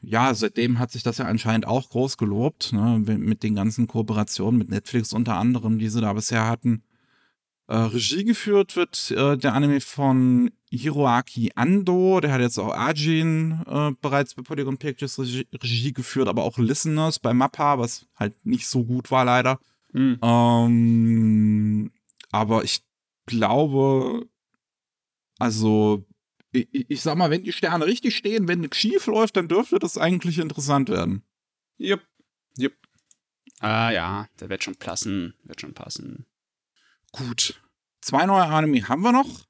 ja, 0.02 0.34
seitdem 0.34 0.78
hat 0.78 0.92
sich 0.92 1.02
das 1.02 1.18
ja 1.18 1.24
anscheinend 1.24 1.66
auch 1.66 1.90
groß 1.90 2.16
gelobt, 2.16 2.72
ne, 2.72 2.98
mit 2.98 3.42
den 3.42 3.56
ganzen 3.56 3.86
Kooperationen 3.88 4.58
mit 4.58 4.68
Netflix 4.68 5.12
unter 5.12 5.36
anderem, 5.36 5.78
die 5.78 5.88
sie 5.88 6.00
da 6.00 6.12
bisher 6.12 6.46
hatten. 6.46 6.84
Äh, 7.66 7.76
Regie 7.76 8.24
geführt 8.24 8.76
wird 8.76 9.10
äh, 9.10 9.36
der 9.36 9.54
Anime 9.54 9.80
von 9.80 10.50
Hiroaki 10.70 11.52
Ando, 11.54 12.20
der 12.20 12.32
hat 12.32 12.40
jetzt 12.40 12.58
auch 12.58 12.74
Ajin 12.74 13.62
äh, 13.66 13.92
bereits 14.00 14.34
bei 14.34 14.42
Polygon 14.42 14.76
Pictures 14.76 15.18
Regie, 15.18 15.46
Regie 15.52 15.92
geführt, 15.92 16.28
aber 16.28 16.44
auch 16.44 16.58
Listeners 16.58 17.18
bei 17.18 17.32
Mappa, 17.32 17.78
was 17.78 18.06
halt 18.16 18.34
nicht 18.44 18.68
so 18.68 18.84
gut 18.84 19.10
war 19.10 19.24
leider. 19.24 19.58
Hm. 19.92 20.18
Ähm, 20.22 21.92
aber 22.30 22.64
ich 22.64 22.84
glaube, 23.26 24.28
also, 25.38 26.04
ich 26.54 26.86
ich 26.88 27.02
sag 27.02 27.16
mal, 27.16 27.30
wenn 27.30 27.44
die 27.44 27.52
Sterne 27.52 27.86
richtig 27.86 28.16
stehen, 28.16 28.48
wenn 28.48 28.60
nichts 28.60 28.78
schief 28.78 29.06
läuft, 29.06 29.36
dann 29.36 29.48
dürfte 29.48 29.78
das 29.78 29.98
eigentlich 29.98 30.38
interessant 30.38 30.88
werden. 30.88 31.22
Jupp. 31.76 32.02
Jupp. 32.56 32.74
Ah 33.60 33.90
ja, 33.90 34.28
der 34.40 34.48
wird 34.48 34.64
schon 34.64 34.76
passen. 34.76 35.34
Wird 35.44 35.60
schon 35.60 35.74
passen. 35.74 36.26
Gut. 37.12 37.60
Zwei 38.00 38.26
neue 38.26 38.44
Anime 38.44 38.88
haben 38.88 39.02
wir 39.02 39.12
noch. 39.12 39.46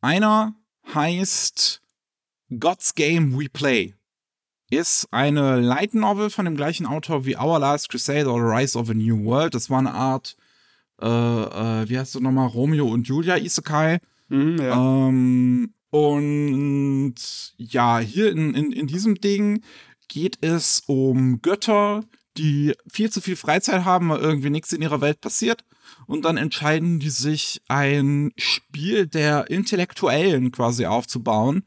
Einer 0.00 0.54
heißt 0.94 1.80
God's 2.58 2.94
Game 2.94 3.38
We 3.38 3.48
Play. 3.48 3.94
Ist 4.70 5.08
eine 5.10 5.60
Light 5.60 5.94
Novel 5.94 6.30
von 6.30 6.44
dem 6.44 6.56
gleichen 6.56 6.86
Autor 6.86 7.24
wie 7.26 7.36
Our 7.36 7.58
Last 7.58 7.90
Crusade 7.90 8.30
oder 8.30 8.44
Rise 8.44 8.78
of 8.78 8.90
a 8.90 8.94
New 8.94 9.24
World. 9.24 9.54
Das 9.54 9.70
war 9.70 9.78
eine 9.78 9.92
Art, 9.92 10.36
äh, 11.00 11.06
äh, 11.06 11.88
wie 11.88 11.98
heißt 11.98 12.14
du 12.14 12.20
nochmal, 12.20 12.48
Romeo 12.48 12.88
und 12.88 13.06
Julia 13.06 13.36
Isekai. 13.36 14.00
Mhm, 14.28 14.58
ja. 14.58 15.08
Ähm, 15.08 15.74
und 15.92 17.14
ja, 17.58 17.98
hier 17.98 18.32
in, 18.32 18.54
in, 18.54 18.72
in 18.72 18.86
diesem 18.86 19.16
Ding 19.16 19.62
geht 20.08 20.38
es 20.40 20.82
um 20.86 21.42
Götter, 21.42 22.02
die 22.38 22.72
viel 22.90 23.10
zu 23.10 23.20
viel 23.20 23.36
Freizeit 23.36 23.84
haben, 23.84 24.08
weil 24.08 24.20
irgendwie 24.20 24.48
nichts 24.48 24.72
in 24.72 24.80
ihrer 24.80 25.02
Welt 25.02 25.20
passiert. 25.20 25.66
Und 26.06 26.24
dann 26.24 26.38
entscheiden 26.38 26.98
die 26.98 27.10
sich, 27.10 27.60
ein 27.68 28.32
Spiel 28.38 29.06
der 29.06 29.50
Intellektuellen 29.50 30.50
quasi 30.50 30.86
aufzubauen, 30.86 31.64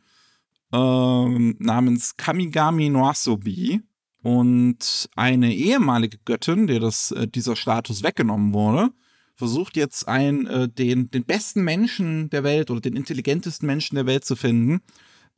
ähm, 0.73 1.55
namens 1.59 2.17
Kamigami 2.17 2.89
no 2.89 3.07
Asobi. 3.07 3.81
Und 4.23 5.07
eine 5.15 5.53
ehemalige 5.53 6.17
Göttin, 6.25 6.65
der 6.65 6.79
das, 6.79 7.11
äh, 7.11 7.27
dieser 7.27 7.55
Status 7.55 8.01
weggenommen 8.01 8.55
wurde, 8.55 8.89
versucht 9.35 9.77
jetzt 9.77 10.07
ein, 10.07 10.47
äh, 10.47 10.67
den, 10.67 11.11
den 11.11 11.25
besten 11.25 11.63
Menschen 11.63 12.29
der 12.29 12.43
Welt 12.43 12.71
oder 12.71 12.81
den 12.81 12.95
intelligentesten 12.95 13.65
Menschen 13.65 13.95
der 13.95 14.05
Welt 14.05 14.25
zu 14.25 14.35
finden, 14.35 14.81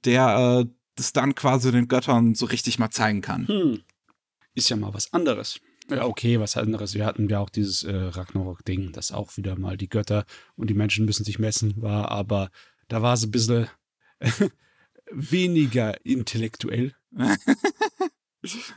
der 0.05 0.65
äh, 0.65 0.71
das 0.95 1.13
dann 1.13 1.35
quasi 1.35 1.71
den 1.71 1.87
Göttern 1.87 2.35
so 2.35 2.45
richtig 2.45 2.79
mal 2.79 2.89
zeigen 2.89 3.21
kann. 3.21 3.47
Hm. 3.47 3.81
Ist 4.53 4.69
ja 4.69 4.75
mal 4.75 4.93
was 4.93 5.13
anderes. 5.13 5.59
Ja, 5.89 6.05
okay, 6.05 6.39
was 6.39 6.57
anderes. 6.57 6.95
Wir 6.95 7.05
hatten 7.05 7.29
ja 7.29 7.39
auch 7.39 7.49
dieses 7.49 7.83
äh, 7.83 7.95
Ragnarok-Ding, 7.95 8.91
das 8.91 9.11
auch 9.11 9.37
wieder 9.37 9.57
mal 9.57 9.77
die 9.77 9.89
Götter 9.89 10.25
und 10.55 10.69
die 10.69 10.73
Menschen 10.73 11.05
müssen 11.05 11.23
sich 11.23 11.39
messen 11.39 11.81
war, 11.81 12.11
aber 12.11 12.49
da 12.87 13.01
war 13.01 13.13
es 13.13 13.23
ein 13.23 13.31
bisschen 13.31 13.67
weniger 15.11 16.05
intellektuell. 16.05 16.93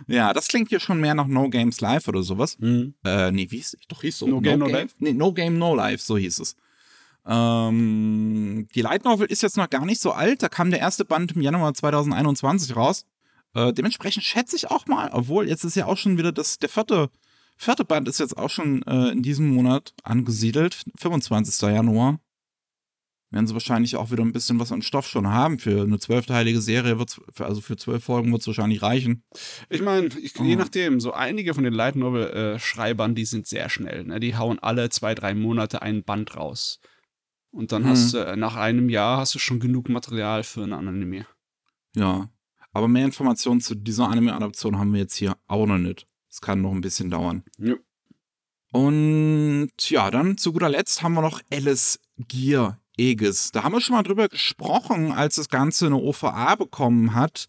ja, 0.06 0.32
das 0.32 0.48
klingt 0.48 0.68
hier 0.68 0.80
schon 0.80 1.00
mehr 1.00 1.14
nach 1.14 1.26
No 1.26 1.48
Games 1.48 1.80
Live 1.80 2.08
oder 2.08 2.22
sowas. 2.22 2.58
Mhm. 2.58 2.94
Äh, 3.04 3.30
nee, 3.32 3.50
wie 3.50 3.56
hieß 3.56 3.74
es? 3.74 3.86
Doch 3.88 4.02
hieß 4.02 4.18
so. 4.18 4.26
No 4.26 4.40
Game, 4.40 4.58
No 4.58 4.66
Life? 4.66 4.94
Nee, 4.98 5.12
No 5.12 5.32
Game, 5.32 5.58
No 5.58 5.74
Life, 5.74 6.02
so 6.04 6.16
hieß 6.16 6.38
es. 6.40 6.56
Ähm, 7.26 8.68
die 8.74 8.82
Light 8.82 9.04
Novel 9.04 9.26
ist 9.26 9.42
jetzt 9.42 9.56
noch 9.56 9.70
gar 9.70 9.84
nicht 9.84 10.00
so 10.00 10.12
alt. 10.12 10.42
Da 10.42 10.48
kam 10.48 10.70
der 10.70 10.80
erste 10.80 11.04
Band 11.04 11.32
im 11.32 11.42
Januar 11.42 11.74
2021 11.74 12.74
raus. 12.76 13.06
Äh, 13.54 13.72
dementsprechend 13.72 14.24
schätze 14.24 14.56
ich 14.56 14.70
auch 14.70 14.86
mal, 14.86 15.10
obwohl 15.12 15.48
jetzt 15.48 15.64
ist 15.64 15.76
ja 15.76 15.86
auch 15.86 15.96
schon 15.96 16.18
wieder 16.18 16.32
das, 16.32 16.58
der 16.58 16.68
vierte, 16.68 17.10
vierte 17.56 17.84
Band 17.84 18.08
ist 18.08 18.20
jetzt 18.20 18.36
auch 18.36 18.50
schon 18.50 18.82
äh, 18.82 19.10
in 19.10 19.22
diesem 19.22 19.48
Monat 19.48 19.94
angesiedelt. 20.02 20.82
25. 20.98 21.60
Januar. 21.68 22.20
Werden 23.32 23.46
sie 23.46 23.52
wahrscheinlich 23.54 23.94
auch 23.96 24.10
wieder 24.10 24.24
ein 24.24 24.32
bisschen 24.32 24.58
was 24.58 24.72
an 24.72 24.82
Stoff 24.82 25.06
schon 25.06 25.28
haben. 25.28 25.60
Für 25.60 25.82
eine 25.82 26.00
zwölfteilige 26.00 26.60
Serie 26.60 26.98
wird's, 26.98 27.20
für, 27.32 27.46
also 27.46 27.60
für 27.60 27.76
zwölf 27.76 28.02
Folgen 28.02 28.32
wird 28.32 28.40
es 28.40 28.46
wahrscheinlich 28.48 28.82
reichen. 28.82 29.22
Ich 29.68 29.82
meine, 29.82 30.08
Oh. 30.38 30.42
je 30.42 30.56
nachdem, 30.56 30.98
so 30.98 31.12
einige 31.12 31.54
von 31.54 31.62
den 31.62 31.72
Light 31.72 31.94
Novel-Schreibern, 31.94 33.14
die 33.14 33.24
sind 33.24 33.46
sehr 33.46 33.68
schnell. 33.68 34.02
Ne? 34.04 34.18
Die 34.18 34.36
hauen 34.36 34.58
alle 34.58 34.88
zwei, 34.90 35.14
drei 35.14 35.34
Monate 35.34 35.80
einen 35.80 36.02
Band 36.02 36.36
raus. 36.36 36.80
Und 37.52 37.70
dann 37.70 37.82
Mhm. 37.82 37.86
hast 37.88 38.14
du, 38.14 38.18
äh, 38.18 38.34
nach 38.36 38.56
einem 38.56 38.88
Jahr 38.88 39.18
hast 39.18 39.34
du 39.36 39.38
schon 39.38 39.60
genug 39.60 39.88
Material 39.88 40.42
für 40.42 40.64
ein 40.64 40.72
Anime. 40.72 41.24
Ja. 41.94 42.28
Aber 42.72 42.88
mehr 42.88 43.04
Informationen 43.04 43.60
zu 43.60 43.74
dieser 43.76 44.08
Anime-Adaption 44.08 44.76
haben 44.78 44.92
wir 44.92 45.00
jetzt 45.00 45.14
hier 45.16 45.36
auch 45.46 45.66
noch 45.66 45.78
nicht. 45.78 46.06
Es 46.28 46.40
kann 46.40 46.62
noch 46.62 46.72
ein 46.72 46.80
bisschen 46.80 47.10
dauern. 47.10 47.44
Ja. 47.58 47.74
Und 48.72 49.70
ja, 49.88 50.10
dann 50.10 50.36
zu 50.36 50.52
guter 50.52 50.68
Letzt 50.68 51.02
haben 51.02 51.14
wir 51.14 51.22
noch 51.22 51.40
Alice 51.52 51.98
Gear 52.28 52.79
Aegis. 52.98 53.50
Da 53.52 53.62
haben 53.62 53.72
wir 53.72 53.80
schon 53.80 53.96
mal 53.96 54.02
drüber 54.02 54.28
gesprochen, 54.28 55.12
als 55.12 55.36
das 55.36 55.48
Ganze 55.48 55.86
eine 55.86 55.96
OVA 55.96 56.54
bekommen 56.54 57.14
hat, 57.14 57.46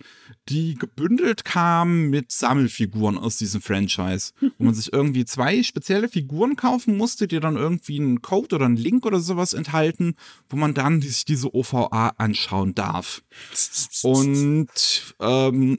die 0.50 0.76
gebündelt 0.76 1.46
kam 1.46 2.10
mit 2.10 2.32
Sammelfiguren 2.32 3.18
aus 3.18 3.38
diesem 3.38 3.62
Franchise. 3.62 4.34
Wo 4.58 4.66
man 4.66 4.74
sich 4.74 4.94
irgendwie 4.94 5.26
zwei 5.26 5.64
spezielle 5.64 6.10
Figuren 6.10 6.56
kaufen 6.56 6.98
musste, 6.98 7.28
die 7.28 7.40
dann 7.40 7.58
irgendwie 7.58 8.00
einen 8.00 8.22
Code 8.22 8.56
oder 8.56 8.66
einen 8.66 8.78
Link 8.78 9.06
oder 9.06 9.20
sowas 9.20 9.54
enthalten, 9.54 10.16
wo 10.50 10.58
man 10.58 10.74
dann 10.74 11.02
sich 11.02 11.26
diese 11.26 11.54
OVA 11.54 12.14
anschauen 12.18 12.76
darf. 12.76 13.24
Und 14.04 14.70
ähm, 15.20 15.78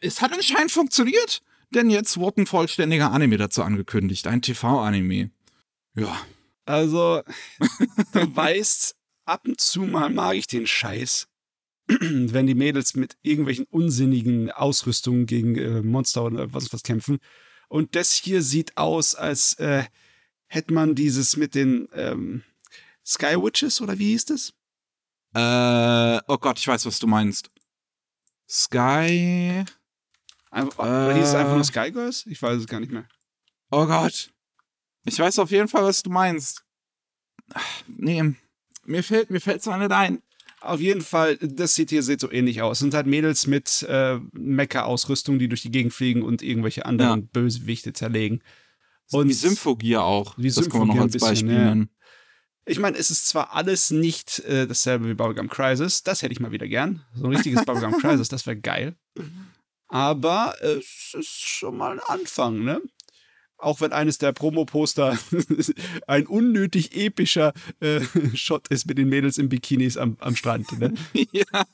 es 0.00 0.20
hat 0.20 0.32
anscheinend 0.32 0.72
funktioniert, 0.72 1.42
denn 1.70 1.90
jetzt 1.90 2.18
wurde 2.18 2.42
ein 2.42 2.46
vollständiger 2.46 3.10
Anime 3.10 3.36
dazu 3.36 3.62
angekündigt, 3.62 4.26
ein 4.26 4.42
TV-Anime. 4.42 5.30
Ja, 5.96 6.16
Also, 6.66 7.22
du 8.12 8.36
weißt, 8.36 8.96
ab 9.26 9.46
und 9.46 9.60
zu 9.60 9.82
mal 9.82 10.10
mag 10.10 10.34
ich 10.36 10.46
den 10.46 10.66
Scheiß, 10.66 11.28
wenn 11.88 12.46
die 12.46 12.54
Mädels 12.54 12.94
mit 12.94 13.16
irgendwelchen 13.22 13.66
unsinnigen 13.70 14.50
Ausrüstungen 14.50 15.26
gegen 15.26 15.56
äh, 15.56 15.82
Monster 15.82 16.24
oder 16.24 16.52
was 16.54 16.72
was 16.72 16.82
kämpfen. 16.82 17.18
Und 17.68 17.94
das 17.96 18.12
hier 18.12 18.42
sieht 18.42 18.76
aus, 18.76 19.14
als 19.14 19.54
äh, 19.54 19.84
hätte 20.46 20.72
man 20.72 20.94
dieses 20.94 21.36
mit 21.36 21.54
den 21.54 21.88
ähm, 21.94 22.42
Sky 23.04 23.36
Witches 23.36 23.80
oder 23.80 23.98
wie 23.98 24.10
hieß 24.10 24.26
das? 24.26 24.52
äh, 25.34 26.20
oh 26.28 26.38
Gott, 26.38 26.58
ich 26.58 26.68
weiß, 26.68 26.86
was 26.86 26.98
du 27.00 27.06
meinst. 27.06 27.50
Sky, 28.48 29.64
Einfach, 30.50 30.78
oder 30.78 31.14
hieß 31.14 31.26
es 31.28 31.34
einfach 31.34 31.52
Äh. 31.52 31.56
nur 31.56 31.64
Sky 31.64 31.90
Girls? 31.90 32.24
Ich 32.26 32.40
weiß 32.40 32.60
es 32.60 32.66
gar 32.66 32.78
nicht 32.80 32.92
mehr. 32.92 33.08
oh 33.70 33.86
Gott. 33.86 34.30
Ich 35.04 35.18
weiß 35.18 35.38
auf 35.38 35.50
jeden 35.50 35.68
Fall, 35.68 35.84
was 35.84 36.02
du 36.02 36.10
meinst. 36.10 36.64
Ach, 37.52 37.82
Nee, 37.86 38.34
mir 38.84 39.02
fällt, 39.02 39.30
mir 39.30 39.40
fällt's 39.40 39.66
noch 39.66 39.76
nicht 39.76 39.92
ein. 39.92 40.22
Auf 40.60 40.80
jeden 40.80 41.02
Fall, 41.02 41.36
das 41.36 41.74
sieht 41.74 41.90
hier 41.90 42.02
sieht 42.02 42.20
so 42.20 42.30
ähnlich 42.32 42.62
aus. 42.62 42.78
Sind 42.78 42.94
halt 42.94 43.06
Mädels 43.06 43.46
mit 43.46 43.82
äh, 43.88 44.18
Mecha-Ausrüstung, 44.32 45.38
die 45.38 45.48
durch 45.48 45.60
die 45.60 45.70
Gegend 45.70 45.92
fliegen 45.92 46.22
und 46.22 46.42
irgendwelche 46.42 46.86
anderen 46.86 47.20
Ja. 47.20 47.28
Bösewichte 47.32 47.92
zerlegen. 47.92 48.42
Und 49.10 49.28
wie 49.28 49.34
Symphogear 49.34 50.04
auch. 50.04 50.38
Wie 50.38 50.50
das 50.50 50.70
kann 50.70 50.86
man 50.86 50.88
noch 50.88 51.00
als 51.00 51.12
bisschen, 51.12 51.28
Beispiel 51.28 51.52
ja. 51.52 51.64
nennen. 51.66 51.90
Ich 52.66 52.78
meine, 52.78 52.96
es 52.96 53.10
ist 53.10 53.26
zwar 53.26 53.54
alles 53.54 53.90
nicht 53.90 54.38
äh, 54.40 54.66
dasselbe 54.66 55.06
wie 55.06 55.14
Bubblegum 55.14 55.50
Crisis, 55.50 56.02
das 56.02 56.22
hätte 56.22 56.32
ich 56.32 56.40
mal 56.40 56.50
wieder 56.50 56.66
gern. 56.66 57.04
So 57.14 57.26
ein 57.26 57.34
richtiges 57.34 57.62
Bubblegum 57.66 57.98
Crisis, 57.98 58.28
das 58.28 58.46
wäre 58.46 58.56
geil. 58.56 58.96
Aber 59.88 60.54
es 60.62 61.12
ist 61.12 61.42
schon 61.42 61.76
mal 61.76 61.92
ein 61.92 62.00
Anfang, 62.00 62.64
ne? 62.64 62.80
Auch 63.64 63.80
wenn 63.80 63.92
eines 63.92 64.18
der 64.18 64.32
Promo-Poster 64.32 65.18
ein 66.06 66.26
unnötig 66.26 66.94
epischer 66.96 67.52
äh, 67.80 68.00
Shot 68.34 68.68
ist 68.68 68.86
mit 68.86 68.98
den 68.98 69.08
Mädels 69.08 69.38
in 69.38 69.48
Bikinis 69.48 69.96
am, 69.96 70.16
am 70.20 70.36
Strand, 70.36 70.78
ne? 70.78 70.92
ja. 71.32 71.64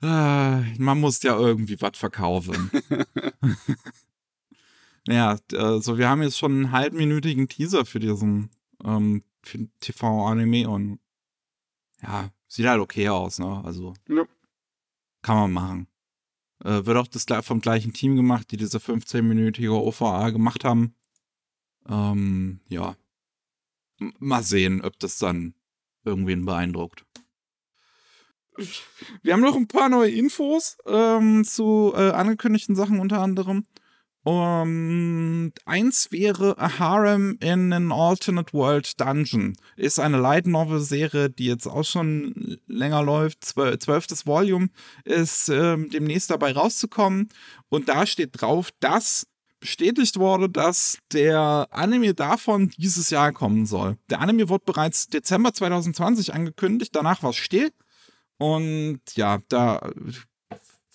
Ah, 0.00 0.62
Man 0.78 1.00
muss 1.00 1.22
ja 1.22 1.38
irgendwie 1.38 1.80
was 1.80 1.96
verkaufen. 1.96 2.70
ja, 5.08 5.38
also 5.54 5.98
wir 5.98 6.08
haben 6.08 6.22
jetzt 6.22 6.38
schon 6.38 6.52
einen 6.52 6.72
halbminütigen 6.72 7.48
Teaser 7.48 7.84
für 7.84 8.00
diesen 8.00 8.50
ähm, 8.84 9.22
TV-Anime 9.80 10.68
und 10.68 10.98
ja, 12.02 12.30
sieht 12.46 12.66
halt 12.66 12.80
okay 12.80 13.08
aus, 13.08 13.38
ne? 13.38 13.62
Also 13.64 13.94
Ja. 14.08 14.24
kann 15.22 15.36
man 15.36 15.52
machen. 15.52 15.86
Äh, 16.64 16.86
wird 16.86 16.96
auch 16.96 17.06
das 17.06 17.26
vom 17.44 17.60
gleichen 17.60 17.92
Team 17.92 18.16
gemacht, 18.16 18.50
die 18.50 18.56
diese 18.56 18.78
15-minütige 18.78 19.70
OVA 19.70 20.30
gemacht 20.30 20.64
haben. 20.64 20.94
Ähm, 21.88 22.60
ja. 22.68 22.96
M 24.00 24.12
mal 24.18 24.42
sehen, 24.42 24.82
ob 24.82 24.98
das 24.98 25.18
dann 25.18 25.54
irgendwen 26.04 26.44
beeindruckt. 26.44 27.04
Wir 29.22 29.32
haben 29.32 29.40
noch 29.40 29.56
ein 29.56 29.68
paar 29.68 29.88
neue 29.88 30.10
Infos 30.10 30.78
ähm, 30.86 31.44
zu 31.44 31.92
äh, 31.94 32.10
angekündigten 32.10 32.74
Sachen 32.74 32.98
unter 32.98 33.20
anderem. 33.20 33.66
Und 34.28 35.52
eins 35.64 36.12
wäre 36.12 36.58
A 36.58 36.78
Harem 36.78 37.38
in 37.40 37.72
an 37.72 37.90
Alternate 37.90 38.52
World 38.52 39.00
Dungeon. 39.00 39.56
Ist 39.74 39.98
eine 39.98 40.18
Light 40.18 40.46
Novel 40.46 40.80
Serie, 40.80 41.30
die 41.30 41.46
jetzt 41.46 41.66
auch 41.66 41.84
schon 41.84 42.58
länger 42.66 43.02
läuft. 43.02 43.42
Zwölf, 43.42 43.78
zwölftes 43.78 44.26
Volume 44.26 44.68
ist 45.04 45.48
ähm, 45.48 45.88
demnächst 45.88 46.28
dabei 46.28 46.52
rauszukommen. 46.52 47.30
Und 47.70 47.88
da 47.88 48.04
steht 48.04 48.38
drauf, 48.38 48.68
dass 48.80 49.26
bestätigt 49.60 50.18
wurde, 50.18 50.50
dass 50.50 50.98
der 51.10 51.66
Anime 51.70 52.12
davon 52.12 52.68
dieses 52.76 53.08
Jahr 53.08 53.32
kommen 53.32 53.64
soll. 53.64 53.96
Der 54.10 54.20
Anime 54.20 54.50
wurde 54.50 54.64
bereits 54.66 55.08
Dezember 55.08 55.54
2020 55.54 56.34
angekündigt, 56.34 56.94
danach 56.94 57.22
war 57.22 57.30
es 57.30 57.36
still. 57.36 57.70
Und 58.36 59.00
ja, 59.14 59.38
da 59.48 59.90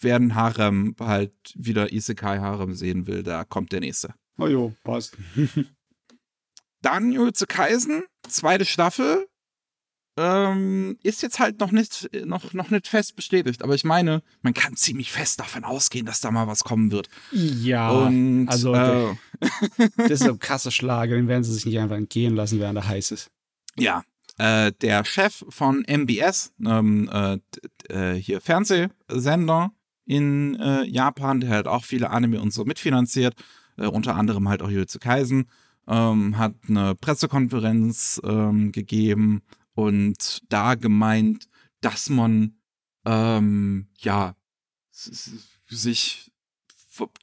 werden 0.03 0.35
Harem 0.35 0.95
halt 0.99 1.33
wieder 1.55 1.91
Isekai 1.91 2.39
Harem 2.39 2.73
sehen 2.73 3.07
will, 3.07 3.23
da 3.23 3.43
kommt 3.43 3.71
der 3.71 3.79
nächste. 3.79 4.13
Oh 4.37 4.47
jo, 4.47 4.73
passt. 4.83 5.17
Dann 6.81 7.11
Jujutsu 7.11 7.45
Kaisen, 7.47 8.03
zweite 8.27 8.65
Staffel. 8.65 9.27
Ähm, 10.15 10.99
ist 11.01 11.23
jetzt 11.23 11.39
halt 11.39 11.59
noch 11.59 11.71
nicht, 11.71 12.07
noch, 12.25 12.53
noch 12.53 12.69
nicht 12.69 12.87
fest 12.87 13.15
bestätigt, 13.15 13.63
aber 13.63 13.73
ich 13.73 13.83
meine, 13.83 14.21
man 14.43 14.53
kann 14.53 14.75
ziemlich 14.75 15.11
fest 15.11 15.39
davon 15.39 15.63
ausgehen, 15.63 16.05
dass 16.05 16.21
da 16.21 16.29
mal 16.29 16.45
was 16.45 16.63
kommen 16.63 16.91
wird. 16.91 17.09
Ja, 17.31 17.89
Und 17.89 18.47
also 18.47 18.75
äh, 18.75 19.15
das 19.97 20.11
ist 20.21 20.27
ein 20.27 20.37
krasser 20.37 20.69
Schlager, 20.69 21.15
den 21.15 21.27
werden 21.27 21.43
sie 21.43 21.53
sich 21.53 21.65
nicht 21.65 21.79
einfach 21.79 21.95
entgehen 21.95 22.35
lassen, 22.35 22.59
während 22.59 22.77
er 22.77 22.87
heiß 22.87 23.09
ist. 23.09 23.31
Ja, 23.75 24.03
äh, 24.37 24.71
der 24.81 25.05
Chef 25.05 25.45
von 25.49 25.83
MBS, 25.87 26.53
ähm, 26.65 27.09
äh, 27.11 27.39
äh, 27.89 28.13
hier 28.13 28.41
Fernsehsender 28.41 29.71
in 30.05 30.55
äh, 30.55 30.83
Japan, 30.83 31.39
der 31.39 31.49
halt 31.49 31.67
auch 31.67 31.85
viele 31.85 32.09
Anime 32.09 32.41
und 32.41 32.53
so 32.53 32.65
mitfinanziert, 32.65 33.35
äh, 33.77 33.87
unter 33.87 34.15
anderem 34.15 34.49
halt 34.49 34.61
auch 34.61 34.69
Jujutsu 34.69 34.99
Kaisen, 34.99 35.49
ähm, 35.87 36.37
hat 36.37 36.55
eine 36.67 36.95
Pressekonferenz 36.95 38.21
ähm, 38.23 38.71
gegeben 38.71 39.41
und 39.73 40.41
da 40.49 40.75
gemeint, 40.75 41.47
dass 41.81 42.09
man 42.09 42.55
ähm, 43.05 43.87
ja 43.97 44.35
sich 45.67 46.31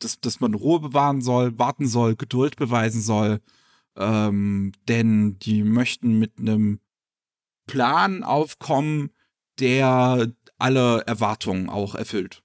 dass, 0.00 0.20
dass 0.20 0.40
man 0.40 0.54
Ruhe 0.54 0.80
bewahren 0.80 1.20
soll, 1.20 1.58
warten 1.58 1.86
soll, 1.86 2.16
Geduld 2.16 2.56
beweisen 2.56 3.00
soll. 3.00 3.40
Ähm, 3.96 4.72
denn 4.88 5.38
die 5.38 5.62
möchten 5.62 6.18
mit 6.18 6.38
einem 6.38 6.80
Plan 7.66 8.24
aufkommen, 8.24 9.10
der 9.58 10.32
alle 10.58 11.02
Erwartungen 11.06 11.68
auch 11.68 11.94
erfüllt. 11.94 12.42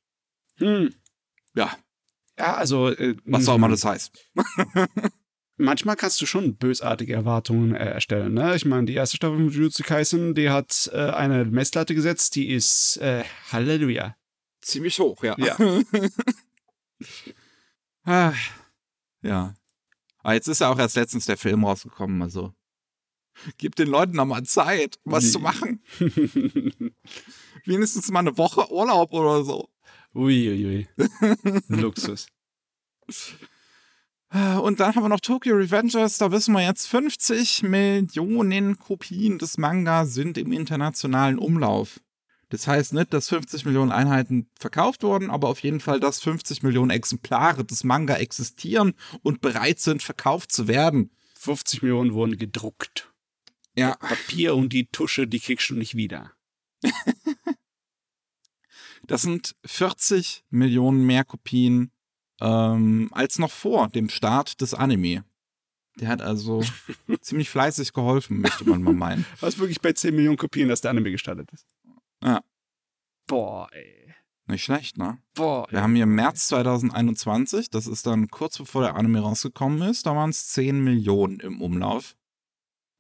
Hm. 0.57 0.93
Ja, 1.55 1.77
Ja, 2.37 2.55
also. 2.55 2.89
Äh, 2.89 3.15
was 3.25 3.47
auch 3.47 3.55
immer 3.55 3.69
das 3.69 3.85
heißt. 3.85 4.11
manchmal 5.57 5.95
kannst 5.95 6.21
du 6.21 6.25
schon 6.25 6.55
bösartige 6.55 7.13
Erwartungen 7.13 7.75
äh, 7.75 7.85
erstellen. 7.85 8.33
Ne? 8.33 8.55
Ich 8.55 8.65
meine, 8.65 8.85
die 8.85 8.93
erste 8.93 9.17
Staffel 9.17 9.37
von 9.37 9.49
Jujutsu 9.49 9.83
Kaisen, 9.83 10.35
die 10.35 10.49
hat 10.49 10.89
äh, 10.93 11.11
eine 11.11 11.45
Messlatte 11.45 11.95
gesetzt, 11.95 12.35
die 12.35 12.49
ist 12.49 12.97
äh, 12.97 13.23
Halleluja. 13.51 14.15
Ziemlich 14.61 14.99
hoch, 14.99 15.23
ja. 15.23 15.35
Ja. 15.37 15.57
Ah, 18.07 18.33
ja. 19.23 19.55
Aber 20.19 20.35
jetzt 20.35 20.47
ist 20.47 20.61
ja 20.61 20.69
auch 20.69 20.77
erst 20.77 20.95
letztens 20.95 21.25
der 21.25 21.37
Film 21.37 21.65
rausgekommen, 21.65 22.21
also. 22.21 22.53
Gib 23.57 23.75
den 23.75 23.87
Leuten 23.87 24.15
noch 24.15 24.25
mal 24.25 24.43
Zeit, 24.43 24.99
was 25.03 25.25
Wie? 25.25 25.31
zu 25.31 25.39
machen. 25.39 25.83
Wenigstens 27.65 28.11
mal 28.11 28.19
eine 28.19 28.37
Woche 28.37 28.71
Urlaub 28.71 29.11
oder 29.11 29.43
so. 29.43 29.69
Uiuiui. 30.15 30.87
Luxus. 31.67 32.27
Und 34.31 34.79
dann 34.79 34.95
haben 34.95 35.03
wir 35.03 35.09
noch 35.09 35.19
Tokyo 35.19 35.55
Revengers. 35.55 36.17
Da 36.17 36.31
wissen 36.31 36.53
wir 36.53 36.65
jetzt, 36.65 36.87
50 36.87 37.63
Millionen 37.63 38.79
Kopien 38.79 39.37
des 39.37 39.57
Manga 39.57 40.05
sind 40.05 40.37
im 40.37 40.51
internationalen 40.51 41.37
Umlauf. 41.37 41.99
Das 42.49 42.67
heißt 42.67 42.93
nicht, 42.93 43.13
dass 43.13 43.29
50 43.29 43.65
Millionen 43.65 43.91
Einheiten 43.91 44.49
verkauft 44.59 45.03
wurden, 45.03 45.29
aber 45.29 45.49
auf 45.49 45.59
jeden 45.59 45.79
Fall, 45.79 45.99
dass 45.99 46.21
50 46.21 46.63
Millionen 46.63 46.91
Exemplare 46.91 47.65
des 47.65 47.83
Manga 47.83 48.15
existieren 48.15 48.93
und 49.23 49.41
bereit 49.41 49.79
sind, 49.79 50.03
verkauft 50.03 50.51
zu 50.51 50.67
werden. 50.67 51.11
50 51.39 51.81
Millionen 51.81 52.13
wurden 52.13 52.37
gedruckt. 52.37 53.11
Ja. 53.75 53.95
Papier 53.95 54.55
und 54.55 54.71
die 54.73 54.87
Tusche, 54.87 55.27
die 55.27 55.39
kriegst 55.39 55.69
du 55.69 55.75
nicht 55.75 55.95
wieder. 55.95 56.31
Das 59.07 59.21
sind 59.21 59.55
40 59.65 60.43
Millionen 60.49 61.05
mehr 61.05 61.23
Kopien 61.23 61.91
ähm, 62.41 63.09
als 63.11 63.39
noch 63.39 63.51
vor 63.51 63.89
dem 63.89 64.09
Start 64.09 64.61
des 64.61 64.73
Anime. 64.73 65.23
Der 65.99 66.09
hat 66.09 66.21
also 66.21 66.63
ziemlich 67.21 67.49
fleißig 67.49 67.93
geholfen, 67.93 68.41
möchte 68.41 68.67
man 68.69 68.81
mal 68.83 68.93
meinen. 68.93 69.25
Was 69.39 69.57
wirklich 69.57 69.81
bei 69.81 69.93
10 69.93 70.15
Millionen 70.15 70.37
Kopien, 70.37 70.67
dass 70.67 70.81
der 70.81 70.91
Anime 70.91 71.11
gestartet 71.11 71.49
ist. 71.51 71.65
Ja. 72.23 72.41
Boah, 73.27 73.69
ey. 73.71 74.13
Nicht 74.47 74.63
schlecht, 74.63 74.97
ne? 74.97 75.17
Boah. 75.33 75.65
Wir 75.71 75.81
haben 75.81 75.95
hier 75.95 76.05
März 76.05 76.47
2021, 76.49 77.71
das 77.71 77.87
ist 77.87 78.05
dann 78.05 78.27
kurz 78.27 78.57
bevor 78.57 78.83
der 78.83 78.95
Anime 78.95 79.21
rausgekommen 79.21 79.81
ist, 79.89 80.05
da 80.05 80.15
waren 80.15 80.29
es 80.29 80.49
10 80.49 80.83
Millionen 80.83 81.39
im 81.39 81.61
Umlauf. 81.61 82.15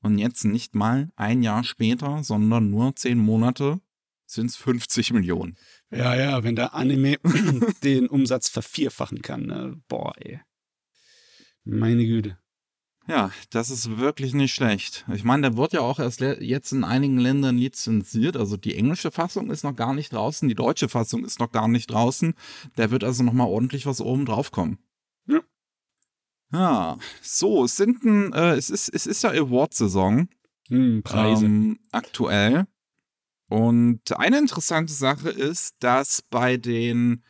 Und 0.01 0.17
jetzt 0.17 0.43
nicht 0.43 0.75
mal 0.75 1.09
ein 1.15 1.43
Jahr 1.43 1.63
später, 1.63 2.23
sondern 2.23 2.69
nur 2.69 2.95
10 2.95 3.17
Monate 3.17 3.79
sind 4.25 4.47
es 4.49 4.55
50 4.57 5.13
Millionen. 5.13 5.55
Ja, 5.91 6.15
ja, 6.15 6.43
wenn 6.43 6.55
der 6.55 6.73
Anime 6.73 7.17
den 7.83 8.07
Umsatz 8.07 8.49
vervierfachen 8.49 9.21
kann, 9.21 9.45
ne? 9.45 9.81
Boah, 9.87 10.13
ey. 10.17 10.39
Meine 11.63 12.05
Güte. 12.05 12.37
Ja, 13.07 13.29
das 13.51 13.69
ist 13.69 13.97
wirklich 13.99 14.33
nicht 14.33 14.55
schlecht. 14.55 15.05
Ich 15.13 15.23
meine, 15.23 15.43
der 15.49 15.57
wird 15.57 15.73
ja 15.73 15.81
auch 15.81 15.99
erst 15.99 16.21
jetzt 16.21 16.71
in 16.71 16.83
einigen 16.83 17.19
Ländern 17.19 17.55
lizenziert. 17.57 18.35
Also 18.35 18.57
die 18.57 18.75
englische 18.75 19.11
Fassung 19.11 19.51
ist 19.51 19.63
noch 19.63 19.75
gar 19.75 19.93
nicht 19.93 20.11
draußen, 20.11 20.49
die 20.49 20.55
deutsche 20.55 20.89
Fassung 20.89 21.23
ist 21.23 21.39
noch 21.39 21.51
gar 21.51 21.67
nicht 21.67 21.91
draußen. 21.91 22.33
Da 22.75 22.89
wird 22.89 23.03
also 23.03 23.21
noch 23.23 23.33
mal 23.33 23.45
ordentlich 23.45 23.85
was 23.85 24.01
oben 24.01 24.25
drauf 24.25 24.51
kommen. 24.51 24.79
Ja. 25.27 25.41
Ja, 26.51 26.97
so, 27.21 27.65
es 27.65 27.75
sind 27.75 28.03
ein, 28.03 28.33
äh, 28.33 28.55
es 28.55 28.69
ist, 28.71 28.89
es 28.89 29.05
ist 29.05 29.23
ja 29.23 29.31
Award-Saison 29.31 30.27
Hm, 30.69 31.03
Preise. 31.03 31.45
ähm, 31.45 31.79
aktuell. 31.91 32.65
Und 33.47 34.17
eine 34.17 34.39
interessante 34.39 34.93
Sache 34.93 35.29
ist, 35.29 35.75
dass 35.79 36.21
bei 36.21 36.57
den 36.57 37.23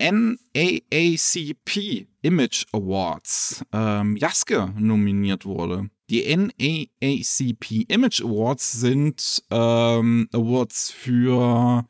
NAACP 0.00 2.08
Image 2.22 2.66
Awards 2.72 3.64
ähm, 3.72 4.16
Yasuke 4.16 4.72
nominiert 4.76 5.44
wurde. 5.44 5.90
Die 6.10 6.36
NAACP 6.36 7.86
Image 7.88 8.22
Awards 8.22 8.72
sind 8.72 9.42
ähm, 9.50 10.28
Awards 10.32 10.90
für 10.90 11.86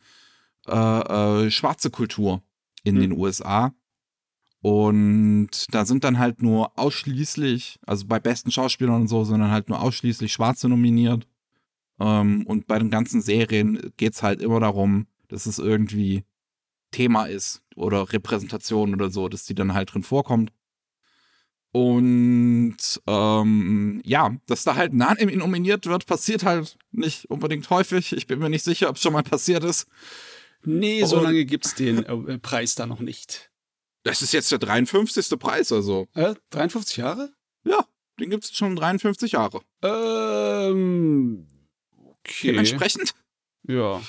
äh, 0.66 1.46
äh, 1.46 1.50
schwarze 1.50 1.90
Kultur 1.90 2.42
in 2.84 2.96
Hm. 2.96 3.02
den 3.02 3.12
USA. 3.12 3.74
Und 4.60 5.66
da 5.74 5.84
sind 5.84 6.04
dann 6.04 6.18
halt 6.18 6.40
nur 6.40 6.78
ausschließlich, 6.78 7.78
also 7.86 8.06
bei 8.06 8.18
besten 8.18 8.50
Schauspielern 8.50 9.02
und 9.02 9.08
so, 9.08 9.24
sind 9.24 9.40
dann 9.40 9.50
halt 9.50 9.68
nur 9.68 9.80
ausschließlich 9.80 10.32
Schwarze 10.32 10.70
nominiert. 10.70 11.26
Ähm, 12.00 12.46
und 12.46 12.66
bei 12.66 12.78
den 12.78 12.90
ganzen 12.90 13.22
Serien 13.22 13.92
geht's 13.96 14.22
halt 14.22 14.42
immer 14.42 14.60
darum, 14.60 15.06
dass 15.28 15.46
es 15.46 15.58
irgendwie 15.58 16.24
Thema 16.90 17.26
ist 17.26 17.62
oder 17.76 18.12
Repräsentation 18.12 18.94
oder 18.94 19.10
so, 19.10 19.28
dass 19.28 19.44
die 19.44 19.54
dann 19.54 19.74
halt 19.74 19.92
drin 19.94 20.02
vorkommt. 20.02 20.52
Und 21.72 22.76
ähm, 23.08 24.00
ja, 24.04 24.36
dass 24.46 24.62
da 24.62 24.76
halt 24.76 24.92
ein 24.92 25.02
Anime 25.02 25.36
nominiert 25.36 25.86
wird, 25.86 26.06
passiert 26.06 26.44
halt 26.44 26.78
nicht 26.92 27.28
unbedingt 27.30 27.68
häufig. 27.70 28.12
Ich 28.12 28.28
bin 28.28 28.38
mir 28.38 28.48
nicht 28.48 28.62
sicher, 28.62 28.88
ob 28.88 28.96
es 28.96 29.02
schon 29.02 29.12
mal 29.12 29.24
passiert 29.24 29.64
ist. 29.64 29.88
Nee, 30.64 31.04
so 31.04 31.16
Und- 31.16 31.24
lange 31.24 31.44
gibt's 31.44 31.74
den 31.74 32.04
äh, 32.04 32.38
Preis 32.38 32.76
da 32.76 32.86
noch 32.86 33.00
nicht. 33.00 33.50
Das 34.04 34.22
ist 34.22 34.32
jetzt 34.32 34.52
der 34.52 34.58
53. 34.58 35.36
Preis, 35.38 35.72
also. 35.72 36.06
Äh, 36.14 36.34
53 36.50 36.98
Jahre? 36.98 37.32
Ja, 37.64 37.84
den 38.20 38.30
gibt 38.30 38.44
es 38.44 38.54
schon 38.56 38.76
53 38.76 39.32
Jahre. 39.32 39.60
Ähm. 39.82 41.46
Okay. 42.26 42.48
Dementsprechend 42.48 43.14
Ja. 43.66 44.02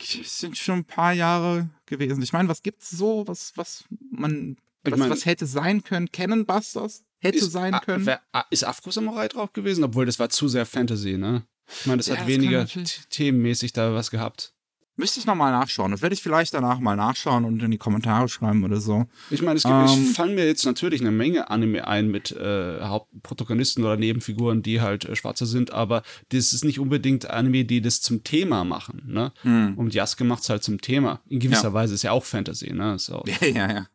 es 0.00 0.38
sind 0.38 0.56
schon 0.56 0.78
ein 0.80 0.84
paar 0.84 1.12
Jahre 1.12 1.68
gewesen. 1.86 2.22
Ich 2.22 2.32
meine, 2.32 2.48
was 2.48 2.62
gibt's 2.62 2.90
so, 2.90 3.26
was, 3.26 3.52
was 3.56 3.84
man, 4.10 4.56
Ich 4.84 4.92
was, 4.92 4.98
mein- 4.98 5.10
was 5.10 5.24
hätte 5.26 5.46
sein 5.46 5.82
können? 5.82 6.10
Cannon 6.12 6.46
Busters 6.46 7.04
hätte 7.20 7.38
Ist, 7.38 7.52
sein 7.52 7.72
können. 7.84 8.08
ah, 8.32 8.44
ist 8.50 8.64
Afro-Samurai 8.64 9.28
drauf 9.28 9.52
gewesen? 9.52 9.84
Obwohl, 9.84 10.06
das 10.06 10.18
war 10.18 10.28
zu 10.30 10.48
sehr 10.48 10.66
Fantasy, 10.66 11.16
ne? 11.18 11.44
Ich 11.80 11.86
meine, 11.86 11.98
das 11.98 12.06
Ja, 12.06 12.14
hat 12.14 12.20
das 12.22 12.28
weniger 12.28 12.66
themenmäßig 13.10 13.72
da 13.72 13.92
was 13.94 14.10
gehabt. 14.10 14.54
Müsste 14.98 15.20
ich 15.20 15.26
nochmal 15.26 15.52
nachschauen. 15.52 15.92
Das 15.92 16.02
werde 16.02 16.12
ich 16.14 16.22
vielleicht 16.22 16.52
danach 16.54 16.80
mal 16.80 16.96
nachschauen 16.96 17.44
und 17.44 17.62
in 17.62 17.70
die 17.70 17.78
Kommentare 17.78 18.28
schreiben 18.28 18.64
oder 18.64 18.80
so. 18.80 19.06
Ich 19.30 19.42
meine, 19.42 19.56
es, 19.56 19.62
gibt, 19.62 19.72
Ähm. 19.74 19.84
es 20.10 20.16
fallen 20.16 20.34
mir 20.34 20.44
jetzt 20.44 20.64
natürlich 20.66 21.00
eine 21.00 21.12
Menge 21.12 21.50
Anime 21.50 21.86
ein 21.86 22.08
mit 22.08 22.32
äh, 22.32 22.80
Hauptprotagonisten 22.82 23.84
oder 23.84 23.96
Nebenfiguren, 23.96 24.60
die 24.62 24.80
halt 24.80 25.04
äh, 25.04 25.14
Schwarze 25.14 25.46
sind, 25.46 25.72
aber 25.72 26.02
das 26.30 26.52
ist 26.52 26.64
nicht 26.64 26.80
unbedingt 26.80 27.30
Anime, 27.30 27.64
die 27.64 27.80
das 27.80 28.00
zum 28.00 28.24
Thema 28.24 28.64
machen, 28.64 29.02
ne? 29.06 29.32
Hm. 29.42 29.78
Und 29.78 29.94
Yasuke 29.94 30.24
macht's 30.24 30.50
halt 30.50 30.64
zum 30.64 30.80
Thema. 30.80 31.20
In 31.28 31.38
gewisser 31.38 31.68
Ja. 31.68 31.72
Weise 31.74 31.94
ist 31.94 32.02
ja 32.02 32.10
auch 32.10 32.24
Fantasy, 32.24 32.72
ne? 32.72 32.96
Auch, 33.12 33.24
Ja, 33.40 33.46
ja, 33.46 33.70
ja. 33.72 33.86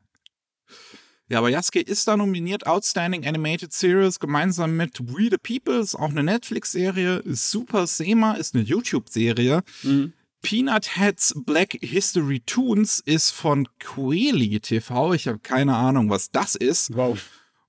Ja, 1.30 1.40
aber 1.40 1.50
Yasuke 1.50 1.80
ist 1.82 2.08
da 2.08 2.16
nominiert, 2.16 2.68
Outstanding 2.68 3.26
Animated 3.26 3.74
Series, 3.74 4.20
gemeinsam 4.20 4.78
mit 4.78 5.00
We 5.00 5.30
the 5.32 5.38
People, 5.38 5.80
ist 5.82 5.96
auch 5.96 6.10
eine 6.12 6.24
Netflix-Serie, 6.24 7.24
Super 7.26 7.88
Sema 7.88 8.34
ist 8.34 8.56
eine 8.56 8.64
YouTube-Serie, 8.64 9.64
Mhm. 9.84 10.14
Peanut 10.44 10.98
Heads 10.98 11.34
Black 11.46 11.78
History 11.82 12.42
Toons 12.42 13.00
ist 13.00 13.32
von 13.32 13.68
Queli 13.80 14.60
TV, 14.60 15.14
ich 15.14 15.28
habe 15.28 15.40
keine 15.40 15.76
Ahnung, 15.76 16.10
was 16.10 16.30
das 16.32 16.54
ist, 16.56 16.96
Wow. 16.96 17.18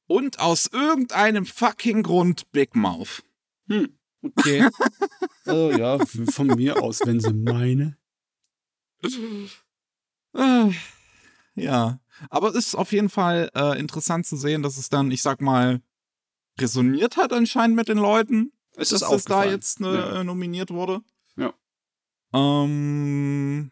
und 0.06 0.40
aus 0.40 0.66
irgendeinem 0.66 1.46
fucking 1.46 2.02
Grund 2.02 2.50
Big 2.52 2.74
Mouth. 2.76 3.22
Hm. 3.68 3.96
Okay. 4.22 4.68
oh 5.46 5.70
ja, 5.76 5.98
von 6.04 6.48
mir 6.48 6.82
aus, 6.82 7.00
wenn 7.04 7.20
sie 7.20 7.32
meine. 7.32 7.96
Äh, 10.36 10.70
ja, 11.54 12.00
aber 12.30 12.48
es 12.48 12.56
ist 12.56 12.74
auf 12.74 12.92
jeden 12.92 13.08
Fall 13.10 13.50
äh, 13.54 13.78
interessant 13.78 14.26
zu 14.26 14.36
sehen, 14.36 14.62
dass 14.62 14.78
es 14.78 14.88
dann, 14.88 15.10
ich 15.10 15.22
sag 15.22 15.40
mal, 15.40 15.80
resoniert 16.60 17.16
hat 17.16 17.32
anscheinend 17.32 17.76
mit 17.76 17.88
den 17.88 17.98
Leuten, 17.98 18.52
Es 18.76 18.88
dass 18.88 19.02
ist 19.02 19.10
das 19.10 19.24
da 19.24 19.44
jetzt 19.44 19.80
ne, 19.80 19.94
Ja. 19.94 20.24
nominiert 20.24 20.70
wurde. 20.70 21.00
Ja. 22.34 22.64
Ähm, 22.64 23.70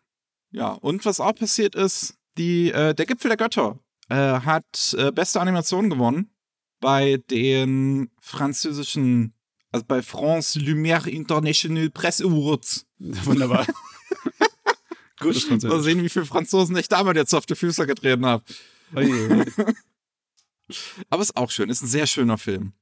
ja, 0.52 0.68
und 0.72 1.04
was 1.04 1.20
auch 1.20 1.34
passiert 1.34 1.74
ist, 1.74 2.14
die, 2.38 2.70
äh, 2.70 2.94
der 2.94 3.06
Gipfel 3.06 3.28
der 3.28 3.36
Götter 3.36 3.78
äh, 4.08 4.14
hat 4.14 4.94
äh, 4.98 5.10
beste 5.10 5.40
Animation 5.40 5.90
gewonnen 5.90 6.30
bei 6.80 7.22
den 7.30 8.10
französischen, 8.20 9.34
also 9.70 9.84
bei 9.86 10.02
France 10.02 10.58
Lumière 10.58 11.06
International 11.08 11.90
Press 11.90 12.20
Awards. 12.20 12.86
Wunderbar. 12.98 13.66
Gutes 15.20 15.48
Mal 15.48 15.82
sehen, 15.82 16.02
wie 16.02 16.08
viele 16.08 16.26
Franzosen 16.26 16.76
ich 16.76 16.88
damit 16.88 17.16
jetzt 17.16 17.34
auf 17.34 17.46
die 17.46 17.54
Füße 17.54 17.86
getreten 17.86 18.26
habe. 18.26 18.42
Aber 21.10 21.22
ist 21.22 21.36
auch 21.36 21.50
schön, 21.50 21.70
ist 21.70 21.82
ein 21.82 21.88
sehr 21.88 22.06
schöner 22.06 22.38
Film. 22.38 22.72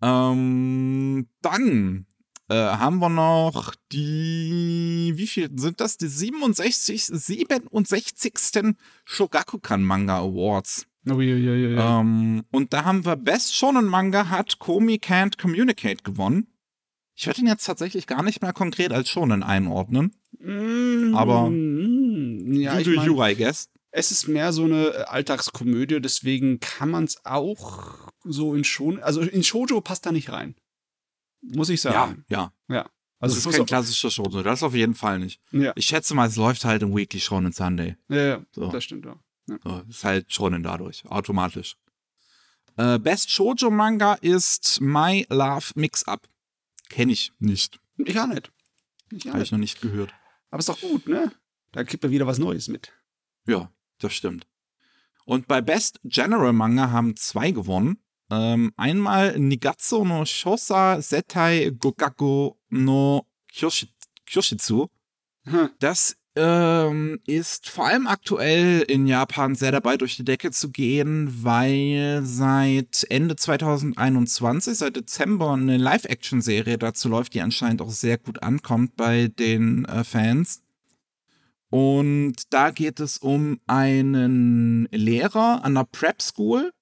Ähm, 0.00 1.28
dann 1.42 2.06
äh, 2.52 2.76
haben 2.76 2.98
wir 2.98 3.08
noch 3.08 3.74
die, 3.92 5.12
wie 5.16 5.26
viel 5.26 5.50
sind 5.56 5.80
das? 5.80 5.96
Die 5.96 6.08
67, 6.08 7.06
67. 7.06 8.74
Shogakukan 9.04 9.82
Manga 9.82 10.18
Awards. 10.18 10.86
Uiuiui. 11.08 11.76
Ähm, 11.76 12.44
und 12.52 12.72
da 12.72 12.84
haben 12.84 13.04
wir 13.04 13.16
Best 13.16 13.56
Shonen 13.56 13.86
Manga 13.86 14.28
hat 14.28 14.58
Komi 14.58 14.96
Can't 14.96 15.40
Communicate 15.40 16.02
gewonnen. 16.04 16.46
Ich 17.14 17.26
würde 17.26 17.40
ihn 17.40 17.46
jetzt 17.46 17.64
tatsächlich 17.64 18.06
gar 18.06 18.22
nicht 18.22 18.40
mehr 18.42 18.52
konkret 18.52 18.92
als 18.92 19.08
Shonen 19.08 19.42
einordnen. 19.42 20.14
Mm, 20.38 21.14
aber- 21.14 21.50
ja, 21.50 22.78
you 22.78 22.92
ich 22.92 22.96
mein, 22.96 23.06
you, 23.06 23.22
I 23.24 23.34
guess. 23.34 23.68
es 23.90 24.10
ist 24.12 24.28
mehr 24.28 24.52
so 24.52 24.64
eine 24.64 24.88
äh, 24.88 25.02
Alltagskomödie, 25.04 26.00
deswegen 26.00 26.60
kann 26.60 26.90
man 26.90 27.04
es 27.04 27.24
auch 27.24 28.08
so 28.24 28.54
in 28.54 28.64
schon, 28.64 29.02
also 29.02 29.20
in 29.20 29.42
Shoujo 29.42 29.80
passt 29.80 30.06
da 30.06 30.12
nicht 30.12 30.30
rein. 30.30 30.54
Muss 31.42 31.68
ich 31.68 31.82
Ja, 31.82 31.92
sagen. 31.92 32.24
ja. 32.28 32.52
Also 33.18 33.36
Das 33.36 33.38
es 33.38 33.46
ist 33.46 33.56
kein 33.56 33.66
klassischer 33.66 34.10
Shonen, 34.10 34.42
das 34.42 34.62
auf 34.64 34.74
jeden 34.74 34.94
Fall 34.94 35.18
nicht. 35.20 35.40
ja, 35.52 35.72
Ich 35.76 35.86
schätze 35.86 36.14
mal, 36.14 36.26
es 36.28 36.36
läuft 36.36 36.64
halt 36.64 36.82
im 36.82 36.94
Weekly 36.96 37.20
Shonen 37.20 37.52
Sunday. 37.52 37.96
ja, 38.08 38.16
ja, 38.22 38.46
So. 38.52 38.68
das 38.70 38.82
stimmt 38.84 39.06
auch. 39.06 39.18
So, 39.46 39.82
ist 39.88 40.04
halt 40.04 40.32
Shonen 40.32 40.62
dadurch, 40.62 41.04
automatisch. 41.06 41.76
Äh, 42.76 42.98
Best 42.98 43.30
Shoujo 43.30 43.70
Manga 43.70 44.14
ist 44.14 44.80
My 44.80 45.26
Love 45.30 45.66
Mix 45.74 46.04
Up. 46.08 46.26
Kenne 46.88 47.12
ich 47.12 47.32
nicht. 47.38 47.78
Ich 47.98 48.18
auch 48.18 48.26
nicht. 48.26 48.50
Ich 49.10 49.28
auch 49.28 49.34
Habe 49.34 49.42
ich 49.42 49.52
noch 49.52 49.58
nicht 49.58 49.80
gehört. 49.80 50.12
Aber 50.50 50.60
ist 50.60 50.68
doch 50.68 50.80
gut, 50.80 51.06
ne? 51.06 51.30
Da 51.72 51.82
gibt 51.82 52.02
er 52.04 52.10
wieder 52.10 52.26
was 52.26 52.38
Neues 52.38 52.68
mit. 52.68 52.92
Ja, 53.46 53.70
das 53.98 54.14
stimmt. 54.14 54.46
Und 55.24 55.46
bei 55.48 55.60
Best 55.60 56.00
General 56.04 56.52
Manga 56.52 56.90
haben 56.90 57.14
zwei 57.16 57.50
gewonnen. 57.52 57.98
Ähm, 58.32 58.72
einmal 58.78 59.38
Nigatsu 59.38 60.06
no 60.06 60.24
Shosa 60.24 61.02
Setai 61.02 61.70
Gogaku 61.78 62.54
no 62.70 63.26
Kyoshi- 63.52 63.90
Kyoshitsu. 64.26 64.86
Hm. 65.44 65.68
Das 65.80 66.16
ähm, 66.34 67.20
ist 67.26 67.68
vor 67.68 67.88
allem 67.88 68.06
aktuell 68.06 68.80
in 68.88 69.06
Japan 69.06 69.54
sehr 69.54 69.70
dabei, 69.70 69.98
durch 69.98 70.16
die 70.16 70.24
Decke 70.24 70.50
zu 70.50 70.70
gehen, 70.70 71.44
weil 71.44 72.22
seit 72.24 73.04
Ende 73.10 73.36
2021, 73.36 74.78
seit 74.78 74.96
Dezember, 74.96 75.52
eine 75.52 75.76
Live-Action-Serie 75.76 76.78
dazu 76.78 77.10
läuft, 77.10 77.34
die 77.34 77.42
anscheinend 77.42 77.82
auch 77.82 77.90
sehr 77.90 78.16
gut 78.16 78.42
ankommt 78.42 78.96
bei 78.96 79.28
den 79.28 79.84
äh, 79.84 80.04
Fans. 80.04 80.62
Und 81.68 82.34
da 82.48 82.70
geht 82.70 82.98
es 82.98 83.18
um 83.18 83.60
einen 83.66 84.88
Lehrer 84.90 85.64
an 85.64 85.74
der 85.74 85.84
Prep 85.84 86.22
School. 86.22 86.72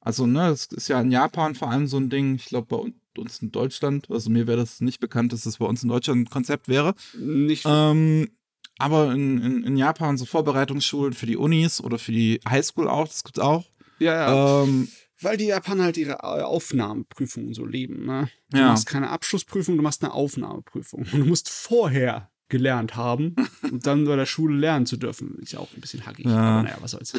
Also, 0.00 0.26
ne, 0.26 0.48
es 0.48 0.66
ist 0.66 0.88
ja 0.88 1.00
in 1.00 1.10
Japan 1.12 1.54
vor 1.54 1.70
allem 1.70 1.86
so 1.86 1.98
ein 1.98 2.08
Ding, 2.10 2.36
ich 2.36 2.46
glaube, 2.46 2.66
bei 2.68 2.76
un- 2.76 2.94
uns 3.18 3.42
in 3.42 3.52
Deutschland, 3.52 4.10
also 4.10 4.30
mir 4.30 4.46
wäre 4.46 4.56
das 4.58 4.80
nicht 4.80 4.98
bekannt, 5.00 5.32
dass 5.32 5.42
das 5.42 5.58
bei 5.58 5.66
uns 5.66 5.82
in 5.82 5.88
Deutschland 5.90 6.22
ein 6.22 6.30
Konzept 6.30 6.68
wäre. 6.68 6.94
Nicht 7.18 7.66
Ähm, 7.66 8.30
aber 8.78 9.12
in, 9.12 9.42
in, 9.42 9.64
in 9.64 9.76
Japan 9.76 10.16
so 10.16 10.24
Vorbereitungsschulen 10.24 11.12
für 11.12 11.26
die 11.26 11.36
Unis 11.36 11.82
oder 11.82 11.98
für 11.98 12.12
die 12.12 12.40
Highschool 12.48 12.88
auch, 12.88 13.06
das 13.06 13.24
gibt's 13.24 13.38
auch. 13.40 13.64
ja, 13.98 14.14
ja. 14.14 14.62
Ähm, 14.62 14.88
Weil 15.20 15.36
die 15.36 15.46
Japaner 15.46 15.84
halt 15.84 15.98
ihre 15.98 16.12
äh, 16.22 16.42
Aufnahmeprüfungen 16.42 17.52
so 17.52 17.66
leben, 17.66 18.06
ne? 18.06 18.30
Du 18.50 18.58
Ja. 18.58 18.68
machst 18.68 18.86
keine 18.86 19.10
Abschlussprüfung, 19.10 19.76
du 19.76 19.82
machst 19.82 20.02
eine 20.02 20.14
Aufnahmeprüfung. 20.14 21.00
Und 21.12 21.20
du 21.20 21.26
musst 21.26 21.50
vorher 21.50 22.30
gelernt 22.50 22.96
haben, 22.96 23.34
um 23.70 23.80
dann 23.80 24.04
bei 24.04 24.16
der 24.16 24.26
Schule 24.26 24.56
lernen 24.58 24.84
zu 24.84 24.98
dürfen. 24.98 25.38
Ist 25.40 25.52
ja 25.52 25.60
auch 25.60 25.68
ein 25.74 25.80
bisschen 25.80 26.04
hackig, 26.04 26.26
Ja. 26.26 26.36
aber 26.36 26.62
naja, 26.64 26.76
was 26.80 26.90
soll's. 26.90 27.14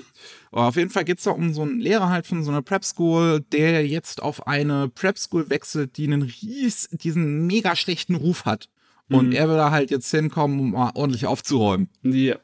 aber 0.51 0.67
auf 0.67 0.75
jeden 0.75 0.91
Fall 0.91 1.03
geht's 1.05 1.23
da 1.23 1.31
um 1.31 1.53
so 1.53 1.63
einen 1.63 1.79
Lehrer 1.79 2.09
halt 2.09 2.27
von 2.27 2.43
so 2.43 2.51
einer 2.51 2.61
Prep 2.61 2.85
School, 2.85 3.41
der 3.51 3.87
jetzt 3.87 4.21
auf 4.21 4.45
eine 4.47 4.87
Prep 4.89 5.17
School 5.17 5.49
wechselt, 5.49 5.97
die 5.97 6.05
einen 6.05 6.21
ries, 6.21 6.87
diesen 6.91 7.47
mega 7.47 7.75
schlechten 7.75 8.13
Ruf 8.15 8.45
hat. 8.45 8.69
Und 9.09 9.27
Mhm. 9.27 9.31
er 9.33 9.49
will 9.49 9.57
da 9.57 9.71
halt 9.71 9.91
jetzt 9.91 10.09
hinkommen, 10.11 10.59
um 10.59 10.71
mal 10.71 10.91
ordentlich 10.93 11.25
aufzuräumen. 11.25 11.89
Ja. 12.03 12.37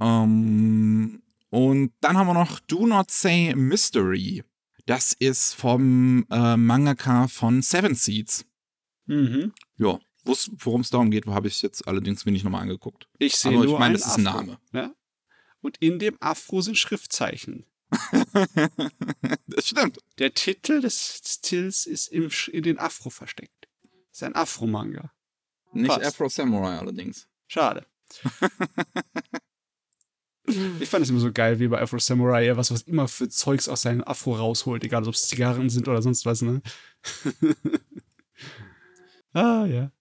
Ähm, 0.00 1.22
und 1.50 1.92
dann 2.00 2.16
haben 2.16 2.26
wir 2.26 2.34
noch 2.34 2.60
Do 2.60 2.86
Not 2.86 3.10
Say 3.10 3.54
Mystery. 3.54 4.44
Das 4.86 5.12
ist 5.12 5.54
vom 5.54 6.26
äh, 6.30 6.56
Mangaka 6.56 7.28
von 7.28 7.62
Seven 7.62 7.94
Seeds. 7.94 8.44
Mhm. 9.06 9.52
Ja, 9.76 9.98
worum 10.24 10.82
es 10.82 10.90
darum 10.90 11.10
geht, 11.10 11.26
habe 11.26 11.48
ich 11.48 11.62
jetzt 11.62 11.86
allerdings 11.86 12.24
mir 12.24 12.32
nicht 12.32 12.44
nochmal 12.44 12.62
angeguckt. 12.62 13.08
Ich 13.18 13.36
sehe 13.36 13.52
Aber 13.52 13.64
nur 13.64 13.74
ich 13.74 13.78
meine, 13.78 13.94
das 13.94 14.06
ist 14.06 14.18
ein 14.18 14.22
Name. 14.22 14.58
Ne? 14.72 14.94
Und 15.60 15.78
in 15.78 15.98
dem 15.98 16.16
Afro 16.20 16.60
sind 16.60 16.76
Schriftzeichen. 16.78 17.66
das 19.46 19.68
stimmt. 19.68 19.98
Der 20.18 20.34
Titel 20.34 20.80
des 20.80 21.20
Stills 21.24 21.86
ist 21.86 22.08
im, 22.08 22.30
in 22.52 22.62
den 22.62 22.78
Afro 22.78 23.10
versteckt. 23.10 23.68
Das 23.82 24.18
ist 24.18 24.22
ein 24.22 24.34
Afro-Manga. 24.34 25.12
Nicht 25.72 25.88
Passt. 25.88 26.04
Afro 26.04 26.28
Samurai 26.28 26.78
allerdings. 26.78 27.28
Schade. 27.46 27.86
ich 30.80 30.88
fand 30.88 31.04
es 31.04 31.10
immer 31.10 31.20
so 31.20 31.32
geil, 31.32 31.58
wie 31.60 31.68
bei 31.68 31.80
Afro 31.80 31.98
Samurai, 31.98 32.46
er 32.46 32.56
was, 32.56 32.70
was 32.70 32.82
immer 32.82 33.08
für 33.08 33.28
Zeugs 33.28 33.68
aus 33.68 33.82
seinem 33.82 34.02
Afro 34.02 34.34
rausholt, 34.34 34.84
egal 34.84 35.06
ob 35.06 35.14
es 35.14 35.28
Zigarren 35.28 35.70
sind 35.70 35.88
oder 35.88 36.02
sonst 36.02 36.26
was, 36.26 36.42
ne? 36.42 36.62
ah, 39.32 39.64
ja. 39.66 39.92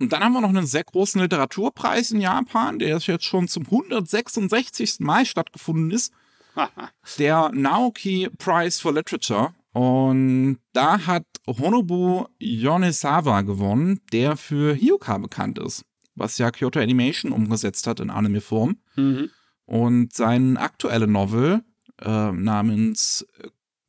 Und 0.00 0.12
dann 0.12 0.22
haben 0.22 0.32
wir 0.32 0.40
noch 0.40 0.48
einen 0.48 0.66
sehr 0.66 0.84
großen 0.84 1.20
Literaturpreis 1.20 2.10
in 2.10 2.20
Japan, 2.20 2.78
der 2.78 2.98
jetzt 2.98 3.24
schon 3.24 3.48
zum 3.48 3.64
166. 3.64 5.00
Mal 5.00 5.24
stattgefunden 5.24 5.90
ist. 5.90 6.12
der 7.18 7.50
Naoki 7.52 8.28
Prize 8.38 8.80
for 8.80 8.92
Literature. 8.92 9.54
Und 9.72 10.58
da 10.72 11.06
hat 11.06 11.26
Honobu 11.46 12.26
Yonezawa 12.38 13.42
gewonnen, 13.42 14.00
der 14.12 14.36
für 14.36 14.74
Hyoka 14.74 15.18
bekannt 15.18 15.58
ist, 15.58 15.84
was 16.14 16.38
ja 16.38 16.50
Kyoto 16.52 16.78
Animation 16.78 17.32
umgesetzt 17.32 17.86
hat 17.86 18.00
in 18.00 18.10
Anime-Form. 18.10 18.76
mhm. 18.96 19.30
Und 19.66 20.12
sein 20.12 20.58
aktuelle 20.58 21.06
Novel 21.06 21.64
äh, 22.02 22.32
namens 22.32 23.26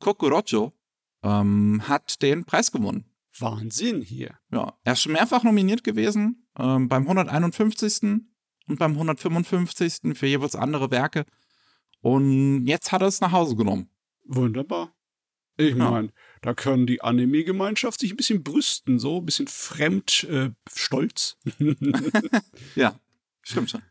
Kokorocho 0.00 0.72
ähm, 1.22 1.82
hat 1.86 2.22
den 2.22 2.44
Preis 2.44 2.72
gewonnen. 2.72 3.04
Wahnsinn 3.40 4.02
hier. 4.02 4.38
Ja, 4.50 4.78
er 4.84 4.92
ist 4.94 5.00
schon 5.02 5.12
mehrfach 5.12 5.42
nominiert 5.42 5.84
gewesen, 5.84 6.46
ähm, 6.58 6.88
beim 6.88 7.04
151. 7.06 8.26
und 8.68 8.78
beim 8.78 8.92
155. 8.92 10.14
für 10.16 10.26
jeweils 10.26 10.56
andere 10.56 10.90
Werke. 10.90 11.24
Und 12.00 12.66
jetzt 12.66 12.92
hat 12.92 13.02
er 13.02 13.08
es 13.08 13.20
nach 13.20 13.32
Hause 13.32 13.56
genommen. 13.56 13.90
Wunderbar. 14.24 14.92
Ich 15.56 15.74
Ja. 15.74 15.90
meine, 15.90 16.12
da 16.42 16.52
können 16.54 16.86
die 16.86 17.00
Anime-Gemeinschaft 17.00 18.00
sich 18.00 18.10
ein 18.12 18.16
bisschen 18.16 18.42
brüsten, 18.42 18.98
so 18.98 19.18
ein 19.20 19.24
bisschen 19.26 19.46
fremd 19.48 20.24
äh, 20.24 20.50
stolz. 20.72 21.38
Ja, 22.74 22.98
stimmt 23.42 23.70
schon. 23.70 23.82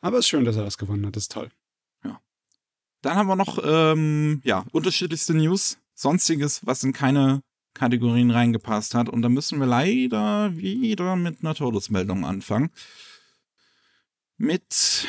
Aber 0.00 0.18
es 0.18 0.24
ist 0.24 0.28
schön, 0.28 0.44
dass 0.44 0.56
er 0.56 0.64
das 0.64 0.78
gewonnen 0.78 1.06
hat, 1.06 1.14
das 1.16 1.24
ist 1.24 1.32
toll. 1.32 1.50
Dann 3.02 3.14
haben 3.16 3.28
wir 3.28 3.36
noch, 3.36 3.58
ähm, 3.64 4.42
ja, 4.44 4.66
unterschiedlichste 4.72 5.32
News, 5.32 5.78
sonstiges, 5.94 6.66
was 6.66 6.84
in 6.84 6.92
keine 6.92 7.42
Kategorien 7.74 8.30
reingepasst 8.30 8.94
hat. 8.94 9.08
Und 9.08 9.22
da 9.22 9.28
müssen 9.28 9.58
wir 9.58 9.66
leider 9.66 10.56
wieder 10.56 11.16
mit 11.16 11.42
einer 11.42 11.54
Todesmeldung 11.54 12.24
anfangen. 12.24 12.70
Mit 14.36 15.06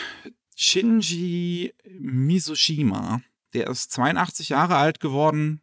Shinji 0.55 1.74
Mizushima. 1.99 3.22
Der 3.53 3.68
ist 3.68 3.91
82 3.91 4.49
Jahre 4.49 4.76
alt 4.76 4.99
geworden. 4.99 5.62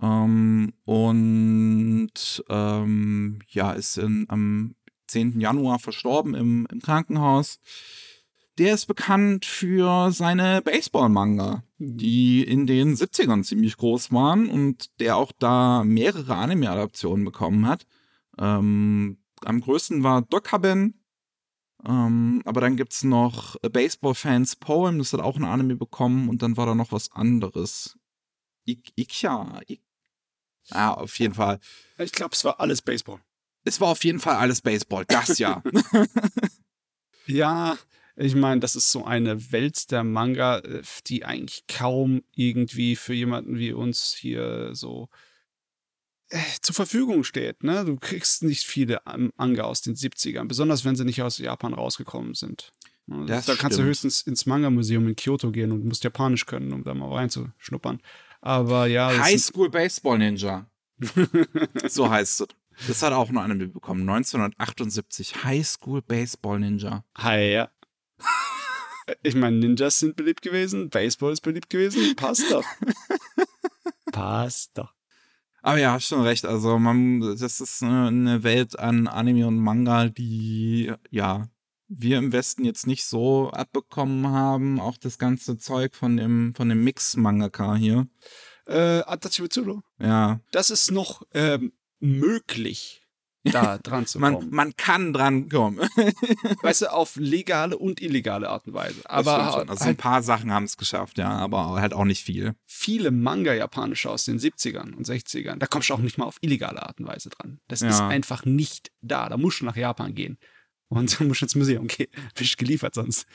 Ähm, 0.00 0.72
und 0.84 2.44
ähm, 2.48 3.40
ja, 3.48 3.72
ist 3.72 3.98
in, 3.98 4.26
am 4.28 4.74
10. 5.08 5.40
Januar 5.40 5.78
verstorben 5.78 6.34
im, 6.34 6.66
im 6.70 6.80
Krankenhaus. 6.80 7.58
Der 8.58 8.74
ist 8.74 8.86
bekannt 8.86 9.44
für 9.46 10.10
seine 10.12 10.60
Baseball-Manga, 10.62 11.62
die 11.78 12.42
in 12.42 12.66
den 12.66 12.94
70ern 12.94 13.42
ziemlich 13.42 13.76
groß 13.76 14.12
waren 14.12 14.48
und 14.48 14.90
der 15.00 15.16
auch 15.16 15.32
da 15.32 15.82
mehrere 15.84 16.34
Anime-Adaptionen 16.34 17.24
bekommen 17.24 17.66
hat. 17.66 17.86
Ähm, 18.38 19.18
am 19.44 19.60
größten 19.60 20.02
war 20.02 20.22
Dokaben, 20.22 21.00
ähm, 21.86 22.42
aber 22.44 22.60
dann 22.60 22.76
gibt's 22.76 23.04
noch 23.04 23.56
A 23.62 23.68
Baseball 23.68 24.14
Fans 24.14 24.56
Poem, 24.56 24.98
das 24.98 25.12
hat 25.12 25.20
auch 25.20 25.36
ein 25.36 25.44
Anime 25.44 25.76
bekommen 25.76 26.28
und 26.28 26.42
dann 26.42 26.56
war 26.56 26.66
da 26.66 26.74
noch 26.74 26.92
was 26.92 27.10
anderes. 27.12 27.96
Ik 28.66 28.92
Ikya. 28.96 29.62
Ik 29.66 29.80
ah, 30.70 30.92
auf 30.92 31.18
jeden 31.18 31.34
Fall. 31.34 31.58
Ich 31.98 32.12
glaube, 32.12 32.34
es 32.34 32.44
war 32.44 32.60
alles 32.60 32.82
Baseball. 32.82 33.20
Es 33.64 33.80
war 33.80 33.88
auf 33.88 34.04
jeden 34.04 34.20
Fall 34.20 34.36
alles 34.36 34.60
Baseball, 34.60 35.04
das 35.06 35.38
ja. 35.38 35.62
Ja, 37.26 37.78
ich 38.20 38.34
meine, 38.34 38.60
das 38.60 38.76
ist 38.76 38.92
so 38.92 39.04
eine 39.04 39.50
Welt 39.50 39.90
der 39.90 40.04
Manga, 40.04 40.58
äh, 40.58 40.82
die 41.06 41.24
eigentlich 41.24 41.64
kaum 41.66 42.22
irgendwie 42.34 42.96
für 42.96 43.14
jemanden 43.14 43.58
wie 43.58 43.72
uns 43.72 44.12
hier 44.12 44.74
so 44.74 45.08
äh, 46.28 46.38
zur 46.60 46.74
Verfügung 46.74 47.24
steht. 47.24 47.62
Ne? 47.64 47.84
Du 47.84 47.96
kriegst 47.96 48.42
nicht 48.42 48.64
viele 48.66 49.00
ähm, 49.12 49.32
Manga 49.36 49.62
aus 49.62 49.80
den 49.80 49.94
70ern, 49.94 50.44
besonders 50.44 50.84
wenn 50.84 50.96
sie 50.96 51.04
nicht 51.04 51.22
aus 51.22 51.38
Japan 51.38 51.72
rausgekommen 51.72 52.34
sind. 52.34 52.72
Ne, 53.06 53.24
Das 53.26 53.46
da 53.46 53.54
kannst 53.54 53.78
du 53.78 53.82
höchstens 53.82 54.22
ins 54.22 54.44
Manga-Museum 54.44 55.08
in 55.08 55.16
Kyoto 55.16 55.50
gehen 55.50 55.72
und 55.72 55.86
musst 55.86 56.04
Japanisch 56.04 56.44
können, 56.44 56.72
um 56.72 56.84
da 56.84 56.92
mal 56.94 57.12
reinzuschnuppern. 57.12 58.00
Aber 58.42 58.86
ja, 58.86 59.08
High 59.18 59.40
School 59.40 59.70
Baseball 59.70 60.18
Ninja. 60.18 60.66
So 61.88 62.10
heißt 62.10 62.42
es. 62.42 62.48
Das 62.86 63.02
hat 63.02 63.12
auch 63.12 63.30
nur 63.30 63.42
eine 63.42 63.54
bekommen. 63.66 64.08
1978 64.08 65.42
High 65.44 65.66
School 65.66 66.02
Baseball 66.02 66.60
Ninja. 66.60 67.04
Hi, 67.16 67.52
ja. 67.52 67.70
Ich 69.22 69.34
meine, 69.34 69.56
Ninjas 69.56 69.98
sind 69.98 70.16
beliebt 70.16 70.42
gewesen, 70.42 70.90
Baseball 70.90 71.32
ist 71.32 71.40
beliebt 71.40 71.70
gewesen, 71.70 72.16
passt 72.16 72.50
doch. 72.50 72.64
passt 74.12 74.78
doch. 74.78 74.92
Aber 75.62 75.78
ja, 75.78 76.00
schon 76.00 76.22
recht. 76.22 76.46
Also, 76.46 76.78
man, 76.78 77.20
das 77.20 77.60
ist 77.60 77.82
eine 77.82 78.42
Welt 78.42 78.78
an 78.78 79.06
Anime 79.06 79.46
und 79.46 79.58
Manga, 79.58 80.08
die, 80.08 80.92
ja, 81.10 81.48
wir 81.88 82.18
im 82.18 82.32
Westen 82.32 82.64
jetzt 82.64 82.86
nicht 82.86 83.04
so 83.04 83.50
abbekommen 83.50 84.28
haben. 84.28 84.80
Auch 84.80 84.96
das 84.96 85.18
ganze 85.18 85.58
Zeug 85.58 85.94
von 85.94 86.16
dem, 86.16 86.54
von 86.54 86.68
dem 86.68 86.82
Mix-Mangaka 86.84 87.74
hier. 87.74 88.08
Äh, 88.66 89.02
Mitsuru. 89.40 89.80
Ja. 89.98 90.40
Das 90.52 90.70
ist 90.70 90.92
noch 90.92 91.22
ähm, 91.34 91.72
möglich, 91.98 93.02
da 93.44 93.78
dran 93.82 94.06
zu 94.06 94.18
Man, 94.18 94.34
kommen. 94.34 94.50
man 94.50 94.76
kann 94.76 95.12
dran 95.12 95.48
kommen. 95.48 95.78
weißt 96.62 96.82
du, 96.82 96.92
auf 96.92 97.16
legale 97.16 97.76
und 97.78 98.00
illegale 98.02 98.48
Art 98.48 98.66
und 98.66 98.74
Weise. 98.74 99.00
Aber 99.08 99.52
schon. 99.52 99.68
also 99.70 99.82
ein 99.84 99.86
halt 99.88 99.98
paar 99.98 100.22
Sachen 100.22 100.52
haben 100.52 100.64
es 100.64 100.76
geschafft, 100.76 101.18
ja, 101.18 101.30
aber 101.30 101.80
halt 101.80 101.94
auch 101.94 102.04
nicht 102.04 102.22
viel. 102.24 102.54
viele 102.66 103.10
Manga-Japanische 103.10 104.10
aus 104.10 104.24
den 104.24 104.38
70ern 104.38 104.94
und 104.94 105.06
60ern, 105.06 105.56
da 105.58 105.66
kommst 105.66 105.90
du 105.90 105.94
auch 105.94 105.98
nicht 105.98 106.18
mal 106.18 106.26
auf 106.26 106.36
illegale 106.40 106.82
Art 106.82 107.00
und 107.00 107.06
Weise 107.06 107.30
dran. 107.30 107.60
Das 107.68 107.80
Ja. 107.80 107.88
ist 107.88 108.00
einfach 108.00 108.44
nicht 108.44 108.90
da. 109.00 109.28
Da 109.28 109.36
musst 109.36 109.60
du 109.60 109.64
nach 109.64 109.76
Japan 109.76 110.14
gehen. 110.14 110.38
Und 110.88 111.18
du 111.18 111.24
musst 111.24 111.42
ins 111.42 111.54
Museum 111.54 111.86
gehen. 111.86 112.10
Bist 112.34 112.58
geliefert 112.58 112.94
sonst. 112.94 113.26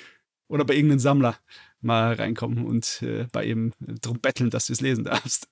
Oder 0.47 0.63
bei 0.65 0.75
irgendeinem 0.75 0.99
Sammler 0.99 1.37
mal 1.81 2.13
reinkommen 2.13 2.65
und 2.65 3.01
äh, 3.01 3.25
bei 3.31 3.45
ihm 3.45 3.73
drum 3.79 4.19
betteln, 4.19 4.51
dass 4.51 4.67
du 4.67 4.73
es 4.73 4.81
lesen 4.81 5.03
darfst. 5.03 5.47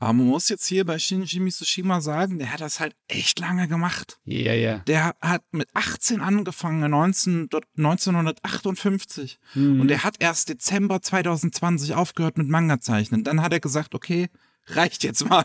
Aber 0.00 0.12
man 0.12 0.26
muss 0.26 0.48
jetzt 0.48 0.66
hier 0.66 0.84
bei 0.84 0.98
Shinji 0.98 1.40
Mitsushima 1.40 2.00
sagen, 2.00 2.38
der 2.38 2.52
hat 2.52 2.60
das 2.60 2.78
halt 2.78 2.94
echt 3.08 3.40
lange 3.40 3.66
gemacht. 3.66 4.20
Ja, 4.24 4.52
ja. 4.54 4.78
Der 4.86 5.16
hat 5.20 5.42
mit 5.50 5.68
18 5.74 6.20
angefangen, 6.20 6.88
19, 6.88 7.48
1958. 7.76 9.38
Mhm. 9.54 9.80
Und 9.80 9.90
er 9.90 10.04
hat 10.04 10.16
erst 10.20 10.48
Dezember 10.50 11.02
2020 11.02 11.94
aufgehört 11.94 12.38
mit 12.38 12.48
Manga 12.48 12.80
zeichnen. 12.80 13.24
Dann 13.24 13.42
hat 13.42 13.52
er 13.52 13.60
gesagt, 13.60 13.96
okay, 13.96 14.28
reicht 14.66 15.02
jetzt 15.02 15.28
mal. 15.28 15.44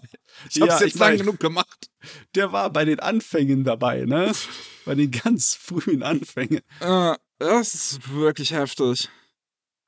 Ich 0.49 0.61
hab's 0.61 0.79
Ja, 0.79 0.85
jetzt 0.85 0.99
lang 0.99 1.17
genug 1.17 1.39
gemacht. 1.39 1.89
Der 2.35 2.51
war 2.51 2.69
bei 2.69 2.85
den 2.85 2.99
Anfängen 2.99 3.63
dabei, 3.63 4.05
ne? 4.05 4.31
bei 4.85 4.93
den 4.93 5.09
ganz 5.09 5.55
frühen 5.55 6.03
Anfängen. 6.03 6.61
Äh, 6.79 7.15
das 7.39 7.73
ist 7.73 8.11
wirklich 8.13 8.53
heftig. 8.53 9.09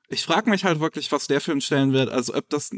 Ich 0.08 0.22
frage 0.22 0.48
mich 0.50 0.64
halt 0.64 0.78
wirklich, 0.78 1.10
was 1.10 1.26
der 1.26 1.40
für 1.40 1.50
einen 1.50 1.60
Stellenwert, 1.60 2.10
also 2.10 2.32
ob 2.34 2.48
das, 2.48 2.70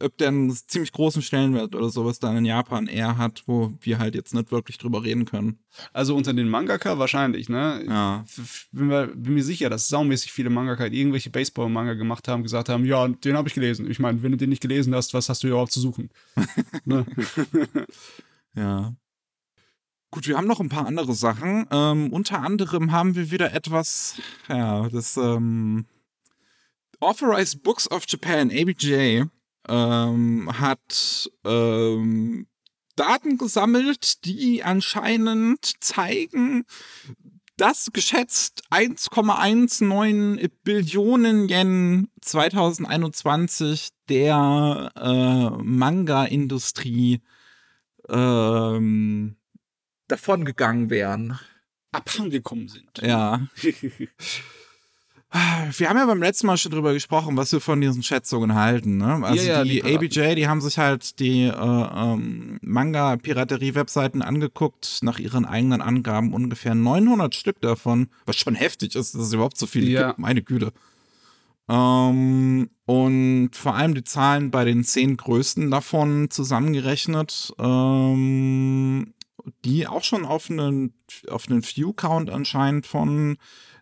ob 0.00 0.18
der 0.18 0.28
einen 0.28 0.50
ziemlich 0.50 0.90
großen 0.90 1.22
Stellenwert 1.22 1.76
oder 1.76 1.88
sowas 1.88 2.18
dann 2.18 2.36
in 2.36 2.44
Japan 2.44 2.88
eher 2.88 3.16
hat, 3.16 3.44
wo 3.46 3.72
wir 3.80 4.00
halt 4.00 4.16
jetzt 4.16 4.34
nicht 4.34 4.50
wirklich 4.50 4.78
drüber 4.78 5.04
reden 5.04 5.24
können. 5.24 5.60
Also 5.92 6.16
unter 6.16 6.32
den 6.32 6.48
Mangaka 6.48 6.98
wahrscheinlich, 6.98 7.48
ne? 7.48 7.84
Ja. 7.86 8.24
Bin 8.72 8.88
mir, 8.88 9.06
bin 9.06 9.34
mir 9.34 9.44
sicher, 9.44 9.70
dass 9.70 9.86
saumäßig 9.86 10.32
viele 10.32 10.50
Mangaka, 10.50 10.88
die 10.88 10.98
irgendwelche 10.98 11.30
Baseball-Manga 11.30 11.94
gemacht 11.94 12.26
haben, 12.26 12.42
gesagt 12.42 12.68
haben, 12.68 12.84
ja, 12.84 13.06
den 13.06 13.36
habe 13.36 13.46
ich 13.46 13.54
gelesen. 13.54 13.88
Ich 13.88 14.00
meine, 14.00 14.24
wenn 14.24 14.32
du 14.32 14.36
den 14.36 14.50
nicht 14.50 14.62
gelesen 14.62 14.96
hast, 14.96 15.14
was 15.14 15.28
hast 15.28 15.44
du 15.44 15.48
überhaupt 15.48 15.70
zu 15.70 15.80
suchen? 15.80 16.10
ne? 16.84 17.06
Ja. 18.56 18.94
Gut, 20.10 20.26
wir 20.26 20.36
haben 20.36 20.46
noch 20.46 20.60
ein 20.60 20.68
paar 20.68 20.86
andere 20.86 21.12
Sachen. 21.14 21.66
Ähm, 21.70 22.12
unter 22.12 22.40
anderem 22.40 22.92
haben 22.92 23.14
wir 23.14 23.30
wieder 23.30 23.52
etwas, 23.52 24.16
ja, 24.48 24.88
das 24.88 25.16
ähm, 25.16 25.86
Authorized 27.00 27.62
Books 27.62 27.90
of 27.90 28.04
Japan, 28.06 28.50
ABJ, 28.50 29.24
ähm, 29.68 30.50
hat 30.58 31.30
ähm, 31.44 32.46
Daten 32.96 33.38
gesammelt, 33.38 34.24
die 34.24 34.62
anscheinend 34.62 35.74
zeigen, 35.80 36.64
dass 37.56 37.90
geschätzt 37.92 38.62
1,19 38.70 40.50
Billionen 40.64 41.48
Yen 41.48 42.08
2021 42.20 43.90
der 44.08 44.90
äh, 44.96 45.62
Manga-Industrie 45.62 47.20
ähm, 48.08 49.36
davongegangen 50.08 50.90
wären. 50.90 51.38
Abhandengekommen 51.92 52.68
sind. 52.68 52.98
Ja. 53.02 53.46
Wir 55.76 55.88
haben 55.88 55.96
ja 55.96 56.06
beim 56.06 56.22
letzten 56.22 56.46
Mal 56.46 56.56
schon 56.56 56.70
drüber 56.70 56.92
gesprochen, 56.92 57.36
was 57.36 57.50
wir 57.50 57.60
von 57.60 57.80
diesen 57.80 58.04
Schätzungen 58.04 58.54
halten. 58.54 58.98
Ne? 58.98 59.26
Also 59.26 59.44
Ja, 59.44 59.58
ja, 59.58 59.64
die, 59.64 59.82
die. 59.82 59.96
ABJ, 59.96 60.36
die 60.36 60.46
haben 60.46 60.60
sich 60.60 60.78
halt 60.78 61.18
die 61.18 61.42
äh, 61.46 61.50
ähm, 61.50 62.60
Manga-Piraterie-Webseiten 62.62 64.22
angeguckt, 64.22 65.00
nach 65.02 65.18
ihren 65.18 65.44
eigenen 65.44 65.82
Angaben 65.82 66.32
ungefähr 66.32 66.76
900 66.76 67.34
Stück 67.34 67.60
davon, 67.60 68.08
was 68.26 68.36
schon 68.36 68.54
heftig 68.54 68.94
ist, 68.94 69.14
dass 69.14 69.22
es 69.22 69.32
überhaupt 69.32 69.56
so 69.58 69.66
viele 69.66 69.90
Ja. 69.90 70.06
gibt, 70.08 70.20
meine 70.20 70.42
Güte. 70.42 70.72
Ähm, 71.68 72.70
und 72.86 73.50
vor 73.54 73.74
allem 73.74 73.94
die 73.94 74.04
Zahlen 74.04 74.52
bei 74.52 74.64
den 74.64 74.84
zehn 74.84 75.16
größten 75.16 75.68
davon 75.68 76.30
zusammengerechnet, 76.30 77.52
ähm, 77.58 79.14
die 79.64 79.88
auch 79.88 80.04
schon 80.04 80.24
auf 80.24 80.48
einen, 80.48 80.94
auf 81.28 81.48
einen 81.48 81.64
View-Count 81.64 82.30
anscheinend 82.30 82.86
von 82.86 83.36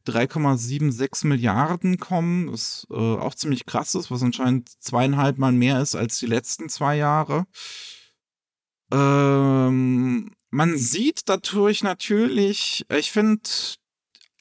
3,76 0.06 1.26
Milliarden 1.26 1.98
kommen, 1.98 2.52
was 2.52 2.86
äh, 2.90 2.94
auch 2.94 3.34
ziemlich 3.34 3.66
krass 3.66 3.94
ist, 3.94 4.10
was 4.10 4.22
anscheinend 4.22 4.70
zweieinhalb 4.82 5.38
Mal 5.38 5.52
mehr 5.52 5.80
ist 5.80 5.94
als 5.94 6.18
die 6.18 6.26
letzten 6.26 6.68
zwei 6.68 6.96
Jahre. 6.96 7.46
Ähm, 8.92 10.32
man 10.50 10.76
sieht 10.76 11.22
dadurch 11.28 11.82
natürlich, 11.82 12.84
ich 12.90 13.10
finde, 13.10 13.42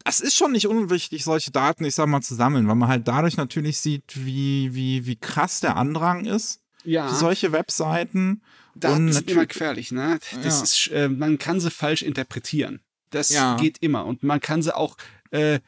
es 0.03 0.19
ist 0.19 0.35
schon 0.35 0.51
nicht 0.51 0.67
unwichtig, 0.67 1.23
solche 1.23 1.51
Daten, 1.51 1.85
ich 1.85 1.95
sag 1.95 2.07
mal, 2.07 2.21
zu 2.21 2.35
sammeln, 2.35 2.67
weil 2.67 2.75
man 2.75 2.89
halt 2.89 3.07
dadurch 3.07 3.37
natürlich 3.37 3.79
sieht, 3.79 4.25
wie, 4.25 4.73
wie, 4.73 5.05
wie 5.05 5.15
krass 5.15 5.59
der 5.59 5.77
Andrang 5.77 6.25
ist 6.25 6.59
Ja, 6.83 7.07
für 7.07 7.15
solche 7.15 7.51
Webseiten. 7.51 8.41
Daten 8.75 9.11
sind 9.11 9.29
immer 9.29 9.45
gefährlich, 9.45 9.91
ne? 9.91 10.19
Das 10.41 10.57
Ja. 10.57 10.63
ist, 10.63 10.87
äh, 10.87 11.07
man 11.09 11.37
kann 11.37 11.59
sie 11.59 11.69
falsch 11.69 12.01
interpretieren. 12.01 12.81
Das 13.09 13.29
Ja. 13.29 13.57
geht 13.57 13.77
immer. 13.81 14.05
Und 14.05 14.23
man 14.23 14.39
kann 14.39 14.61
sie 14.61 14.75
auch 14.75 14.95
äh, 15.31 15.59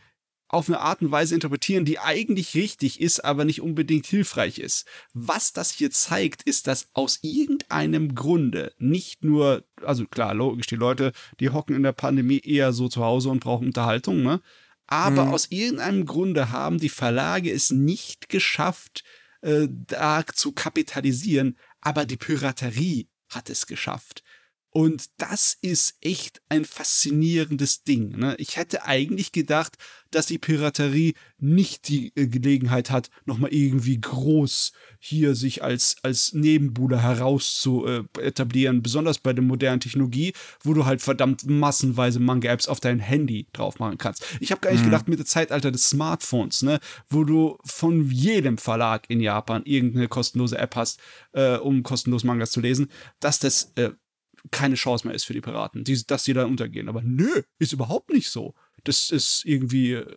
auf 0.48 0.70
eine 0.70 0.80
Art 0.82 1.02
und 1.02 1.12
Weise 1.12 1.34
interpretieren, 1.34 1.84
die 1.84 1.98
eigentlich 1.98 2.54
richtig 2.54 3.02
ist, 3.02 3.26
aber 3.26 3.44
nicht 3.44 3.62
unbedingt 3.62 4.06
hilfreich 4.06 4.60
ist. 4.60 4.86
Was 5.14 5.52
das 5.52 5.72
hier 5.72 5.90
zeigt, 5.90 6.44
ist, 6.44 6.68
dass 6.68 6.90
aus 6.94 7.20
irgendeinem 7.24 8.14
Grunde 8.14 8.72
nicht 8.78 9.24
nur, 9.24 9.64
also 9.82 10.06
klar, 10.06 10.36
logisch, 10.36 10.68
die 10.68 10.76
Leute, 10.76 11.12
die 11.40 11.50
hocken 11.50 11.76
in 11.76 11.82
der 11.84 11.94
Pandemie 11.94 12.40
eher 12.40 12.72
so 12.72 12.88
zu 12.88 13.04
Hause 13.04 13.30
und 13.30 13.40
brauchen 13.40 13.68
Unterhaltung, 13.68 14.22
ne? 14.22 14.42
Aber 14.86 15.24
Mhm. 15.24 15.34
aus 15.34 15.48
irgendeinem 15.50 16.06
Grunde 16.06 16.52
haben 16.52 16.78
die 16.78 16.90
Verlage 16.90 17.52
es 17.52 17.72
nicht 17.72 18.30
geschafft, 18.30 19.04
äh, 19.42 19.68
da 19.70 20.24
zu 20.28 20.52
kapitalisieren, 20.52 21.58
aber 21.82 22.06
die 22.06 22.18
Piraterie 22.18 23.08
hat 23.30 23.50
es 23.50 23.66
geschafft. 23.66 24.23
Und 24.76 25.06
das 25.18 25.56
ist 25.62 25.98
echt 26.02 26.42
ein 26.50 26.66
faszinierendes 26.66 27.84
Ding. 27.84 28.18
Ne? 28.18 28.36
Ich 28.40 28.58
hätte 28.58 28.86
eigentlich 28.86 29.32
gedacht, 29.32 29.78
dass 30.10 30.26
die 30.26 30.40
Piraterie 30.40 31.14
nicht 31.38 31.88
die 31.90 32.12
äh, 32.16 32.28
Gelegenheit 32.28 32.90
hat, 32.90 33.10
nochmal 33.26 33.54
irgendwie 33.54 34.00
groß 34.02 34.72
hier 34.98 35.36
sich 35.36 35.64
als, 35.64 35.98
als 36.02 36.34
Nebenbuhler 36.34 37.02
heraus 37.04 37.60
zu 37.60 37.86
äh, 37.86 38.04
etablieren, 38.20 38.82
besonders 38.82 39.20
bei 39.20 39.34
der 39.34 39.44
modernen 39.44 39.80
Technologie, 39.80 40.34
wo 40.64 40.74
du 40.74 40.86
halt 40.86 41.02
verdammt 41.04 41.46
massenweise 41.48 42.20
Manga-Apps 42.20 42.68
auf 42.68 42.80
dein 42.80 43.00
Handy 43.00 43.48
drauf 43.54 43.78
machen 43.78 44.00
kannst. 44.00 44.26
Ich 44.40 44.52
habe 44.52 44.62
gar 44.62 44.72
nicht 44.72 44.82
Mhm. 44.82 44.86
gedacht, 44.86 45.08
mit 45.08 45.20
dem 45.20 45.26
Zeitalter 45.26 45.72
des 45.72 45.90
Smartphones, 45.90 46.64
ne, 46.64 46.80
wo 47.10 47.24
du 47.24 47.58
von 47.64 48.10
jedem 48.10 48.58
Verlag 48.58 49.08
in 49.08 49.20
Japan 49.20 49.62
irgendeine 49.66 50.08
kostenlose 50.08 50.58
App 50.58 50.76
hast, 50.76 51.00
äh, 51.34 51.58
um 51.58 51.84
kostenlos 51.84 52.24
Mangas 52.24 52.52
zu 52.52 52.60
lesen, 52.60 52.90
dass 53.20 53.38
das 53.40 53.72
äh, 53.76 53.92
keine 54.52 54.76
Chance 54.76 55.08
mehr 55.08 55.16
ist 55.16 55.24
für 55.26 55.34
die 55.34 55.42
Piraten, 55.42 55.84
die, 55.84 56.06
dass 56.06 56.24
die 56.24 56.34
da 56.34 56.46
untergehen. 56.46 56.90
Aber 56.90 57.02
nö, 57.02 57.44
ist 57.60 57.74
überhaupt 57.74 58.12
nicht 58.12 58.30
so. 58.30 58.54
Das 58.84 59.10
ist 59.10 59.44
irgendwie 59.46 59.94
äh, 59.94 60.16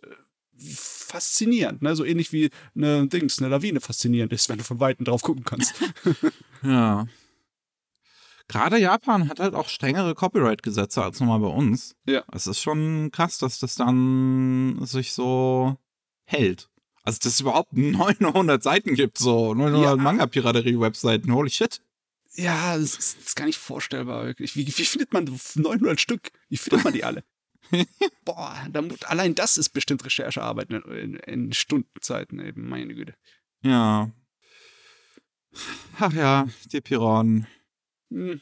faszinierend, 0.75 1.81
ne? 1.81 1.95
So 1.95 2.03
ähnlich 2.03 2.31
wie 2.33 2.49
eine 2.75 3.07
Dings, 3.07 3.39
eine 3.39 3.49
Lawine 3.49 3.79
faszinierend 3.79 4.33
ist, 4.33 4.49
wenn 4.49 4.57
du 4.57 4.63
von 4.63 4.79
Weitem 4.79 5.05
drauf 5.05 5.21
gucken 5.21 5.43
kannst. 5.43 5.75
Ja. 6.63 7.07
Gerade 8.49 8.77
Japan 8.79 9.27
hat 9.29 9.39
halt 9.41 9.53
auch 9.53 9.67
strengere 9.67 10.15
Copyright-Gesetze 10.15 11.03
als 11.03 11.19
nochmal 11.19 11.39
bei 11.39 11.47
uns. 11.47 11.95
Ja. 12.05 12.23
Es 12.31 12.47
ist 12.47 12.61
schon 12.61 13.11
krass, 13.11 13.37
dass 13.39 13.59
das 13.59 13.75
dann 13.75 14.79
sich 14.85 15.11
so 15.11 15.75
hält. 16.23 16.69
Also, 17.03 17.19
dass 17.21 17.33
es 17.33 17.41
überhaupt 17.41 17.73
900 17.77 18.63
Seiten 18.63 18.95
gibt, 18.95 19.17
so 19.17 19.53
900 19.53 19.83
Ja. 19.83 19.95
Manga-Piraterie-Webseiten. 19.97 21.33
Holy 21.33 21.49
shit. 21.49 21.81
Ja, 22.35 22.77
das 22.77 22.95
ist, 22.97 23.17
das 23.17 23.25
ist 23.27 23.35
gar 23.35 23.45
nicht 23.45 23.57
vorstellbar, 23.57 24.25
wirklich. 24.25 24.55
Wie, 24.55 24.67
wie 24.67 24.85
findet 24.85 25.13
man 25.13 25.25
900 25.55 25.99
Stück? 25.99 26.31
Wie 26.49 26.57
findet 26.57 26.83
man 26.83 26.93
die 26.93 27.03
alle? 27.03 27.23
Boah, 28.25 28.65
da, 28.71 28.81
allein 29.05 29.35
das 29.35 29.57
ist 29.57 29.69
bestimmt 29.69 30.05
Recherchearbeit 30.05 30.69
in, 30.69 31.15
in, 31.15 31.53
Stundenzeiten 31.53 32.39
eben, 32.39 32.69
meine 32.69 32.93
Güte. 32.93 33.15
Ja. 33.61 34.11
Ach 35.99 36.13
ja, 36.13 36.47
die 36.71 36.81
Piraten. 36.81 37.47
Hm. 38.09 38.41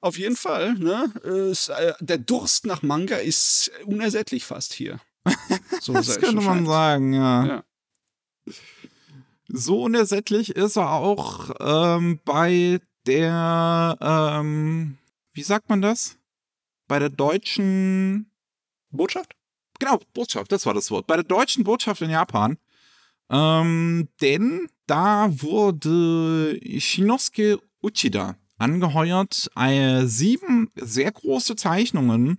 Auf 0.00 0.18
jeden 0.18 0.36
Fall, 0.36 0.74
ne? 0.74 1.12
Es, 1.24 1.68
äh, 1.68 1.94
der 2.00 2.18
Durst 2.18 2.66
nach 2.66 2.82
Manga 2.82 3.16
ist 3.16 3.70
unersättlich 3.84 4.44
fast 4.44 4.72
hier. 4.72 5.00
So 5.80 5.92
das 5.92 6.18
könnte 6.18 6.42
man 6.42 6.66
sagen, 6.66 7.12
ja. 7.12 7.46
ja. 7.46 7.64
So 9.48 9.82
unersättlich 9.82 10.50
ist 10.50 10.76
er 10.76 10.92
auch 10.92 11.50
ähm, 11.60 12.20
bei 12.24 12.80
der, 13.06 13.96
ähm, 14.00 14.98
wie 15.32 15.42
sagt 15.42 15.68
man 15.68 15.82
das? 15.82 16.18
Bei 16.88 16.98
der 16.98 17.10
deutschen 17.10 18.30
Botschaft? 18.90 19.34
Genau, 19.78 20.00
Botschaft, 20.14 20.50
das 20.52 20.66
war 20.66 20.74
das 20.74 20.90
Wort. 20.90 21.06
Bei 21.06 21.16
der 21.16 21.24
deutschen 21.24 21.64
Botschaft 21.64 22.02
in 22.02 22.10
Japan. 22.10 22.58
Ähm, 23.30 24.08
denn 24.20 24.68
da 24.86 25.28
wurde 25.30 26.58
Shinosuke 26.78 27.60
Uchida 27.82 28.36
angeheuert, 28.58 29.50
äh, 29.56 30.06
sieben 30.06 30.70
sehr 30.76 31.12
große 31.12 31.56
Zeichnungen 31.56 32.38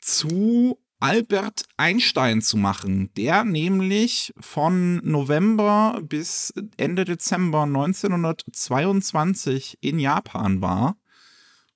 zu 0.00 0.78
Albert 1.02 1.64
Einstein 1.76 2.40
zu 2.42 2.56
machen, 2.56 3.10
der 3.16 3.42
nämlich 3.42 4.32
von 4.38 5.00
November 5.02 6.00
bis 6.00 6.54
Ende 6.76 7.04
Dezember 7.04 7.64
1922 7.64 9.78
in 9.80 9.98
Japan 9.98 10.60
war. 10.60 10.96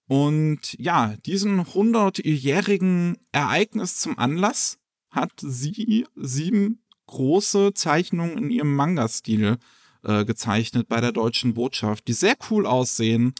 Und 0.06 0.78
ja, 0.78 1.16
diesen 1.26 1.60
100-jährigen 1.60 3.16
Ereignis 3.32 3.98
zum 3.98 4.16
Anlass 4.16 4.78
hat 5.10 5.32
sie 5.38 6.06
sieben 6.14 6.84
große 7.06 7.74
Zeichnungen 7.74 8.38
in 8.38 8.50
ihrem 8.50 8.76
Manga-Stil 8.76 9.58
äh, 10.04 10.24
gezeichnet 10.24 10.88
bei 10.88 11.00
der 11.00 11.10
deutschen 11.10 11.54
Botschaft, 11.54 12.06
die 12.06 12.12
sehr 12.12 12.36
cool 12.48 12.64
aussehen. 12.64 13.34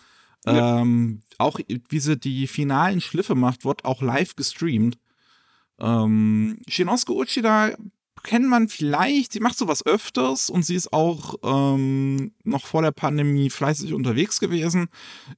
Ja. 0.45 0.81
Ähm, 0.81 1.21
auch 1.39 1.61
wie 1.69 2.01
sie 2.01 2.19
die 2.19 2.49
finalen 2.49 3.01
Schliffe 3.01 3.37
macht, 3.37 3.65
wird 3.65 3.85
auch 3.85 4.03
live 4.03 4.35
gestreamt. 4.35 4.99
Ähm, 5.79 6.59
Shinosuke 6.69 7.13
Uchida 7.13 7.73
kennt 8.27 8.49
man 8.49 8.69
vielleicht, 8.69 9.33
sie 9.33 9.41
macht 9.41 9.57
sowas 9.57 9.87
öfters 9.87 10.51
und 10.51 10.65
sie 10.65 10.75
ist 10.75 10.93
auch 10.93 11.37
ähm, 11.43 12.33
noch 12.45 12.67
vor 12.67 12.83
der 12.83 12.91
Pandemie 12.91 13.51
fleißig 13.51 13.95
unterwegs 13.95 14.41
gewesen. 14.41 14.89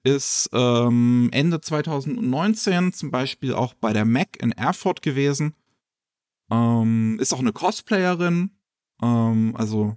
Ist 0.03 0.49
ähm, 0.53 1.29
Ende 1.33 1.61
2019 1.61 2.93
zum 2.93 3.11
Beispiel 3.11 3.53
auch 3.53 3.75
bei 3.75 3.93
der 3.93 4.05
Mac 4.05 4.41
in 4.41 4.53
Erfurt 4.53 5.03
gewesen. 5.03 5.55
Ähm, 6.51 7.19
ist 7.21 7.35
auch 7.35 7.41
eine 7.41 7.53
Cosplayerin. 7.53 8.51
Ähm, 9.03 9.55
also 9.57 9.97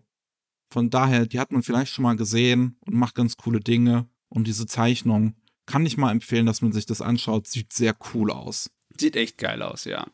von 0.69 0.89
daher, 0.89 1.25
die 1.25 1.39
hat 1.39 1.51
man 1.51 1.63
vielleicht 1.63 1.93
schon 1.93 2.03
mal 2.03 2.17
gesehen 2.17 2.77
und 2.85 2.93
macht 2.93 3.15
ganz 3.15 3.37
coole 3.37 3.61
Dinge. 3.61 4.07
Und 4.27 4.47
diese 4.47 4.65
Zeichnung 4.65 5.35
kann 5.65 5.85
ich 5.85 5.97
mal 5.97 6.11
empfehlen, 6.11 6.45
dass 6.45 6.61
man 6.61 6.73
sich 6.73 6.85
das 6.85 7.01
anschaut. 7.01 7.47
Sieht 7.47 7.71
sehr 7.71 7.95
cool 8.13 8.31
aus. 8.31 8.69
Sieht 8.97 9.15
echt 9.15 9.37
geil 9.37 9.61
aus, 9.61 9.85
ja 9.85 10.05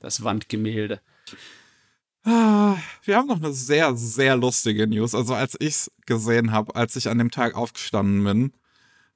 das 0.00 0.24
Wandgemälde. 0.24 1.00
Ah, 2.24 2.76
wir 3.04 3.16
haben 3.16 3.28
noch 3.28 3.42
eine 3.42 3.52
sehr, 3.52 3.96
sehr 3.96 4.36
lustige 4.36 4.86
News. 4.86 5.14
Also 5.14 5.34
als 5.34 5.56
ich 5.58 5.68
es 5.68 5.92
gesehen 6.06 6.52
habe, 6.52 6.74
als 6.74 6.96
ich 6.96 7.08
an 7.08 7.18
dem 7.18 7.30
Tag 7.30 7.54
aufgestanden 7.54 8.24
bin 8.24 8.52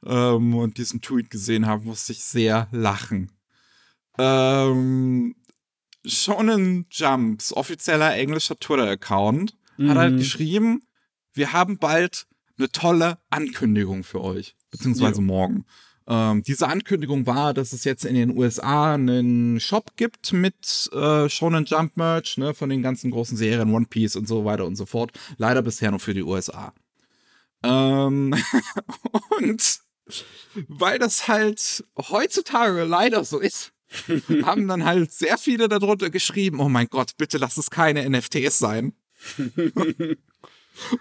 ähm, 0.07 0.55
und 0.55 0.79
diesen 0.79 1.03
Tweet 1.03 1.31
gesehen 1.31 1.67
habe, 1.67 1.85
musste 1.85 2.13
ich 2.13 2.25
sehr 2.25 2.69
lachen. 2.71 3.33
Ähm, 4.17 5.35
Shonen 6.07 6.87
Jumps, 6.91 7.53
offizieller 7.53 8.15
englischer 8.15 8.59
Twitter-Account, 8.59 9.57
mhm. 9.77 9.91
hat 9.91 9.99
halt 9.99 10.15
mhm. 10.15 10.19
geschrieben, 10.19 10.83
wir 11.33 11.53
haben 11.53 11.79
bald 11.79 12.27
eine 12.57 12.71
tolle 12.71 13.19
Ankündigung 13.31 14.05
für 14.05 14.23
euch. 14.23 14.57
Beziehungsweise 14.71 15.21
jo. 15.21 15.27
morgen. 15.27 15.67
Ähm, 16.07 16.43
diese 16.43 16.69
Ankündigung 16.69 17.27
war, 17.27 17.55
dass 17.55 17.73
es 17.73 17.85
jetzt 17.85 18.05
in 18.05 18.15
den 18.15 18.37
USA 18.37 18.95
einen 18.95 19.59
Shop 19.59 19.93
gibt 19.97 20.33
mit 20.33 20.91
äh, 20.93 21.29
Shonen 21.29 21.65
Jump 21.65 21.97
Merch, 21.97 22.37
ne, 22.37 22.53
von 22.53 22.69
den 22.69 22.83
ganzen 22.83 23.11
großen 23.11 23.37
Serien, 23.37 23.73
One 23.73 23.87
Piece 23.87 24.17
und 24.17 24.29
so 24.29 24.45
weiter 24.45 24.67
und 24.67 24.77
so 24.77 24.85
fort. 24.85 25.13
Leider 25.39 25.63
bisher 25.63 25.91
nur 25.91 26.01
für 26.01 26.15
die 26.15 26.23
USA. 26.23 26.75
Ähm, 27.63 28.35
und 29.39 29.81
weil 30.69 30.99
das 30.99 31.29
halt 31.29 31.85
heutzutage 31.97 32.85
leider 32.85 33.25
so 33.25 33.39
ist, 33.39 33.73
haben 34.43 34.69
dann 34.69 34.85
halt 34.85 35.13
sehr 35.13 35.39
viele 35.39 35.69
darunter 35.69 36.11
geschrieben, 36.11 36.61
oh 36.61 36.69
mein 36.69 36.89
Gott, 36.89 37.17
bitte 37.17 37.39
lass 37.39 37.57
es 37.57 37.71
keine 37.71 38.09
NFTs 38.09 38.59
sein. 38.59 38.93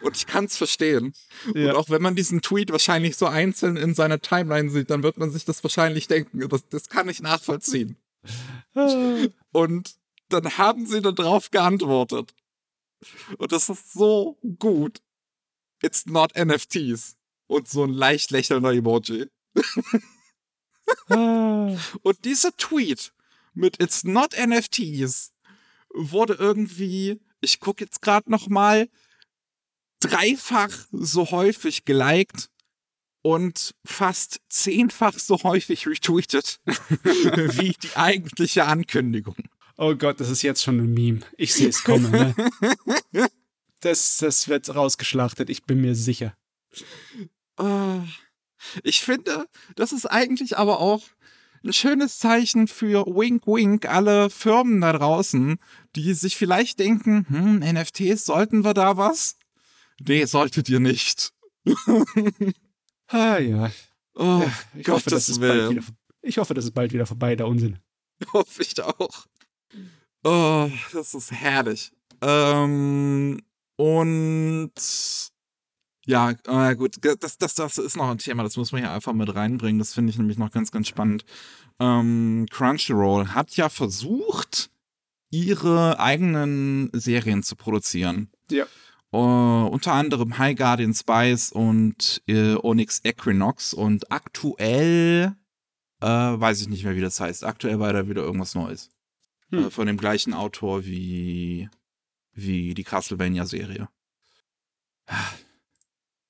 Und 0.02 0.16
ich 0.16 0.28
kann 0.28 0.46
es 0.46 0.58
verstehen. 0.58 1.14
Ja. 1.56 1.72
Und 1.72 1.76
auch 1.78 1.90
wenn 1.90 2.02
man 2.02 2.16
diesen 2.16 2.42
Tweet 2.42 2.72
wahrscheinlich 2.72 3.18
so 3.18 3.26
einzeln 3.26 3.76
in 3.78 3.96
seiner 3.96 4.20
Timeline 4.22 4.70
sieht, 4.70 4.90
dann 4.90 5.04
wird 5.04 5.18
man 5.18 5.32
sich 5.32 5.46
das 5.46 5.64
wahrscheinlich 5.64 6.08
denken. 6.08 6.48
Das, 6.48 6.68
das 6.70 6.90
kann 6.90 7.10
ich 7.10 7.22
nachvollziehen. 7.22 7.98
Und 9.52 9.96
dann 10.30 10.58
haben 10.58 10.86
sie 10.86 11.02
darauf 11.02 11.52
geantwortet. 11.52 12.34
Und 13.38 13.52
das 13.52 13.70
ist 13.70 13.94
so 13.94 14.38
gut. 14.60 15.02
It's 15.82 16.06
not 16.06 16.34
NFTs. 16.38 17.18
Und 17.48 17.68
so 17.68 17.84
ein 17.84 17.92
leicht 17.92 18.32
lächelnder 18.32 18.72
Emoji. 18.72 19.28
Und 21.08 22.26
dieser 22.26 22.56
Tweet 22.58 23.14
mit 23.54 23.82
It's 23.82 24.04
not 24.04 24.34
NFTs 24.38 25.34
wurde 25.94 26.34
irgendwie, 26.34 27.20
ich 27.42 27.60
gucke 27.60 27.84
jetzt 27.84 28.02
gerade 28.02 28.32
noch 28.32 28.48
mal, 28.48 28.90
dreifach 30.04 30.72
so 30.92 31.32
häufig 31.32 31.86
geliked 31.86 32.50
und 33.22 33.74
fast 33.86 34.42
zehnfach 34.50 35.18
so 35.18 35.42
häufig 35.44 35.88
retweetet 35.88 36.60
wie 36.66 37.74
die 37.82 37.96
eigentliche 37.96 38.66
Ankündigung. 38.66 39.38
Oh 39.78 39.96
Gott, 39.96 40.20
das 40.20 40.30
ist 40.30 40.44
jetzt 40.44 40.62
schon 40.62 40.80
ein 40.80 40.94
Meme. 40.94 41.22
Ich 41.38 41.54
sehe 41.54 41.70
es 41.70 41.84
kommen. 41.84 42.12
Ne? 42.12 42.36
Das, 43.80 44.16
das 44.16 44.48
wird 44.48 44.74
rausgeschlachtet, 44.74 45.50
ich 45.50 45.66
bin 45.66 45.82
mir 45.82 45.94
sicher. 45.94 46.38
Uh, 47.60 48.02
ich 48.82 49.02
finde, 49.02 49.46
das 49.76 49.92
ist 49.92 50.06
eigentlich 50.06 50.58
aber 50.58 50.80
auch 50.80 51.02
ein 51.66 51.74
schönes 51.74 52.18
Zeichen 52.18 52.68
für 52.68 53.06
Wink 53.06 53.46
Wink 53.46 53.86
alle 53.86 54.30
Firmen 54.30 54.80
da 54.80 54.94
draußen, 54.94 55.58
die 55.98 56.14
sich 56.14 56.38
vielleicht 56.38 56.80
denken, 56.80 57.26
hm, 57.28 57.60
NFTs, 57.60 58.24
sollten 58.24 58.64
wir 58.64 58.74
da 58.74 58.96
was? 58.96 59.36
Nee, 60.08 60.26
solltet 60.26 60.70
ihr 60.70 60.80
nicht. 60.80 61.34
ah 63.08 63.38
ja. 63.38 63.72
Oh, 64.16 64.44
ich, 64.76 64.88
hoffe, 64.90 65.10
das 65.10 65.30
ist 65.30 65.40
bald 65.40 65.72
wieder, 65.72 65.84
ich 66.22 66.38
hoffe, 66.38 66.54
das 66.54 66.66
ist 66.66 66.74
bald 66.74 66.94
wieder 66.94 67.06
vorbei, 67.06 67.36
der 67.36 67.48
Unsinn. 67.48 67.80
Hoffe 68.34 68.62
ich 68.62 68.80
auch. 68.82 69.26
Oh, 70.24 70.70
das 70.94 71.14
ist 71.14 71.32
herrlich. 71.32 71.92
Ähm, 72.22 73.42
und 73.76 74.72
ja, 76.06 76.34
äh, 76.48 76.76
gut, 76.76 76.98
das, 77.02 77.38
das, 77.38 77.56
das 77.56 77.78
ist 77.78 77.98
noch 77.98 78.10
ein 78.10 78.18
Thema, 78.18 78.44
das 78.44 78.58
muss 78.58 78.72
man 78.72 78.82
hier 78.82 78.92
einfach 78.92 79.14
mit 79.14 79.34
reinbringen. 79.34 79.80
Das 79.80 79.94
finde 79.94 80.12
ich 80.12 80.18
nämlich 80.18 80.38
noch 80.38 80.52
ganz, 80.52 80.72
ganz 80.72 80.88
spannend. 80.88 81.26
Ähm, 81.80 82.46
Crunchyroll 82.52 83.30
hat 83.30 83.56
ja 83.56 83.70
versucht, 83.70 84.70
ihre 85.32 86.00
eigenen 86.00 86.90
Serien 86.94 87.42
zu 87.42 87.56
produzieren. 87.56 88.30
Ja. 88.52 88.66
Uh, 89.14 89.68
unter 89.68 89.94
anderem 89.94 90.40
High 90.40 90.58
Guardian 90.58 90.96
Spice 90.96 91.52
und 91.52 92.24
äh, 92.28 92.56
Onyx 92.56 93.02
Equinox 93.04 93.76
und 93.76 94.12
aktuell 94.12 95.36
äh, 96.02 96.08
weiß 96.08 96.62
ich 96.62 96.68
nicht 96.68 96.84
mehr, 96.84 96.96
wie 96.96 97.02
das 97.02 97.20
heißt. 97.20 97.44
Aktuell 97.44 97.80
war 97.80 97.94
da 97.94 98.10
wieder 98.10 98.24
irgendwas 98.24 98.56
Neues. 98.56 98.90
Hm. 99.52 99.70
Von 99.70 99.86
dem 99.86 99.98
gleichen 99.98 100.34
Autor 100.34 100.86
wie, 100.86 101.70
wie 102.34 102.74
die 102.74 102.84
Castlevania-Serie. 102.84 103.88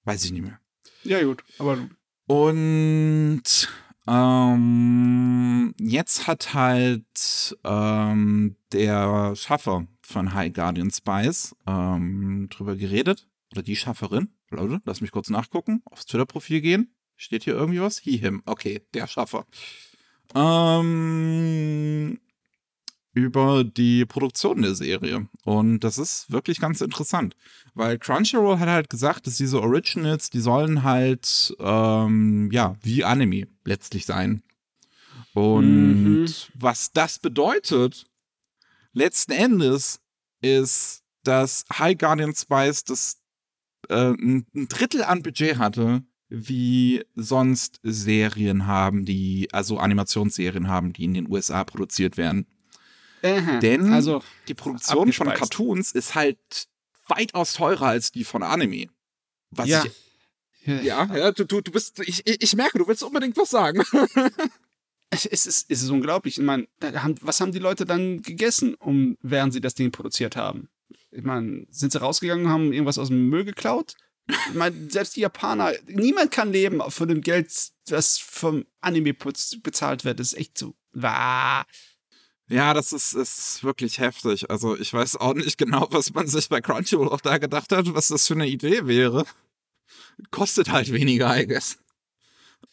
Weiß 0.04 0.26
ich 0.26 0.34
nicht 0.34 0.44
mehr. 0.44 0.60
Ja, 1.04 1.24
gut, 1.24 1.42
aber. 1.60 1.90
Und 2.28 3.70
ähm, 4.06 5.74
jetzt 5.80 6.28
hat 6.28 6.54
halt 6.54 7.58
ähm, 7.64 8.58
der 8.74 9.36
Schaffer 9.38 9.88
von 10.06 10.34
High 10.34 10.54
Guardian 10.54 10.92
Spice 10.92 11.56
ähm, 11.66 12.48
drüber 12.50 12.76
geredet. 12.76 13.28
Oder 13.52 13.64
die 13.64 13.76
Schafferin. 13.76 14.30
Leute, 14.50 14.82
lass 14.86 15.02
mich 15.02 15.12
kurz 15.12 15.30
nachgucken. 15.30 15.82
Aufs 15.86 16.06
Twitter-Profil 16.06 16.62
gehen. 16.62 16.96
Steht 17.16 17.44
hier 17.44 17.54
irgendwie 17.54 17.82
was? 17.82 18.00
He, 18.00 18.18
him. 18.18 18.42
Okay, 18.46 18.82
der 18.94 19.08
Schaffer. 19.08 19.46
Ähm, 20.36 22.20
über 23.14 23.64
die 23.64 24.06
Produktion 24.06 24.64
der 24.64 24.74
Serie. 24.76 25.28
Und 25.46 25.82
das 25.82 25.98
ist 25.98 26.32
wirklich 26.32 26.60
ganz 26.60 26.82
interessant. 26.82 27.36
Weil 27.76 28.00
Crunchyroll 28.00 28.60
hat 28.60 28.70
halt 28.70 28.90
gesagt, 28.90 29.28
dass 29.28 29.38
diese 29.38 29.62
Originals, 29.62 30.30
die 30.30 30.40
sollen 30.40 30.84
halt, 30.84 31.56
ähm, 31.60 32.50
ja, 32.52 32.76
wie 32.82 33.04
Anime 33.04 33.48
letztlich 33.66 34.06
sein. 34.06 34.42
Und 35.34 36.04
mhm. 36.04 36.26
was 36.56 36.92
das 36.92 37.20
bedeutet, 37.20 38.06
letzten 38.94 39.32
Endes 39.32 40.00
ist, 40.42 41.04
dass 41.24 41.66
High 41.72 41.98
Guardian 41.98 42.36
Spice 42.36 42.84
das 42.84 43.18
äh, 43.90 44.12
ein 44.12 44.46
Drittel 44.70 45.04
an 45.04 45.24
Budget 45.24 45.58
hatte, 45.58 46.04
wie 46.30 47.04
sonst 47.16 47.80
Serien 47.84 48.66
haben, 48.66 49.06
die, 49.06 49.50
also 49.52 49.78
Animationsserien 49.78 50.68
haben, 50.68 50.94
die 50.94 51.04
in 51.04 51.14
den 51.14 51.32
USA 51.32 51.64
produziert 51.64 52.18
werden. 52.18 52.48
Aha, 53.24 53.60
Denn 53.60 53.94
also, 53.94 54.22
die 54.48 54.54
Produktion 54.54 55.14
von. 55.14 55.28
Cartoons 55.28 55.92
ist 55.92 56.16
halt 56.16 56.68
weitaus 57.08 57.54
teurer 57.54 57.88
als 57.88 58.12
die 58.12 58.24
von 58.24 58.44
Anime. 58.44 58.88
Was 59.52 59.70
ja. 59.70 59.84
ich, 59.86 59.94
ja, 60.66 61.06
ja, 61.14 61.32
du, 61.32 61.46
du, 61.46 61.62
du 61.62 61.72
bist, 61.72 62.00
ich, 62.00 62.26
ich 62.26 62.42
ich 62.42 62.56
merke, 62.56 62.78
du 62.78 62.88
willst 62.88 63.04
unbedingt 63.04 63.38
was 63.38 63.50
sagen. 63.50 63.84
Es 65.14 65.46
ist, 65.46 65.66
es 65.70 65.84
ist 65.84 65.90
unglaublich. 65.90 66.38
Ich 66.38 66.44
meine, 66.44 66.68
haben, 66.82 67.16
was 67.22 67.40
haben 67.40 67.52
die 67.52 67.60
Leute 67.60 67.86
dann 67.86 68.22
gegessen, 68.22 68.76
um, 68.76 69.18
während 69.22 69.54
sie 69.54 69.62
das 69.62 69.76
Ding 69.76 69.92
produziert 69.92 70.36
haben? 70.36 70.70
Ich 71.12 71.24
meine, 71.24 71.66
sind 71.70 71.92
sie 71.92 72.00
rausgegangen 72.00 72.46
und 72.46 72.52
haben 72.52 72.74
irgendwas 72.74 72.98
aus 72.98 73.10
dem 73.10 73.30
Müll 73.30 73.46
geklaut? 73.46 73.96
Ich 74.28 74.54
meine, 74.54 74.90
selbst 74.90 75.16
die 75.16 75.22
Japaner, 75.22 75.74
niemand 75.88 76.32
kann 76.32 76.52
leben 76.52 76.82
von 76.90 77.08
dem 77.10 77.22
Geld, 77.22 77.52
das 77.88 78.18
vom 78.18 78.66
Anime 78.82 79.14
bezahlt 79.14 80.06
wird. 80.06 80.20
Das 80.20 80.34
ist 80.34 80.40
echt 80.40 80.58
so. 80.58 80.74
Wah. 80.94 81.66
Ja, 82.48 82.74
das 82.74 82.94
ist, 82.94 83.14
ist 83.14 83.64
wirklich 83.64 84.00
heftig. 84.00 84.50
Also 84.50 84.78
ich 84.78 84.94
weiß 84.94 85.18
auch 85.18 85.34
nicht 85.34 85.58
genau, 85.58 85.88
was 85.92 86.14
man 86.14 86.28
sich 86.28 86.50
bei 86.50 86.62
Crunchyroll 86.62 87.10
auch 87.10 87.22
da 87.22 87.38
gedacht 87.38 87.72
hat, 87.72 87.94
was 87.94 88.10
das 88.10 88.28
für 88.28 88.36
eine 88.36 88.48
Idee 88.48 88.86
wäre. 88.88 89.26
Kostet 90.32 90.72
halt 90.72 90.92
weniger, 90.92 91.38
I 91.38 91.48
guess. 91.48 91.78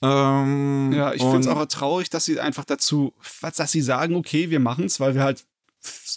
Ähm, 0.03 0.93
Ja, 0.93 1.13
ich 1.13 1.23
finde 1.23 1.41
es 1.41 1.47
auch 1.47 1.65
traurig, 1.67 2.11
dass 2.11 2.25
sie 2.25 2.41
einfach 2.41 2.65
dazu, 2.65 3.13
dass 3.41 3.73
sie 3.73 3.83
sagen, 3.83 4.15
okay, 4.15 4.51
wir 4.51 4.61
machen 4.61 4.85
es, 4.85 5.01
weil 5.01 5.15
wir 5.15 5.23
halt 5.23 5.45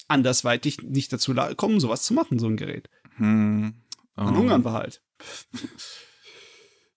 andersweitig 0.08 0.82
nicht 0.82 1.12
dazu 1.12 1.34
kommen, 1.56 1.80
sowas 1.80 2.04
zu 2.04 2.14
machen, 2.14 2.40
so 2.40 2.48
ein 2.48 2.58
Gerät. 2.58 2.90
Hm, 3.18 3.74
ähm, 4.18 4.38
hungern 4.38 4.64
wir 4.64 4.74
halt. 4.74 5.02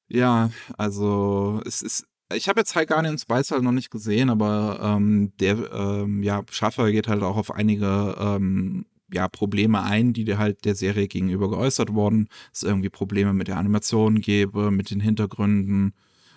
Ja, 0.09 0.51
also 0.79 1.61
es 1.65 1.83
ist. 1.83 2.07
Ich 2.35 2.49
habe 2.49 2.61
jetzt 2.61 2.75
High 2.75 2.89
Guardian 2.89 3.19
Spice 3.19 3.53
halt 3.53 3.63
noch 3.63 3.73
nicht 3.73 3.91
gesehen, 3.91 4.31
aber 4.31 4.81
ähm, 4.83 5.33
der 5.39 5.71
ähm, 5.73 6.23
ja, 6.23 6.43
Schaffer 6.51 6.91
geht 6.91 7.07
halt 7.07 7.23
auch 7.23 7.37
auf 7.37 7.53
einige 7.53 8.17
ähm, 8.19 8.87
ja, 9.13 9.29
Probleme 9.29 9.83
ein, 9.83 10.13
die 10.13 10.25
dir 10.25 10.39
halt 10.39 10.65
der 10.65 10.75
Serie 10.75 11.07
gegenüber 11.07 11.49
geäußert 11.49 11.95
wurden. 11.95 12.29
Es 12.53 12.65
irgendwie 12.65 12.89
Probleme 12.89 13.33
mit 13.33 13.47
der 13.47 13.59
Animation 13.59 14.21
gäbe, 14.21 14.73
mit 14.73 14.91
den 14.91 15.01
Hintergründen, 15.01 15.95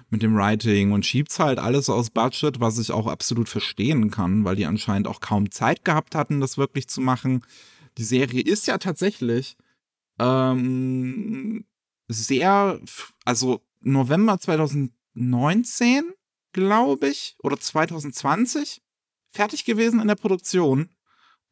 mit 0.09 0.23
dem 0.23 0.35
Writing 0.35 0.91
und 0.91 1.05
schiebt's 1.05 1.39
halt 1.39 1.59
alles 1.59 1.89
aus 1.89 2.09
Budget, 2.09 2.59
was 2.59 2.79
ich 2.79 2.91
auch 2.91 3.07
absolut 3.07 3.49
verstehen 3.49 4.11
kann, 4.11 4.43
weil 4.43 4.55
die 4.55 4.65
anscheinend 4.65 5.07
auch 5.07 5.19
kaum 5.19 5.51
Zeit 5.51 5.85
gehabt 5.85 6.15
hatten, 6.15 6.41
das 6.41 6.57
wirklich 6.57 6.87
zu 6.87 7.01
machen. 7.01 7.45
Die 7.97 8.03
Serie 8.03 8.41
ist 8.41 8.67
ja 8.67 8.77
tatsächlich 8.77 9.55
ähm, 10.19 11.65
sehr, 12.07 12.79
also 13.25 13.61
November 13.81 14.39
2019, 14.39 16.13
glaube 16.53 17.07
ich, 17.09 17.35
oder 17.43 17.59
2020 17.59 18.81
fertig 19.31 19.65
gewesen 19.65 19.99
in 19.99 20.07
der 20.07 20.15
Produktion. 20.15 20.89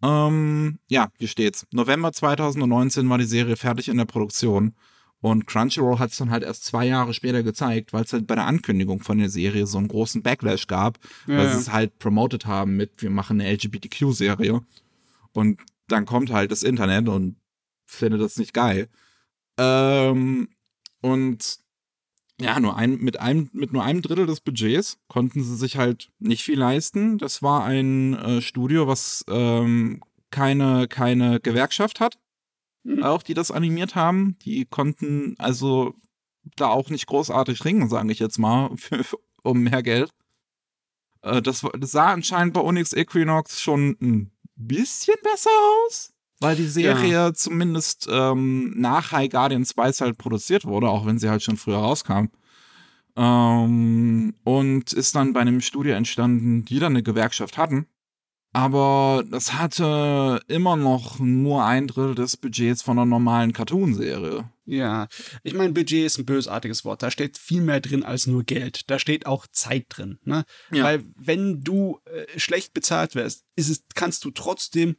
Ähm, 0.04 0.80
ja, 0.88 1.10
hier 1.18 1.28
steht's. 1.28 1.66
November 1.72 2.12
2019 2.12 3.10
war 3.10 3.18
die 3.18 3.26
Serie 3.26 3.56
fertig 3.56 3.88
in 3.90 3.98
der 3.98 4.06
Produktion. 4.06 4.76
Und 5.30 5.48
Crunchyroll 5.48 6.00
hat 6.00 6.12
es 6.12 6.18
dann 6.18 6.32
halt 6.32 6.44
erst 6.44 6.66
zwei 6.66 6.86
Jahre 6.86 7.14
später 7.14 7.44
gezeigt, 7.44 7.94
weil 7.94 8.04
es 8.04 8.14
halt 8.14 8.28
bei 8.28 8.36
der 8.36 8.46
Ankündigung 8.46 9.02
von 9.02 9.18
der 9.18 9.30
Serie 9.30 9.68
so 9.68 9.78
einen 9.78 9.88
großen 9.88 10.22
Backlash 10.24 10.68
gab, 10.68 11.00
Ja, 11.28 11.38
weil 11.38 11.46
ja. 11.46 11.54
sie 11.54 11.60
es 11.60 11.72
halt 11.72 12.00
promoted 12.00 12.46
haben 12.46 12.76
mit, 12.76 13.02
wir 13.02 13.10
machen 13.10 13.40
eine 13.40 13.52
LGBTQ-Serie. 13.52 14.62
Und 15.34 15.60
dann 15.88 16.06
kommt 16.06 16.32
halt 16.32 16.52
das 16.52 16.64
Internet 16.64 17.08
und 17.10 17.38
findet 17.86 18.22
das 18.22 18.38
nicht 18.38 18.54
geil. 18.54 18.90
Ähm, 19.58 20.50
und 21.02 21.60
ja, 22.40 22.60
nur 22.60 22.78
ein, 22.78 22.98
mit, 22.98 23.20
einem, 23.20 23.50
mit 23.54 23.74
nur 23.74 23.84
einem 23.84 24.02
Drittel 24.02 24.28
des 24.28 24.42
Budgets 24.42 25.00
konnten 25.08 25.44
sie 25.44 25.56
sich 25.56 25.78
halt 25.78 26.10
nicht 26.20 26.44
viel 26.44 26.60
leisten. 26.60 27.18
Das 27.18 27.42
war 27.42 27.64
ein 27.64 28.14
äh, 28.14 28.42
Studio, 28.42 28.88
was 28.88 29.26
ähm, 29.28 30.02
keine, 30.30 30.88
keine 30.88 31.40
Gewerkschaft 31.40 32.00
hat, 32.00 32.20
Auch 33.02 33.24
die 33.24 33.34
das 33.34 33.52
animiert 33.52 33.96
haben. 33.96 34.38
Die 34.44 34.66
konnten 34.66 35.36
also 35.38 35.94
da 36.56 36.68
auch 36.68 36.90
nicht 36.90 37.08
großartig 37.08 37.66
ringen, 37.66 37.90
sage 37.90 38.12
ich 38.12 38.20
jetzt 38.20 38.40
mal, 38.40 38.70
für, 38.78 39.04
für, 39.04 39.18
um 39.44 39.62
mehr 39.64 39.84
Geld. 39.84 40.12
Äh, 41.22 41.42
das, 41.42 41.66
das 41.78 41.92
sah 41.92 42.12
anscheinend 42.14 42.54
bei 42.54 42.62
Onyx 42.62 42.94
Equinox 42.94 43.62
schon 43.62 43.98
ein 44.02 44.32
bisschen 44.56 45.16
besser 45.24 45.50
aus, 45.86 46.14
weil 46.40 46.56
die 46.56 46.68
Serie 46.68 47.34
zumindest 47.34 48.08
ähm, 48.10 48.74
nach 48.78 49.12
High 49.12 49.30
Guardian 49.30 49.66
Spice 49.66 50.02
halt 50.02 50.18
produziert 50.18 50.66
wurde, 50.66 50.90
auch 50.90 51.06
wenn 51.06 51.20
sie 51.20 51.30
halt 51.30 51.44
schon 51.44 51.58
früher 51.58 51.78
rauskam. 51.78 52.28
Ähm, 53.16 54.36
und 54.44 54.94
ist 54.94 55.16
dann 55.16 55.34
bei 55.34 55.42
einem 55.42 55.62
Studio 55.62 55.94
entstanden, 55.94 56.66
die 56.66 56.80
dann 56.80 56.94
eine 56.94 57.04
Gewerkschaft 57.04 57.58
hatten. 57.58 57.88
Aber 58.58 59.24
das 59.30 59.54
hatte 59.54 60.42
immer 60.48 60.76
noch 60.76 61.20
nur 61.20 61.64
ein 61.64 61.86
Drittel 61.86 62.16
des 62.16 62.38
Budgets 62.38 62.82
von 62.82 62.98
einer 62.98 63.06
normalen 63.06 63.54
Cartoon-Serie. 63.54 64.50
Ja, 64.66 65.08
ich 65.44 65.54
meine, 65.54 65.74
Budget 65.74 66.08
ist 66.08 66.18
ein 66.18 66.26
bösartiges 66.26 66.84
Wort. 66.84 67.04
Da 67.04 67.12
steht 67.12 67.38
viel 67.38 67.62
mehr 67.62 67.82
drin 67.82 68.02
als 68.02 68.26
nur 68.26 68.44
Geld. 68.44 68.90
Da 68.90 68.98
steht 68.98 69.28
auch 69.28 69.46
Zeit 69.52 69.86
drin. 69.90 70.18
Ne? 70.24 70.44
Ja. 70.72 70.86
Weil 70.86 71.04
wenn 71.16 71.62
du 71.62 72.00
äh, 72.06 72.40
schlecht 72.40 72.74
bezahlt 72.74 73.14
wirst, 73.14 73.46
ist 73.56 73.70
es, 73.70 73.84
kannst 73.94 74.26
du 74.26 74.32
trotzdem 74.32 74.96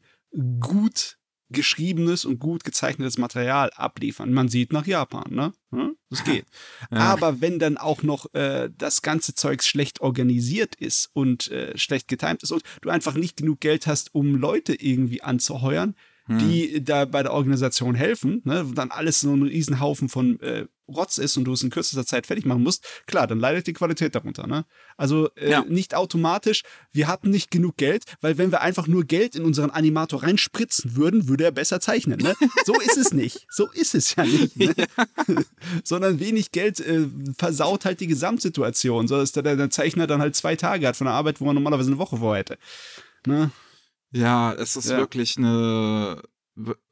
gut 0.60 1.17
geschriebenes 1.50 2.24
und 2.24 2.38
gut 2.38 2.64
gezeichnetes 2.64 3.18
Material 3.18 3.70
abliefern. 3.74 4.32
Man 4.32 4.48
sieht 4.48 4.72
nach 4.72 4.86
Japan, 4.86 5.26
ne? 5.30 5.52
Hm? 5.70 5.96
Das 6.10 6.24
geht. 6.24 6.46
Ja. 6.90 6.98
Aber 7.00 7.40
wenn 7.40 7.58
dann 7.58 7.76
auch 7.76 8.02
noch 8.02 8.32
äh, 8.34 8.70
das 8.76 9.02
ganze 9.02 9.34
Zeugs 9.34 9.66
schlecht 9.66 10.00
organisiert 10.00 10.74
ist 10.74 11.10
und 11.12 11.50
äh, 11.50 11.76
schlecht 11.76 12.08
getimt 12.08 12.42
ist 12.42 12.52
und 12.52 12.62
du 12.80 12.88
einfach 12.88 13.14
nicht 13.14 13.38
genug 13.38 13.60
Geld 13.60 13.86
hast, 13.86 14.14
um 14.14 14.34
Leute 14.34 14.74
irgendwie 14.74 15.22
anzuheuern, 15.22 15.94
Hm. 16.28 16.38
die 16.38 16.84
da 16.84 17.06
bei 17.06 17.22
der 17.22 17.32
Organisation 17.32 17.94
helfen, 17.94 18.42
ne, 18.44 18.68
wo 18.68 18.72
dann 18.74 18.90
alles 18.90 19.20
so 19.20 19.32
ein 19.34 19.42
Riesenhaufen 19.42 20.08
von 20.08 20.38
äh, 20.40 20.66
Rotz 20.86 21.18
ist 21.18 21.36
und 21.36 21.44
du 21.44 21.52
es 21.52 21.62
in 21.62 21.68
kürzester 21.70 22.06
Zeit 22.06 22.26
fertig 22.26 22.46
machen 22.46 22.62
musst, 22.62 22.86
klar, 23.06 23.26
dann 23.26 23.38
leidet 23.40 23.66
die 23.66 23.74
Qualität 23.74 24.14
darunter. 24.14 24.46
Ne? 24.46 24.64
Also 24.96 25.28
äh, 25.36 25.50
Ja. 25.50 25.64
nicht 25.68 25.94
automatisch, 25.94 26.62
wir 26.92 27.08
hatten 27.08 27.28
nicht 27.30 27.50
genug 27.50 27.76
Geld, 27.76 28.04
weil 28.22 28.38
wenn 28.38 28.50
wir 28.50 28.62
einfach 28.62 28.86
nur 28.86 29.04
Geld 29.04 29.36
in 29.36 29.44
unseren 29.44 29.70
Animator 29.70 30.22
reinspritzen 30.22 30.96
würden, 30.96 31.28
würde 31.28 31.44
er 31.44 31.50
besser 31.50 31.80
zeichnen. 31.80 32.18
Ne? 32.20 32.34
So 32.64 32.74
ist 32.80 32.96
es 32.96 33.12
nicht. 33.12 33.46
So 33.50 33.70
ist 33.70 33.94
es 33.94 34.14
ja 34.14 34.24
nicht. 34.24 34.56
Ne? 34.56 34.74
Sondern 35.84 36.20
wenig 36.20 36.52
Geld 36.52 36.80
äh, 36.80 37.06
versaut 37.36 37.84
halt 37.84 38.00
die 38.00 38.06
Gesamtsituation, 38.06 39.08
so 39.08 39.16
dass 39.18 39.32
der, 39.32 39.42
der 39.42 39.70
Zeichner 39.70 40.06
dann 40.06 40.20
halt 40.20 40.36
zwei 40.36 40.56
Tage 40.56 40.86
hat 40.86 40.96
von 40.96 41.06
der 41.06 41.14
Arbeit, 41.14 41.40
wo 41.40 41.44
man 41.44 41.54
normalerweise 41.54 41.90
eine 41.90 41.98
Woche 41.98 42.18
vor 42.18 42.36
hätte. 42.36 42.58
Ne? 43.26 43.50
Ja, 44.10 44.52
es 44.52 44.76
ist 44.76 44.90
Ja. 44.90 44.98
wirklich 44.98 45.36
eine, 45.36 46.22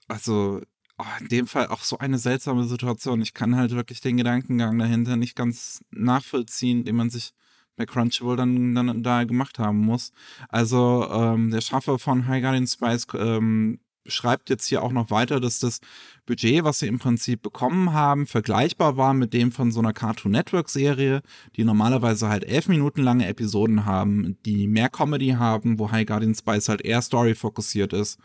also 0.09 0.61
oh, 0.99 1.05
in 1.21 1.29
dem 1.29 1.47
Fall 1.47 1.69
auch 1.69 1.83
so 1.83 1.99
eine 1.99 2.19
seltsame 2.19 2.65
Situation. 2.65 3.21
Ich 3.23 3.35
kann 3.35 3.57
halt 3.57 3.73
wirklich 3.73 4.01
den 4.01 4.17
Gedankengang 4.17 4.79
dahinter 4.79 5.17
nicht 5.17 5.37
ganz 5.37 5.83
nachvollziehen, 5.91 6.85
den 6.85 6.97
man 6.97 7.11
sich 7.11 7.33
bei 7.77 7.85
Crunchyroll 7.85 8.37
dann, 8.37 8.75
dann 8.75 9.03
da 9.03 9.25
gemacht 9.25 9.59
haben 9.59 9.79
muss. 9.79 10.13
Also 10.49 11.07
ähm, 11.11 11.51
der 11.51 11.61
Schaffer 11.61 11.99
von 11.99 12.27
High 12.27 12.43
Guardian 12.43 12.67
Spice 12.67 13.07
ähm, 13.15 13.81
schreibt 14.09 14.51
jetzt 14.51 14.67
hier 14.67 14.83
auch 14.83 14.93
noch 14.93 15.11
weiter, 15.11 15.41
dass 15.41 15.59
das 15.59 15.81
Budget, 16.27 16.65
was 16.65 16.79
sie 16.81 16.87
im 16.89 16.99
Prinzip 16.99 17.43
bekommen 17.43 17.93
haben, 17.93 18.27
vergleichbar 18.27 18.97
war 18.97 19.15
mit 19.15 19.33
dem 19.33 19.53
von 19.53 19.71
so 19.73 19.81
einer 19.81 19.93
Cartoon 19.93 20.33
Network 20.33 20.69
Serie, 20.69 21.23
die 21.57 21.65
normalerweise 21.65 22.29
halt 22.29 22.45
elf 22.45 22.69
Minuten 22.69 23.03
lange 23.03 23.27
Episoden 23.27 23.85
haben, 23.85 24.37
die 24.45 24.67
mehr 24.69 24.89
Comedy 24.89 25.31
haben, 25.31 25.79
wo 25.79 25.91
High 25.91 26.07
Guardian 26.07 26.35
Spice 26.35 26.69
halt 26.69 26.83
eher 26.83 27.03
Story 27.03 27.35
fokussiert 27.35 27.93
ist 27.93 28.19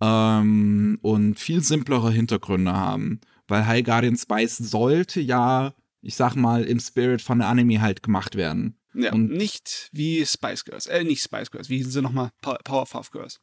ähm, 0.00 0.98
und 1.02 1.38
viel 1.38 1.62
simplere 1.62 2.10
Hintergründe 2.10 2.72
haben, 2.72 3.20
weil 3.48 3.66
High 3.66 3.84
Guardian 3.84 4.16
Spice 4.16 4.56
sollte 4.58 5.20
ja, 5.20 5.74
ich 6.02 6.14
sag 6.16 6.34
mal, 6.36 6.64
im 6.64 6.80
Spirit 6.80 7.22
von 7.22 7.38
der 7.38 7.48
Anime 7.48 7.80
halt 7.80 8.02
gemacht 8.02 8.34
werden. 8.36 8.78
Ja, 8.94 9.12
Und- 9.12 9.30
nicht 9.30 9.90
wie 9.92 10.24
Spice 10.24 10.64
Girls. 10.64 10.86
Äh, 10.86 11.04
nicht 11.04 11.22
Spice 11.22 11.50
Girls. 11.50 11.68
Wie 11.68 11.76
hießen 11.76 11.92
sie 11.92 12.00
nochmal? 12.02 12.30
Power- 12.40 12.58
Powerpuff 12.64 13.10
Girls. 13.10 13.40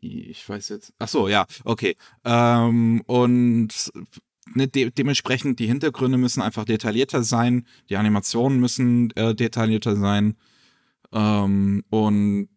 Ich 0.00 0.48
weiß 0.48 0.68
jetzt. 0.70 0.92
Ach 0.98 1.08
so, 1.08 1.28
ja, 1.28 1.46
okay. 1.64 1.96
Ähm, 2.24 3.02
und 3.06 3.92
ne, 4.54 4.68
de 4.68 4.90
dementsprechend 4.90 5.58
die 5.58 5.66
Hintergründe 5.66 6.18
müssen 6.18 6.42
einfach 6.42 6.64
detaillierter 6.64 7.22
sein, 7.22 7.66
die 7.88 7.96
Animationen 7.96 8.60
müssen 8.60 9.10
äh, 9.16 9.34
detaillierter 9.34 9.96
sein. 9.96 10.36
Ähm, 11.12 11.84
und 11.90 12.48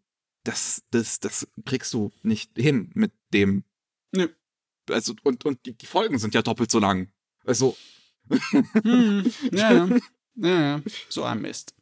das, 0.44 0.84
das, 0.92 1.20
das 1.20 1.48
kriegst 1.66 1.94
du 1.94 2.12
nicht 2.24 2.52
hin 2.56 2.92
mit 2.94 3.12
dem. 3.34 3.64
Nö. 4.12 4.28
Also, 4.90 5.14
und, 5.24 5.46
und 5.46 5.66
die, 5.66 5.78
die 5.78 5.86
Folgen 5.86 6.20
sind 6.20 6.34
ja 6.34 6.42
doppelt 6.42 6.72
so 6.72 6.80
lang. 6.80 7.12
Also, 7.46 7.76
Hm, 8.84 9.32
ja, 9.52 9.72
ja. 9.72 9.90
ja. 10.36 10.82
So 11.10 11.24
ein 11.24 11.42
Mist. 11.42 11.74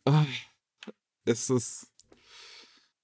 es 1.25 1.49
ist 1.49 1.87
ein 2.11 2.17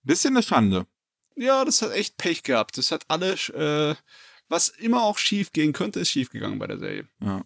bisschen 0.03 0.35
eine 0.35 0.43
Schande. 0.43 0.87
Ja, 1.35 1.65
das 1.65 1.81
hat 1.81 1.91
echt 1.91 2.17
Pech 2.17 2.43
gehabt. 2.43 2.77
Das 2.77 2.91
hat 2.91 3.03
alle, 3.07 3.33
äh, 3.33 3.95
was 4.47 4.69
immer 4.69 5.03
auch 5.03 5.17
schief 5.17 5.51
gehen 5.51 5.73
könnte, 5.73 5.99
ist 5.99 6.11
schief 6.11 6.29
gegangen 6.29 6.59
bei 6.59 6.67
der 6.67 6.79
Serie. 6.79 7.07
Ja. 7.21 7.43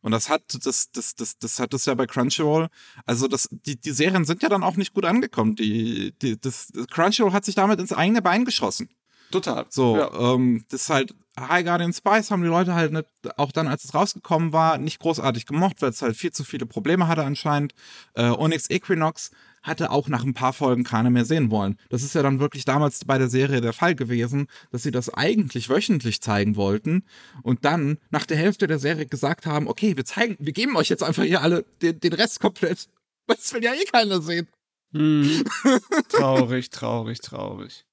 Und 0.00 0.12
das 0.12 0.28
hat, 0.28 0.42
das, 0.64 0.92
das, 0.92 1.16
das, 1.16 1.38
das 1.38 1.58
hat 1.58 1.72
das 1.72 1.84
ja 1.86 1.94
bei 1.94 2.06
Crunchyroll. 2.06 2.68
Also 3.06 3.26
das, 3.26 3.48
die, 3.50 3.80
die 3.80 3.90
Serien 3.90 4.24
sind 4.24 4.42
ja 4.42 4.48
dann 4.48 4.62
auch 4.62 4.76
nicht 4.76 4.94
gut 4.94 5.04
angekommen. 5.04 5.56
Die, 5.56 6.12
die, 6.22 6.40
das, 6.40 6.72
Crunchyroll 6.90 7.32
hat 7.32 7.44
sich 7.44 7.56
damit 7.56 7.80
ins 7.80 7.92
eigene 7.92 8.22
Bein 8.22 8.44
geschossen. 8.44 8.88
Total. 9.32 9.66
So, 9.68 9.96
ja. 9.96 10.34
ähm, 10.34 10.64
das 10.68 10.82
ist 10.82 10.90
halt 10.90 11.14
High 11.38 11.64
Guardian 11.64 11.92
Spice 11.92 12.30
haben 12.30 12.42
die 12.42 12.48
Leute 12.48 12.74
halt 12.74 12.92
nicht, 12.92 13.06
auch 13.36 13.52
dann, 13.52 13.68
als 13.68 13.84
es 13.84 13.94
rausgekommen 13.94 14.52
war, 14.52 14.78
nicht 14.78 15.00
großartig 15.00 15.44
gemocht, 15.44 15.82
weil 15.82 15.90
es 15.90 16.00
halt 16.00 16.16
viel 16.16 16.32
zu 16.32 16.44
viele 16.44 16.64
Probleme 16.64 17.08
hatte 17.08 17.24
anscheinend. 17.24 17.74
Äh, 18.14 18.30
Onyx 18.30 18.70
Equinox 18.70 19.30
hatte 19.66 19.90
auch 19.90 20.08
nach 20.08 20.24
ein 20.24 20.32
paar 20.32 20.52
Folgen 20.52 20.84
keiner 20.84 21.10
mehr 21.10 21.24
sehen 21.24 21.50
wollen. 21.50 21.76
Das 21.90 22.02
ist 22.02 22.14
ja 22.14 22.22
dann 22.22 22.38
wirklich 22.38 22.64
damals 22.64 23.04
bei 23.04 23.18
der 23.18 23.28
Serie 23.28 23.60
der 23.60 23.72
Fall 23.72 23.94
gewesen, 23.96 24.46
dass 24.70 24.84
sie 24.84 24.92
das 24.92 25.12
eigentlich 25.12 25.68
wöchentlich 25.68 26.22
zeigen 26.22 26.56
wollten 26.56 27.04
und 27.42 27.64
dann 27.64 27.98
nach 28.10 28.26
der 28.26 28.36
Hälfte 28.36 28.68
der 28.68 28.78
Serie 28.78 29.06
gesagt 29.06 29.44
haben, 29.44 29.66
okay, 29.66 29.96
wir 29.96 30.04
zeigen, 30.04 30.36
wir 30.38 30.52
geben 30.52 30.76
euch 30.76 30.88
jetzt 30.88 31.02
einfach 31.02 31.24
hier 31.24 31.42
alle 31.42 31.64
den, 31.82 31.98
den 32.00 32.12
Rest 32.12 32.40
komplett. 32.40 32.88
Das 33.28 33.52
will 33.52 33.64
ja 33.64 33.72
eh 33.74 33.84
keiner 33.86 34.22
sehen. 34.22 34.46
Hm. 34.92 35.42
traurig, 36.08 36.70
traurig, 36.70 37.20
traurig. 37.20 37.84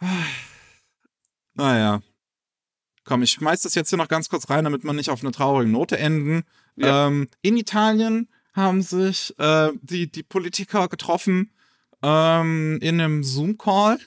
Naja. 1.54 2.02
Komm, 3.04 3.22
ich 3.22 3.30
schmeiß 3.30 3.62
das 3.62 3.74
jetzt 3.74 3.88
hier 3.88 3.98
noch 3.98 4.08
ganz 4.08 4.28
kurz 4.28 4.48
rein, 4.48 4.64
damit 4.64 4.84
wir 4.84 4.92
nicht 4.92 5.10
auf 5.10 5.22
eine 5.22 5.32
traurige 5.32 5.70
Note 5.70 5.98
enden. 5.98 6.44
Ja. 6.76 7.08
Ähm, 7.08 7.28
in 7.40 7.56
Italien 7.56 8.28
haben 8.52 8.82
sich 8.82 9.34
äh, 9.38 9.72
die, 9.80 10.10
die 10.10 10.22
Politiker 10.22 10.88
getroffen 10.88 11.52
ähm, 12.02 12.78
in 12.80 13.00
einem 13.00 13.24
Zoom-Call, 13.24 13.98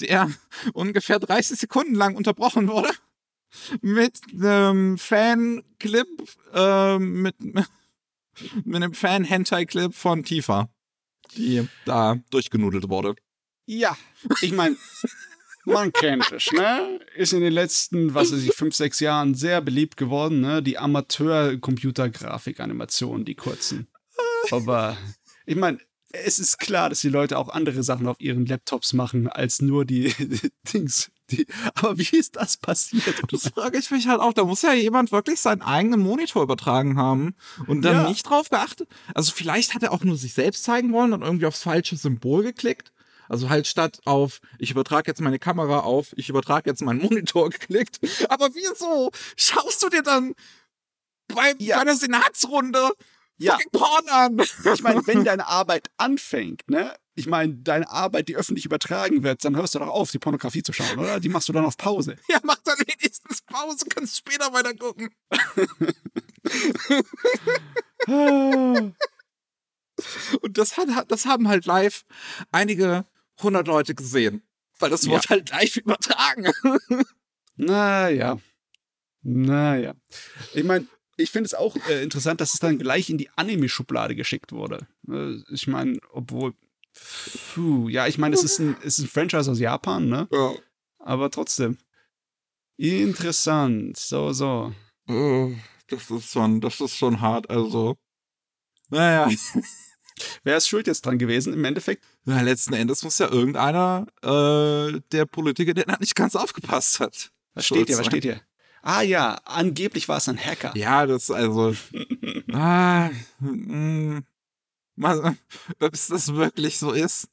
der 0.00 0.30
ungefähr 0.72 1.18
30 1.18 1.58
Sekunden 1.58 1.94
lang 1.94 2.16
unterbrochen 2.16 2.68
wurde. 2.68 2.90
Mit 3.82 4.18
einem 4.32 4.96
Fan-Clip, 4.96 6.08
äh, 6.54 6.98
mit, 6.98 7.36
mit 8.64 8.76
einem 8.76 8.94
Fan-Hentai-Clip 8.94 9.94
von 9.94 10.24
Tifa, 10.24 10.70
die 11.36 11.68
da 11.84 12.16
durchgenudelt 12.30 12.88
wurde. 12.88 13.14
Ja, 13.66 13.96
ich 14.40 14.52
meine, 14.52 14.76
man 15.64 15.92
kennt 15.92 16.32
es, 16.32 16.50
ne? 16.52 17.00
Ist 17.14 17.32
in 17.32 17.40
den 17.40 17.52
letzten, 17.52 18.14
was 18.14 18.32
weiß 18.32 18.42
ich, 18.42 18.54
fünf, 18.54 18.74
sechs 18.74 18.98
Jahren 19.00 19.34
sehr 19.34 19.60
beliebt 19.60 19.96
geworden, 19.96 20.40
ne? 20.40 20.62
Die 20.62 20.78
Amateur-Computer-Grafik-Animationen, 20.78 23.24
die 23.24 23.34
kurzen. 23.34 23.88
Aber 24.50 24.96
ich 25.46 25.56
meine, 25.56 25.78
es 26.12 26.38
ist 26.38 26.58
klar, 26.58 26.90
dass 26.90 27.00
die 27.00 27.08
Leute 27.08 27.38
auch 27.38 27.48
andere 27.48 27.82
Sachen 27.82 28.06
auf 28.06 28.20
ihren 28.20 28.46
Laptops 28.46 28.92
machen, 28.92 29.28
als 29.28 29.62
nur 29.62 29.84
die, 29.84 30.14
die 30.18 30.50
Dings. 30.72 31.10
Die, 31.30 31.46
aber 31.74 31.96
wie 31.96 32.16
ist 32.16 32.36
das 32.36 32.58
passiert? 32.58 33.22
Das 33.30 33.48
frage 33.48 33.78
ich 33.78 33.90
mich 33.90 34.06
halt 34.06 34.20
auch. 34.20 34.34
Da 34.34 34.44
muss 34.44 34.62
ja 34.62 34.74
jemand 34.74 35.12
wirklich 35.12 35.40
seinen 35.40 35.62
eigenen 35.62 36.00
Monitor 36.00 36.42
übertragen 36.42 36.98
haben 36.98 37.34
und 37.66 37.82
dann 37.82 37.96
ja. 37.96 38.08
nicht 38.08 38.24
drauf 38.24 38.50
geachtet. 38.50 38.88
Also 39.14 39.32
vielleicht 39.34 39.74
hat 39.74 39.82
er 39.82 39.92
auch 39.92 40.04
nur 40.04 40.16
sich 40.16 40.34
selbst 40.34 40.64
zeigen 40.64 40.92
wollen 40.92 41.14
und 41.14 41.22
irgendwie 41.22 41.46
aufs 41.46 41.62
falsche 41.62 41.96
Symbol 41.96 42.42
geklickt. 42.42 42.91
Also 43.32 43.48
halt 43.48 43.66
statt 43.66 43.98
auf, 44.04 44.40
ich 44.58 44.70
übertrage 44.72 45.10
jetzt 45.10 45.22
meine 45.22 45.38
Kamera 45.38 45.80
auf, 45.80 46.12
ich 46.16 46.28
übertrage 46.28 46.68
jetzt 46.68 46.82
meinen 46.82 47.00
Monitor 47.00 47.48
geklickt. 47.50 47.98
Aber 48.28 48.54
wieso 48.54 49.10
schaust 49.38 49.82
du 49.82 49.88
dir 49.88 50.02
dann 50.02 50.34
bei, 51.28 51.54
ja. 51.58 51.76
bei 51.76 51.80
einer 51.80 51.96
Senatsrunde 51.96 52.90
ja. 53.38 53.56
Porn 53.72 54.06
an? 54.10 54.38
Ich 54.38 54.82
meine, 54.82 55.06
wenn 55.06 55.24
deine 55.30 55.46
Arbeit 55.46 55.90
anfängt, 55.96 56.68
ne? 56.68 56.94
Ich 57.14 57.26
meine, 57.26 57.54
deine 57.54 57.88
Arbeit, 57.88 58.28
die 58.28 58.36
öffentlich 58.36 58.66
übertragen 58.66 59.22
wird, 59.22 59.42
dann 59.46 59.56
hörst 59.56 59.74
du 59.74 59.78
doch 59.78 59.88
auf, 59.88 60.10
die 60.10 60.18
Pornografie 60.18 60.62
zu 60.62 60.74
schauen, 60.74 60.98
oder? 60.98 61.18
Die 61.18 61.30
machst 61.30 61.48
du 61.48 61.54
dann 61.54 61.64
auf 61.64 61.78
Pause. 61.78 62.18
Ja, 62.28 62.38
mach 62.42 62.58
dann 62.64 62.76
wenigstens 62.80 63.40
Pause, 63.40 63.86
kannst 63.88 64.18
später 64.18 64.52
weiter 64.52 64.74
gucken. 64.74 65.08
Und 70.42 70.58
das, 70.58 70.76
hat, 70.76 71.10
das 71.10 71.24
haben 71.24 71.48
halt 71.48 71.64
live 71.64 72.04
einige 72.50 73.06
100 73.38 73.66
Leute 73.66 73.94
gesehen. 73.94 74.42
Weil 74.78 74.90
das 74.90 75.08
wird 75.08 75.24
ja. 75.24 75.30
halt 75.30 75.50
live 75.50 75.76
übertragen. 75.76 76.52
naja. 77.56 78.38
Naja. 79.22 79.94
Ich 80.54 80.64
meine, 80.64 80.86
ich 81.16 81.30
finde 81.30 81.46
es 81.46 81.54
auch 81.54 81.76
äh, 81.88 82.02
interessant, 82.02 82.40
dass 82.40 82.54
es 82.54 82.60
dann 82.60 82.78
gleich 82.78 83.10
in 83.10 83.18
die 83.18 83.30
Anime-Schublade 83.36 84.16
geschickt 84.16 84.52
wurde. 84.52 84.86
Äh, 85.08 85.36
ich 85.50 85.66
meine, 85.66 85.98
obwohl. 86.10 86.54
Puh, 87.54 87.88
ja, 87.88 88.06
ich 88.06 88.18
meine, 88.18 88.34
es 88.34 88.44
ist 88.44 88.58
ein, 88.58 88.76
es 88.82 88.98
ist 88.98 89.04
ein 89.04 89.08
Franchise 89.08 89.50
aus 89.50 89.58
Japan, 89.58 90.08
ne? 90.08 90.28
Ja. 90.30 90.54
Aber 90.98 91.30
trotzdem. 91.30 91.78
Interessant. 92.76 93.96
So, 93.96 94.32
so. 94.32 94.74
Oh, 95.08 95.52
das 95.88 96.10
ist 96.10 96.32
schon, 96.32 96.60
das 96.60 96.80
ist 96.80 96.96
schon 96.96 97.20
hart, 97.20 97.48
also. 97.50 97.96
Naja. 98.88 99.30
Wer 100.44 100.56
ist 100.56 100.68
schuld 100.68 100.86
jetzt 100.86 101.04
dran 101.06 101.18
gewesen 101.18 101.52
im 101.52 101.64
Endeffekt? 101.64 102.04
Ja, 102.24 102.40
letzten 102.40 102.74
Endes 102.74 103.02
muss 103.02 103.18
ja 103.18 103.30
irgendeiner 103.30 104.06
äh, 104.22 105.00
der 105.12 105.26
Politiker, 105.26 105.74
der 105.74 105.84
da 105.84 105.96
nicht 105.98 106.14
ganz 106.14 106.36
aufgepasst 106.36 107.00
hat. 107.00 107.32
Was 107.54 107.66
steht 107.66 107.88
hier? 107.88 107.98
Was 107.98 108.06
steht 108.06 108.24
hier? 108.24 108.40
Ah 108.82 109.02
ja, 109.02 109.34
angeblich 109.44 110.08
war 110.08 110.16
es 110.16 110.28
ein 110.28 110.38
Hacker. 110.38 110.72
Ja, 110.76 111.06
das 111.06 111.30
also. 111.30 111.74
ah, 112.52 113.10
mh, 113.38 114.22
mal, 114.96 115.36
ob 115.78 115.92
das 115.92 116.34
wirklich 116.34 116.78
so 116.78 116.90
ist. 116.90 117.28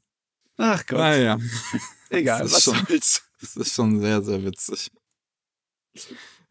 Ach 0.58 0.86
Gott. 0.86 1.00
Naja. 1.00 1.40
Egal, 2.10 2.52
was 2.52 2.64
schon, 2.64 2.76
soll's. 2.88 3.24
Das 3.40 3.56
ist 3.56 3.74
schon 3.74 4.00
sehr, 4.00 4.22
sehr 4.22 4.44
witzig. 4.44 4.92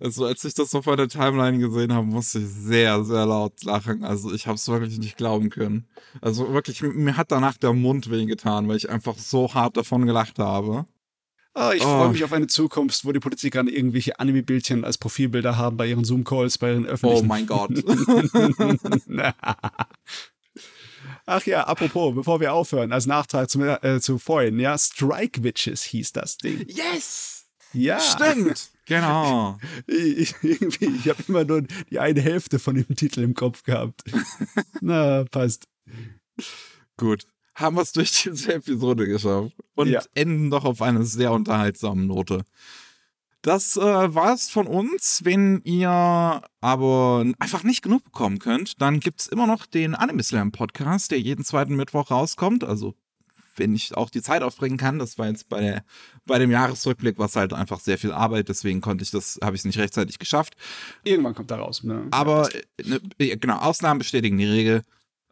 Also 0.00 0.26
als 0.26 0.44
ich 0.44 0.54
das 0.54 0.74
auf 0.74 0.84
der 0.84 1.08
Timeline 1.08 1.58
gesehen 1.58 1.92
habe, 1.92 2.06
musste 2.06 2.38
ich 2.38 2.46
sehr, 2.46 3.02
sehr 3.04 3.26
laut 3.26 3.64
lachen. 3.64 4.04
Also 4.04 4.32
ich 4.32 4.46
habe 4.46 4.54
es 4.54 4.68
wirklich 4.68 4.98
nicht 4.98 5.16
glauben 5.16 5.50
können. 5.50 5.88
Also 6.20 6.52
wirklich, 6.52 6.82
mir 6.82 7.16
hat 7.16 7.32
danach 7.32 7.56
der 7.56 7.72
Mund 7.72 8.08
wehgetan, 8.10 8.68
weil 8.68 8.76
ich 8.76 8.88
einfach 8.90 9.18
so 9.18 9.52
hart 9.54 9.76
davon 9.76 10.06
gelacht 10.06 10.38
habe. 10.38 10.86
Oh, 11.54 11.72
ich 11.74 11.82
oh. 11.82 11.86
freue 11.86 12.10
mich 12.10 12.22
auf 12.22 12.32
eine 12.32 12.46
Zukunft, 12.46 13.04
wo 13.04 13.10
die 13.10 13.18
Politiker 13.18 13.64
irgendwelche 13.66 14.20
Anime-Bildchen 14.20 14.84
als 14.84 14.98
Profilbilder 14.98 15.56
haben 15.56 15.76
bei 15.76 15.88
ihren 15.88 16.04
Zoom-Calls, 16.04 16.58
bei 16.58 16.70
ihren 16.70 16.86
öffentlichen. 16.86 17.24
Oh 17.24 17.26
mein 17.26 17.46
Gott. 17.46 17.72
Ach 21.26 21.44
ja, 21.44 21.64
apropos, 21.64 22.14
bevor 22.14 22.38
wir 22.38 22.52
aufhören, 22.52 22.92
als 22.92 23.06
Nachtrag 23.06 23.50
zu, 23.50 23.60
äh, 23.62 24.00
zu 24.00 24.18
vorhin, 24.18 24.60
ja, 24.60 24.78
Strike 24.78 25.42
Witches 25.42 25.82
hieß 25.82 26.12
das 26.12 26.38
Ding. 26.38 26.64
Yes! 26.68 27.46
Ja. 27.72 27.98
Stimmt. 27.98 28.70
Genau. 28.88 29.58
Ich, 29.86 30.34
irgendwie, 30.42 30.86
ich 30.86 31.08
habe 31.08 31.22
immer 31.28 31.44
nur 31.44 31.62
die 31.62 31.98
eine 31.98 32.20
Hälfte 32.20 32.58
von 32.58 32.74
dem 32.74 32.94
Titel 32.96 33.22
im 33.22 33.34
Kopf 33.34 33.62
gehabt. 33.62 34.02
Na, 34.80 35.24
passt. 35.24 35.68
Gut. 36.96 37.26
Haben 37.54 37.76
wir 37.76 37.82
es 37.82 37.92
durch 37.92 38.12
diese 38.12 38.54
Episode 38.54 39.06
geschafft. 39.06 39.52
Und 39.74 39.88
ja. 39.88 40.02
enden 40.14 40.50
doch 40.50 40.64
auf 40.64 40.82
eine 40.82 41.04
sehr 41.04 41.32
unterhaltsame 41.32 42.04
Note. 42.04 42.44
Das 43.42 43.76
äh, 43.76 43.80
war 43.80 44.34
es 44.34 44.50
von 44.50 44.66
uns. 44.66 45.24
Wenn 45.24 45.60
ihr 45.64 46.42
aber 46.60 47.24
einfach 47.38 47.62
nicht 47.62 47.82
genug 47.82 48.04
bekommen 48.04 48.38
könnt, 48.38 48.80
dann 48.80 49.00
gibt 49.00 49.20
es 49.20 49.28
immer 49.28 49.46
noch 49.46 49.66
den 49.66 49.94
Anime 49.94 50.22
Slam 50.22 50.52
Podcast, 50.52 51.10
der 51.10 51.20
jeden 51.20 51.44
zweiten 51.44 51.76
Mittwoch 51.76 52.10
rauskommt. 52.10 52.64
Also 52.64 52.94
wenn 53.58 53.74
ich 53.74 53.96
auch 53.96 54.10
die 54.10 54.22
Zeit 54.22 54.42
aufbringen 54.42 54.76
kann. 54.76 54.98
Das 54.98 55.18
war 55.18 55.28
jetzt 55.28 55.48
bei, 55.48 55.60
der, 55.60 55.84
bei 56.26 56.38
dem 56.38 56.50
Jahresrückblick 56.50 57.18
was 57.18 57.36
halt 57.36 57.52
einfach 57.52 57.80
sehr 57.80 57.98
viel 57.98 58.12
Arbeit, 58.12 58.48
deswegen 58.48 58.80
konnte 58.80 59.02
ich 59.02 59.10
das, 59.10 59.38
habe 59.42 59.56
ich 59.56 59.60
es 59.60 59.64
nicht 59.64 59.78
rechtzeitig 59.78 60.18
geschafft. 60.18 60.54
Irgendwann 61.04 61.34
kommt 61.34 61.50
da 61.50 61.56
raus. 61.56 61.82
Ne? 61.82 62.06
Aber 62.10 62.48
ne, 62.84 63.00
genau, 63.36 63.58
Ausnahmen 63.58 63.98
bestätigen 63.98 64.38
die 64.38 64.46
Regel. 64.46 64.82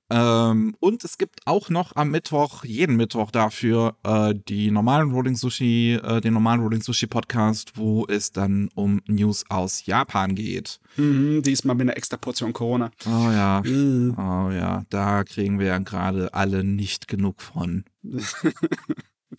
Ähm, 0.09 0.77
und 0.79 1.03
es 1.03 1.19
gibt 1.19 1.41
auch 1.47 1.69
noch 1.69 1.97
am 1.97 2.11
Mittwoch, 2.11 2.65
jeden 2.65 2.97
Mittwoch 2.97 3.33
dafür, 3.33 3.97
äh, 4.05 4.35
die 4.49 4.71
normalen 4.71 5.11
Rolling 5.11 5.35
Sushi, 5.35 5.95
äh, 5.95 6.21
den 6.21 6.35
normalen 6.35 6.61
Rolling 6.61 6.81
Sushi 6.81 7.09
Podcast, 7.09 7.73
wo 7.77 8.07
es 8.07 8.31
dann 8.31 8.69
um 8.75 9.03
News 9.07 9.45
aus 9.49 9.85
Japan 9.87 10.37
geht. 10.37 10.79
Mhm, 10.97 11.43
diesmal 11.43 11.75
mit 11.75 11.83
einer 11.83 11.97
extra 11.97 12.17
Portion 12.17 12.53
Corona. 12.53 12.93
Oh 13.05 13.31
ja. 13.31 13.63
Mhm. 13.65 14.15
Oh 14.17 14.51
ja, 14.51 14.85
da 14.91 15.25
kriegen 15.25 15.59
wir 15.59 15.67
ja 15.67 15.79
gerade 15.79 16.33
alle 16.33 16.63
nicht 16.63 17.09
genug 17.09 17.43
von. 17.43 17.85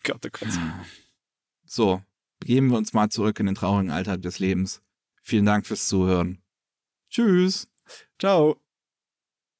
Gott, 0.03 0.25
oh 0.25 0.29
Gott. 0.31 0.49
So, 1.65 2.01
begeben 2.39 2.71
wir 2.71 2.77
uns 2.77 2.93
mal 2.93 3.09
zurück 3.09 3.39
in 3.39 3.45
den 3.45 3.55
traurigen 3.55 3.91
Alltag 3.91 4.21
des 4.21 4.39
Lebens. 4.39 4.81
Vielen 5.21 5.45
Dank 5.45 5.65
fürs 5.65 5.87
Zuhören. 5.87 6.41
Tschüss. 7.09 7.69
Ciao. 8.19 8.57